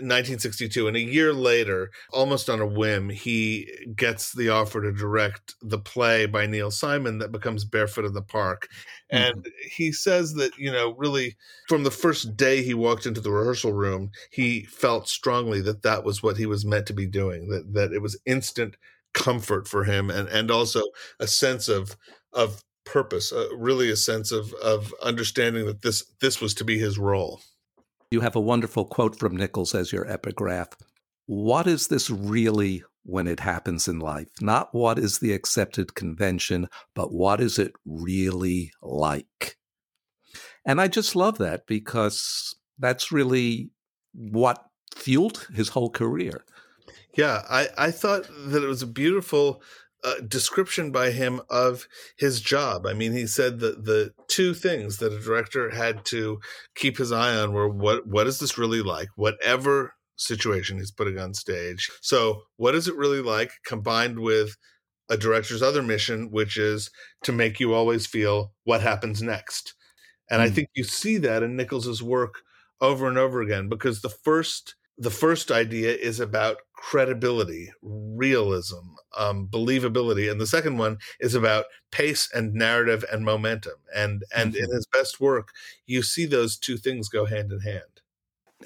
1962 0.00 0.88
and 0.88 0.96
a 0.96 1.00
year 1.00 1.32
later 1.32 1.90
almost 2.12 2.50
on 2.50 2.60
a 2.60 2.66
whim 2.66 3.08
he 3.08 3.68
gets 3.96 4.32
the 4.32 4.48
offer 4.48 4.82
to 4.82 4.92
direct 4.92 5.54
the 5.62 5.78
play 5.78 6.26
by 6.26 6.46
Neil 6.46 6.70
Simon 6.70 7.18
that 7.18 7.32
becomes 7.32 7.64
Barefoot 7.64 8.04
in 8.04 8.14
the 8.14 8.22
Park 8.22 8.68
and 9.10 9.36
mm-hmm. 9.36 9.68
he 9.70 9.92
says 9.92 10.34
that 10.34 10.56
you 10.58 10.72
know 10.72 10.94
really 10.98 11.36
from 11.68 11.84
the 11.84 11.90
first 11.90 12.36
day 12.36 12.62
he 12.62 12.74
walked 12.74 13.06
into 13.06 13.20
the 13.20 13.30
rehearsal 13.30 13.72
room 13.72 14.10
he 14.30 14.64
felt 14.64 15.08
strongly 15.08 15.60
that 15.62 15.82
that 15.82 16.04
was 16.04 16.22
what 16.22 16.36
he 16.36 16.46
was 16.46 16.64
meant 16.64 16.86
to 16.86 16.92
be 16.92 17.06
doing 17.06 17.48
that 17.48 17.72
that 17.72 17.92
it 17.92 18.02
was 18.02 18.18
instant 18.26 18.76
comfort 19.14 19.66
for 19.66 19.84
him 19.84 20.10
and 20.10 20.28
and 20.28 20.50
also 20.50 20.82
a 21.20 21.26
sense 21.26 21.68
of 21.68 21.96
of 22.32 22.62
purpose 22.84 23.32
uh, 23.32 23.48
really 23.54 23.90
a 23.90 23.96
sense 23.96 24.32
of 24.32 24.52
of 24.54 24.94
understanding 25.02 25.66
that 25.66 25.82
this 25.82 26.04
this 26.20 26.40
was 26.40 26.54
to 26.54 26.64
be 26.64 26.78
his 26.78 26.98
role 26.98 27.40
you 28.10 28.20
have 28.20 28.36
a 28.36 28.40
wonderful 28.40 28.86
quote 28.86 29.18
from 29.18 29.36
Nichols 29.36 29.74
as 29.74 29.92
your 29.92 30.10
epigraph. 30.10 30.68
What 31.26 31.66
is 31.66 31.88
this 31.88 32.08
really 32.08 32.82
when 33.04 33.26
it 33.26 33.40
happens 33.40 33.86
in 33.86 33.98
life? 33.98 34.28
Not 34.40 34.70
what 34.72 34.98
is 34.98 35.18
the 35.18 35.32
accepted 35.32 35.94
convention, 35.94 36.68
but 36.94 37.12
what 37.12 37.40
is 37.40 37.58
it 37.58 37.74
really 37.84 38.72
like? 38.80 39.58
And 40.64 40.80
I 40.80 40.88
just 40.88 41.16
love 41.16 41.36
that 41.38 41.66
because 41.66 42.56
that's 42.78 43.12
really 43.12 43.70
what 44.14 44.64
fueled 44.96 45.46
his 45.54 45.70
whole 45.70 45.90
career. 45.90 46.44
Yeah, 47.14 47.42
I, 47.50 47.68
I 47.76 47.90
thought 47.90 48.26
that 48.46 48.62
it 48.62 48.68
was 48.68 48.82
a 48.82 48.86
beautiful 48.86 49.62
uh, 50.04 50.20
description 50.26 50.92
by 50.92 51.10
him 51.10 51.40
of 51.50 51.86
his 52.16 52.40
job. 52.40 52.86
I 52.86 52.94
mean, 52.94 53.12
he 53.12 53.26
said 53.26 53.60
that 53.60 53.84
the 53.84 54.12
two 54.28 54.54
things 54.54 54.98
that 54.98 55.12
a 55.12 55.20
director 55.20 55.70
had 55.70 56.04
to 56.06 56.40
keep 56.74 56.98
his 56.98 57.12
eye 57.12 57.34
on 57.34 57.52
were 57.52 57.68
what 57.68 58.06
what 58.06 58.26
is 58.26 58.38
this 58.38 58.58
really 58.58 58.82
like? 58.82 59.08
Whatever 59.16 59.94
situation 60.16 60.78
he's 60.78 60.90
putting 60.90 61.18
on 61.18 61.34
stage. 61.34 61.88
So, 62.00 62.42
what 62.56 62.74
is 62.74 62.88
it 62.88 62.96
really 62.96 63.20
like 63.20 63.50
combined 63.66 64.18
with 64.18 64.56
a 65.08 65.16
director's 65.16 65.62
other 65.62 65.82
mission, 65.82 66.30
which 66.30 66.56
is 66.56 66.90
to 67.24 67.32
make 67.32 67.58
you 67.60 67.72
always 67.72 68.06
feel 68.06 68.52
what 68.64 68.82
happens 68.82 69.22
next. 69.22 69.74
And 70.30 70.40
mm. 70.40 70.44
I 70.44 70.48
hmm. 70.48 70.54
think 70.54 70.68
you 70.74 70.84
see 70.84 71.16
that 71.18 71.42
in 71.42 71.56
Nichols's 71.56 72.02
work 72.02 72.42
over 72.80 73.08
and 73.08 73.18
over 73.18 73.40
again 73.40 73.68
because 73.68 74.02
the 74.02 74.10
first 74.10 74.74
the 75.00 75.10
first 75.10 75.52
idea 75.52 75.94
is 75.94 76.18
about 76.18 76.56
credibility, 76.78 77.72
realism, 77.82 78.94
um, 79.16 79.48
believability, 79.48 80.30
and 80.30 80.40
the 80.40 80.46
second 80.46 80.78
one 80.78 80.98
is 81.18 81.34
about 81.34 81.64
pace 81.90 82.30
and 82.32 82.54
narrative 82.54 83.04
and 83.12 83.24
momentum. 83.24 83.74
And 83.94 84.22
and 84.34 84.54
mm-hmm. 84.54 84.64
in 84.64 84.70
his 84.70 84.86
best 84.86 85.20
work, 85.20 85.50
you 85.86 86.02
see 86.02 86.24
those 86.24 86.56
two 86.56 86.76
things 86.76 87.08
go 87.08 87.26
hand 87.26 87.52
in 87.52 87.60
hand. 87.60 87.97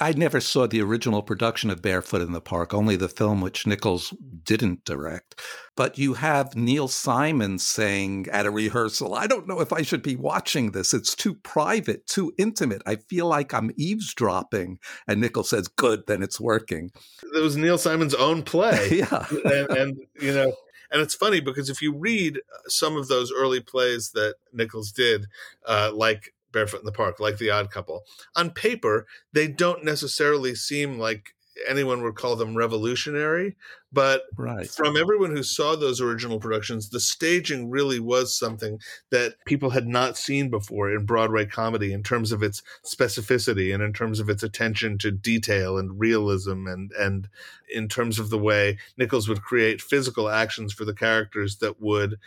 I 0.00 0.12
never 0.12 0.40
saw 0.40 0.66
the 0.66 0.80
original 0.80 1.22
production 1.22 1.68
of 1.68 1.82
Barefoot 1.82 2.22
in 2.22 2.32
the 2.32 2.40
Park, 2.40 2.72
only 2.72 2.96
the 2.96 3.10
film 3.10 3.42
which 3.42 3.66
Nichols 3.66 4.14
didn't 4.42 4.84
direct. 4.84 5.40
But 5.76 5.98
you 5.98 6.14
have 6.14 6.56
Neil 6.56 6.88
Simon 6.88 7.58
saying 7.58 8.26
at 8.32 8.46
a 8.46 8.50
rehearsal, 8.50 9.14
I 9.14 9.26
don't 9.26 9.46
know 9.46 9.60
if 9.60 9.72
I 9.72 9.82
should 9.82 10.02
be 10.02 10.16
watching 10.16 10.70
this. 10.70 10.94
It's 10.94 11.14
too 11.14 11.34
private, 11.34 12.06
too 12.06 12.32
intimate. 12.38 12.82
I 12.86 12.96
feel 12.96 13.26
like 13.26 13.52
I'm 13.52 13.70
eavesdropping. 13.76 14.78
And 15.06 15.20
Nichols 15.20 15.50
says, 15.50 15.68
Good, 15.68 16.06
then 16.06 16.22
it's 16.22 16.40
working. 16.40 16.90
It 17.34 17.40
was 17.40 17.56
Neil 17.56 17.78
Simon's 17.78 18.14
own 18.14 18.44
play. 18.44 18.88
yeah. 18.92 19.26
and, 19.44 19.70
and, 19.70 19.96
you 20.18 20.32
know, 20.32 20.54
and 20.90 21.02
it's 21.02 21.14
funny 21.14 21.40
because 21.40 21.68
if 21.68 21.82
you 21.82 21.94
read 21.94 22.40
some 22.66 22.96
of 22.96 23.08
those 23.08 23.32
early 23.32 23.60
plays 23.60 24.10
that 24.12 24.36
Nichols 24.52 24.92
did, 24.92 25.26
uh, 25.66 25.90
like 25.92 26.34
Barefoot 26.52 26.80
in 26.80 26.86
the 26.86 26.92
Park, 26.92 27.20
like 27.20 27.38
The 27.38 27.50
Odd 27.50 27.70
Couple. 27.70 28.04
On 28.36 28.50
paper, 28.50 29.06
they 29.32 29.48
don't 29.48 29.84
necessarily 29.84 30.54
seem 30.54 30.98
like 30.98 31.34
anyone 31.68 32.02
would 32.02 32.14
call 32.14 32.36
them 32.36 32.56
revolutionary, 32.56 33.56
but 33.92 34.22
right. 34.36 34.68
from 34.68 34.96
everyone 34.96 35.30
who 35.30 35.42
saw 35.42 35.76
those 35.76 36.00
original 36.00 36.40
productions, 36.40 36.88
the 36.88 37.00
staging 37.00 37.70
really 37.70 38.00
was 38.00 38.36
something 38.36 38.78
that 39.10 39.34
people 39.44 39.70
had 39.70 39.86
not 39.86 40.16
seen 40.16 40.48
before 40.48 40.90
in 40.90 41.04
Broadway 41.04 41.44
comedy 41.44 41.92
in 41.92 42.02
terms 42.02 42.32
of 42.32 42.42
its 42.42 42.62
specificity 42.84 43.72
and 43.72 43.82
in 43.82 43.92
terms 43.92 44.18
of 44.18 44.28
its 44.28 44.42
attention 44.42 44.98
to 44.98 45.10
detail 45.10 45.78
and 45.78 45.98
realism 46.00 46.66
and 46.66 46.90
and 46.98 47.28
in 47.72 47.88
terms 47.88 48.18
of 48.18 48.30
the 48.30 48.38
way 48.38 48.78
Nichols 48.96 49.28
would 49.28 49.42
create 49.42 49.80
physical 49.80 50.28
actions 50.28 50.72
for 50.72 50.84
the 50.84 50.94
characters 50.94 51.56
that 51.56 51.80
would 51.80 52.18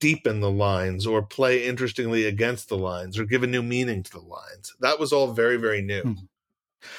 deepen 0.00 0.40
the 0.40 0.50
lines 0.50 1.06
or 1.06 1.22
play 1.22 1.66
interestingly 1.66 2.24
against 2.24 2.68
the 2.68 2.76
lines 2.76 3.18
or 3.18 3.24
give 3.24 3.42
a 3.42 3.46
new 3.46 3.62
meaning 3.62 4.02
to 4.02 4.10
the 4.10 4.20
lines. 4.20 4.74
That 4.80 4.98
was 4.98 5.12
all 5.12 5.32
very, 5.32 5.56
very 5.56 5.82
new. 5.82 6.02
Hmm. 6.02 6.12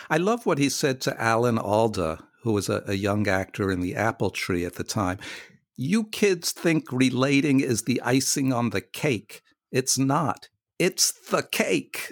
I 0.09 0.17
love 0.17 0.45
what 0.45 0.57
he 0.57 0.69
said 0.69 1.01
to 1.01 1.21
Alan 1.21 1.57
Alda, 1.57 2.23
who 2.43 2.51
was 2.51 2.69
a, 2.69 2.83
a 2.85 2.93
young 2.93 3.27
actor 3.27 3.71
in 3.71 3.79
the 3.79 3.95
Apple 3.95 4.29
Tree 4.29 4.65
at 4.65 4.75
the 4.75 4.83
time. 4.83 5.19
You 5.75 6.03
kids 6.05 6.51
think 6.51 6.91
relating 6.91 7.61
is 7.61 7.83
the 7.83 8.01
icing 8.01 8.51
on 8.51 8.71
the 8.71 8.81
cake. 8.81 9.41
It's 9.71 9.97
not. 9.97 10.49
It's 10.77 11.11
the 11.11 11.43
cake. 11.43 12.11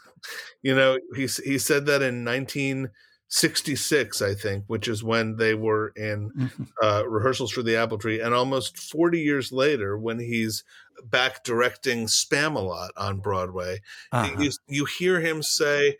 you 0.62 0.74
know, 0.74 0.98
he 1.14 1.22
he 1.22 1.58
said 1.58 1.86
that 1.86 2.02
in 2.02 2.24
19 2.24 2.90
66, 3.28 4.22
I 4.22 4.34
think, 4.34 4.64
which 4.66 4.88
is 4.88 5.04
when 5.04 5.36
they 5.36 5.54
were 5.54 5.88
in 5.96 6.30
mm-hmm. 6.30 6.62
uh, 6.82 7.02
rehearsals 7.06 7.52
for 7.52 7.62
the 7.62 7.76
Apple 7.76 7.98
Tree. 7.98 8.20
And 8.20 8.34
almost 8.34 8.78
40 8.78 9.20
years 9.20 9.52
later, 9.52 9.98
when 9.98 10.18
he's 10.18 10.64
back 11.04 11.44
directing 11.44 12.06
Spamalot 12.06 12.88
on 12.96 13.18
Broadway, 13.18 13.82
uh-huh. 14.12 14.40
you, 14.40 14.50
you, 14.66 14.84
hear 14.86 15.20
him 15.20 15.42
say 15.42 15.96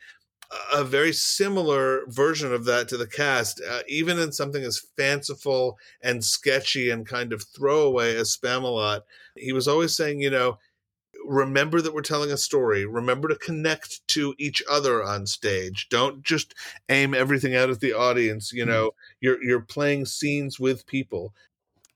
a 0.72 0.82
very 0.82 1.12
similar 1.12 2.02
version 2.06 2.52
of 2.52 2.64
that 2.64 2.88
to 2.88 2.96
the 2.96 3.06
cast, 3.06 3.60
uh, 3.68 3.80
even 3.86 4.18
in 4.18 4.32
something 4.32 4.64
as 4.64 4.86
fanciful 4.96 5.78
and 6.02 6.24
sketchy 6.24 6.88
and 6.88 7.06
kind 7.06 7.34
of 7.34 7.42
throwaway 7.42 8.16
as 8.16 8.34
Spamalot. 8.34 9.02
He 9.36 9.52
was 9.52 9.68
always 9.68 9.94
saying, 9.94 10.20
you 10.20 10.30
know, 10.30 10.58
remember 11.28 11.80
that 11.80 11.94
we're 11.94 12.02
telling 12.02 12.32
a 12.32 12.36
story. 12.36 12.86
Remember 12.86 13.28
to 13.28 13.36
connect 13.36 14.06
to 14.08 14.34
each 14.38 14.62
other 14.68 15.04
on 15.04 15.26
stage. 15.26 15.88
Don't 15.88 16.22
just 16.24 16.54
aim 16.88 17.14
everything 17.14 17.54
out 17.54 17.70
at 17.70 17.80
the 17.80 17.92
audience. 17.92 18.52
You 18.52 18.64
know, 18.64 18.88
mm-hmm. 18.88 19.16
you're 19.20 19.42
you're 19.44 19.60
playing 19.60 20.06
scenes 20.06 20.58
with 20.58 20.86
people. 20.86 21.34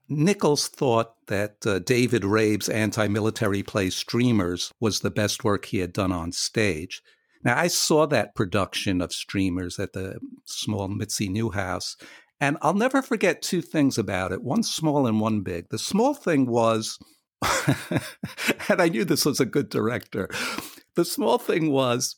Nichols 0.08 0.68
thought 0.68 1.14
that 1.28 1.66
uh, 1.66 1.78
David 1.78 2.24
Rabe's 2.24 2.68
anti-military 2.68 3.62
play 3.62 3.88
Streamers 3.88 4.70
was 4.78 5.00
the 5.00 5.10
best 5.10 5.42
work 5.42 5.64
he 5.66 5.78
had 5.78 5.92
done 5.92 6.12
on 6.12 6.32
stage. 6.32 7.02
Now, 7.44 7.58
I 7.58 7.68
saw 7.68 8.06
that 8.06 8.34
production 8.34 9.00
of 9.00 9.12
Streamers 9.12 9.78
at 9.78 9.94
the 9.94 10.20
small 10.44 10.88
Mitzi 10.88 11.28
Newhouse, 11.28 11.96
and 12.40 12.58
I'll 12.60 12.74
never 12.74 13.00
forget 13.00 13.42
two 13.42 13.62
things 13.62 13.96
about 13.96 14.32
it 14.32 14.42
one 14.42 14.62
small 14.62 15.06
and 15.06 15.20
one 15.20 15.40
big. 15.40 15.70
The 15.70 15.78
small 15.78 16.14
thing 16.14 16.46
was 16.46 16.98
and 18.68 18.80
I 18.80 18.88
knew 18.88 19.04
this 19.04 19.24
was 19.24 19.40
a 19.40 19.46
good 19.46 19.68
director. 19.68 20.28
The 20.94 21.04
small 21.04 21.38
thing 21.38 21.70
was 21.70 22.16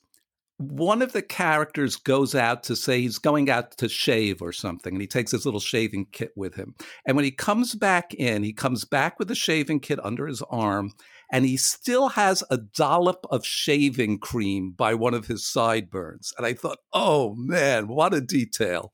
one 0.56 1.02
of 1.02 1.12
the 1.12 1.22
characters 1.22 1.96
goes 1.96 2.34
out 2.34 2.62
to 2.64 2.76
say 2.76 3.00
he's 3.00 3.18
going 3.18 3.50
out 3.50 3.76
to 3.78 3.88
shave 3.88 4.40
or 4.40 4.52
something, 4.52 4.94
and 4.94 5.00
he 5.00 5.06
takes 5.06 5.32
his 5.32 5.44
little 5.44 5.60
shaving 5.60 6.06
kit 6.12 6.32
with 6.36 6.54
him. 6.54 6.74
And 7.06 7.16
when 7.16 7.24
he 7.24 7.32
comes 7.32 7.74
back 7.74 8.14
in, 8.14 8.44
he 8.44 8.52
comes 8.52 8.84
back 8.84 9.18
with 9.18 9.28
the 9.28 9.34
shaving 9.34 9.80
kit 9.80 9.98
under 10.04 10.26
his 10.26 10.42
arm, 10.42 10.92
and 11.32 11.44
he 11.44 11.56
still 11.56 12.10
has 12.10 12.44
a 12.50 12.58
dollop 12.58 13.26
of 13.30 13.44
shaving 13.44 14.18
cream 14.18 14.70
by 14.70 14.94
one 14.94 15.14
of 15.14 15.26
his 15.26 15.46
sideburns. 15.46 16.32
And 16.38 16.46
I 16.46 16.54
thought, 16.54 16.78
oh 16.92 17.34
man, 17.36 17.88
what 17.88 18.14
a 18.14 18.20
detail. 18.20 18.92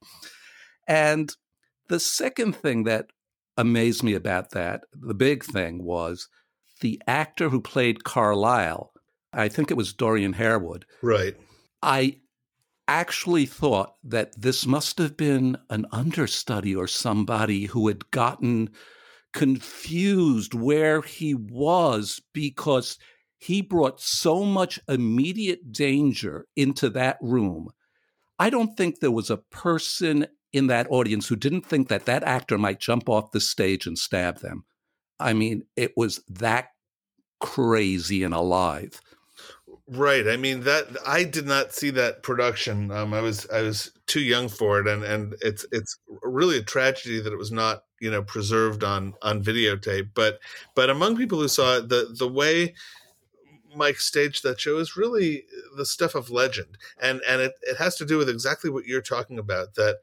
And 0.88 1.34
the 1.88 2.00
second 2.00 2.56
thing 2.56 2.84
that 2.84 3.06
amazed 3.60 4.02
me 4.02 4.14
about 4.14 4.50
that, 4.50 4.82
the 4.92 5.14
big 5.14 5.44
thing 5.44 5.84
was 5.84 6.28
the 6.80 7.00
actor 7.06 7.48
who 7.50 7.60
played 7.60 8.04
Carlyle. 8.04 8.92
I 9.32 9.48
think 9.48 9.70
it 9.70 9.76
was 9.76 9.92
Dorian 9.92 10.32
Harewood. 10.32 10.86
Right. 11.02 11.36
I 11.82 12.16
actually 12.88 13.46
thought 13.46 13.94
that 14.02 14.32
this 14.40 14.66
must 14.66 14.98
have 14.98 15.16
been 15.16 15.56
an 15.68 15.86
understudy 15.92 16.74
or 16.74 16.88
somebody 16.88 17.66
who 17.66 17.86
had 17.86 18.10
gotten 18.10 18.70
confused 19.32 20.54
where 20.54 21.02
he 21.02 21.34
was 21.34 22.20
because 22.32 22.98
he 23.38 23.62
brought 23.62 24.00
so 24.00 24.44
much 24.44 24.80
immediate 24.88 25.72
danger 25.72 26.46
into 26.56 26.90
that 26.90 27.16
room. 27.20 27.68
I 28.38 28.50
don't 28.50 28.76
think 28.76 28.98
there 28.98 29.10
was 29.10 29.30
a 29.30 29.36
person 29.36 30.26
in 30.52 30.66
that 30.66 30.86
audience 30.90 31.28
who 31.28 31.36
didn't 31.36 31.66
think 31.66 31.88
that 31.88 32.06
that 32.06 32.24
actor 32.24 32.58
might 32.58 32.80
jump 32.80 33.08
off 33.08 33.32
the 33.32 33.40
stage 33.40 33.86
and 33.86 33.98
stab 33.98 34.38
them. 34.38 34.64
I 35.18 35.32
mean, 35.32 35.64
it 35.76 35.92
was 35.96 36.22
that 36.28 36.68
crazy 37.40 38.22
and 38.22 38.34
alive. 38.34 39.00
Right. 39.92 40.28
I 40.28 40.36
mean 40.36 40.60
that 40.60 40.86
I 41.04 41.24
did 41.24 41.46
not 41.46 41.72
see 41.72 41.90
that 41.90 42.22
production. 42.22 42.92
Um, 42.92 43.12
I 43.12 43.20
was 43.20 43.48
I 43.50 43.62
was 43.62 43.90
too 44.06 44.20
young 44.20 44.48
for 44.48 44.78
it, 44.78 44.86
and 44.86 45.02
and 45.02 45.34
it's 45.40 45.66
it's 45.72 45.98
really 46.22 46.58
a 46.58 46.62
tragedy 46.62 47.20
that 47.20 47.32
it 47.32 47.38
was 47.38 47.50
not 47.50 47.82
you 48.00 48.08
know 48.08 48.22
preserved 48.22 48.84
on 48.84 49.14
on 49.20 49.42
videotape. 49.42 50.10
But 50.14 50.38
but 50.76 50.90
among 50.90 51.16
people 51.16 51.40
who 51.40 51.48
saw 51.48 51.78
it, 51.78 51.88
the 51.88 52.14
the 52.16 52.28
way 52.28 52.74
Mike 53.74 53.98
staged 53.98 54.42
that 54.42 54.60
show 54.60 54.78
is 54.78 54.96
really 54.96 55.44
the 55.76 55.86
stuff 55.86 56.14
of 56.14 56.30
legend. 56.30 56.78
And 57.00 57.20
and 57.26 57.40
it, 57.40 57.52
it 57.62 57.76
has 57.78 57.96
to 57.96 58.04
do 58.04 58.16
with 58.16 58.28
exactly 58.28 58.70
what 58.70 58.86
you're 58.86 59.02
talking 59.02 59.38
about, 59.38 59.74
that 59.74 59.98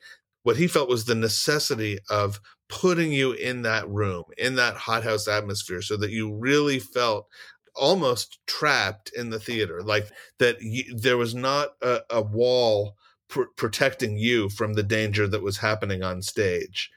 what 0.47 0.55
he 0.55 0.65
felt 0.65 0.87
was 0.87 1.03
the 1.03 1.13
necessity 1.13 1.99
of 2.09 2.39
putting 2.69 3.11
you 3.11 3.33
in 3.33 3.63
that 3.63 3.85
room, 3.89 4.23
in 4.37 4.55
that 4.55 4.77
hothouse 4.77 5.27
atmosphere, 5.27 5.81
so 5.81 5.97
that 5.97 6.11
you 6.11 6.33
really 6.33 6.79
felt 6.79 7.27
almost 7.75 8.39
trapped 8.47 9.11
in 9.13 9.29
the 9.29 9.41
theater, 9.41 9.81
like 9.83 10.07
that 10.39 10.55
you, 10.61 10.85
there 10.95 11.17
was 11.17 11.35
not 11.35 11.71
a, 11.81 11.99
a 12.09 12.21
wall 12.21 12.93
pr- 13.29 13.51
protecting 13.57 14.17
you 14.17 14.47
from 14.47 14.75
the 14.75 14.83
danger 14.83 15.27
that 15.27 15.43
was 15.43 15.57
happening 15.57 16.01
on 16.01 16.21
stage. 16.21 16.91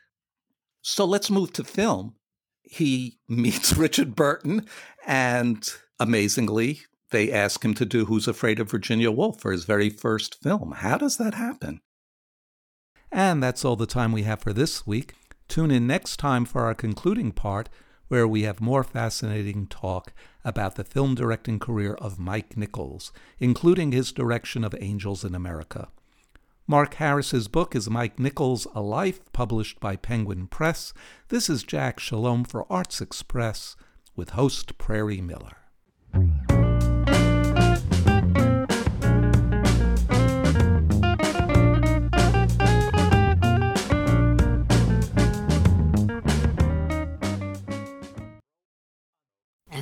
So 0.82 1.04
let's 1.04 1.28
move 1.28 1.52
to 1.54 1.64
film. 1.64 2.14
He 2.62 3.18
meets 3.28 3.76
Richard 3.76 4.14
Burton, 4.14 4.64
and 5.04 5.68
amazingly, 5.98 6.82
they 7.10 7.32
ask 7.32 7.64
him 7.64 7.74
to 7.74 7.84
do 7.84 8.04
Who's 8.04 8.28
Afraid 8.28 8.60
of 8.60 8.70
Virginia 8.70 9.10
Woolf 9.10 9.40
for 9.40 9.50
his 9.50 9.64
very 9.64 9.90
first 9.90 10.40
film. 10.40 10.70
How 10.70 10.96
does 10.98 11.16
that 11.16 11.34
happen? 11.34 11.80
And 13.12 13.42
that's 13.42 13.64
all 13.64 13.76
the 13.76 13.86
time 13.86 14.12
we 14.12 14.22
have 14.22 14.40
for 14.40 14.52
this 14.52 14.86
week. 14.86 15.14
Tune 15.48 15.70
in 15.70 15.86
next 15.86 16.18
time 16.18 16.44
for 16.44 16.62
our 16.62 16.74
concluding 16.74 17.32
part, 17.32 17.68
where 18.08 18.26
we 18.26 18.42
have 18.42 18.60
more 18.60 18.84
fascinating 18.84 19.66
talk 19.66 20.12
about 20.44 20.76
the 20.76 20.84
film 20.84 21.14
directing 21.14 21.58
career 21.58 21.94
of 21.94 22.18
Mike 22.18 22.56
Nichols, 22.56 23.12
including 23.38 23.92
his 23.92 24.12
direction 24.12 24.64
of 24.64 24.74
Angels 24.80 25.24
in 25.24 25.34
America. 25.34 25.88
Mark 26.66 26.94
Harris's 26.94 27.48
book 27.48 27.74
is 27.74 27.90
Mike 27.90 28.20
Nichols 28.20 28.66
A 28.74 28.80
Life, 28.80 29.20
published 29.32 29.80
by 29.80 29.96
Penguin 29.96 30.46
Press. 30.46 30.92
This 31.28 31.50
is 31.50 31.64
Jack 31.64 31.98
Shalom 31.98 32.44
for 32.44 32.64
Arts 32.70 33.00
Express 33.00 33.74
with 34.14 34.30
host 34.30 34.78
Prairie 34.78 35.20
Miller. 35.20 35.56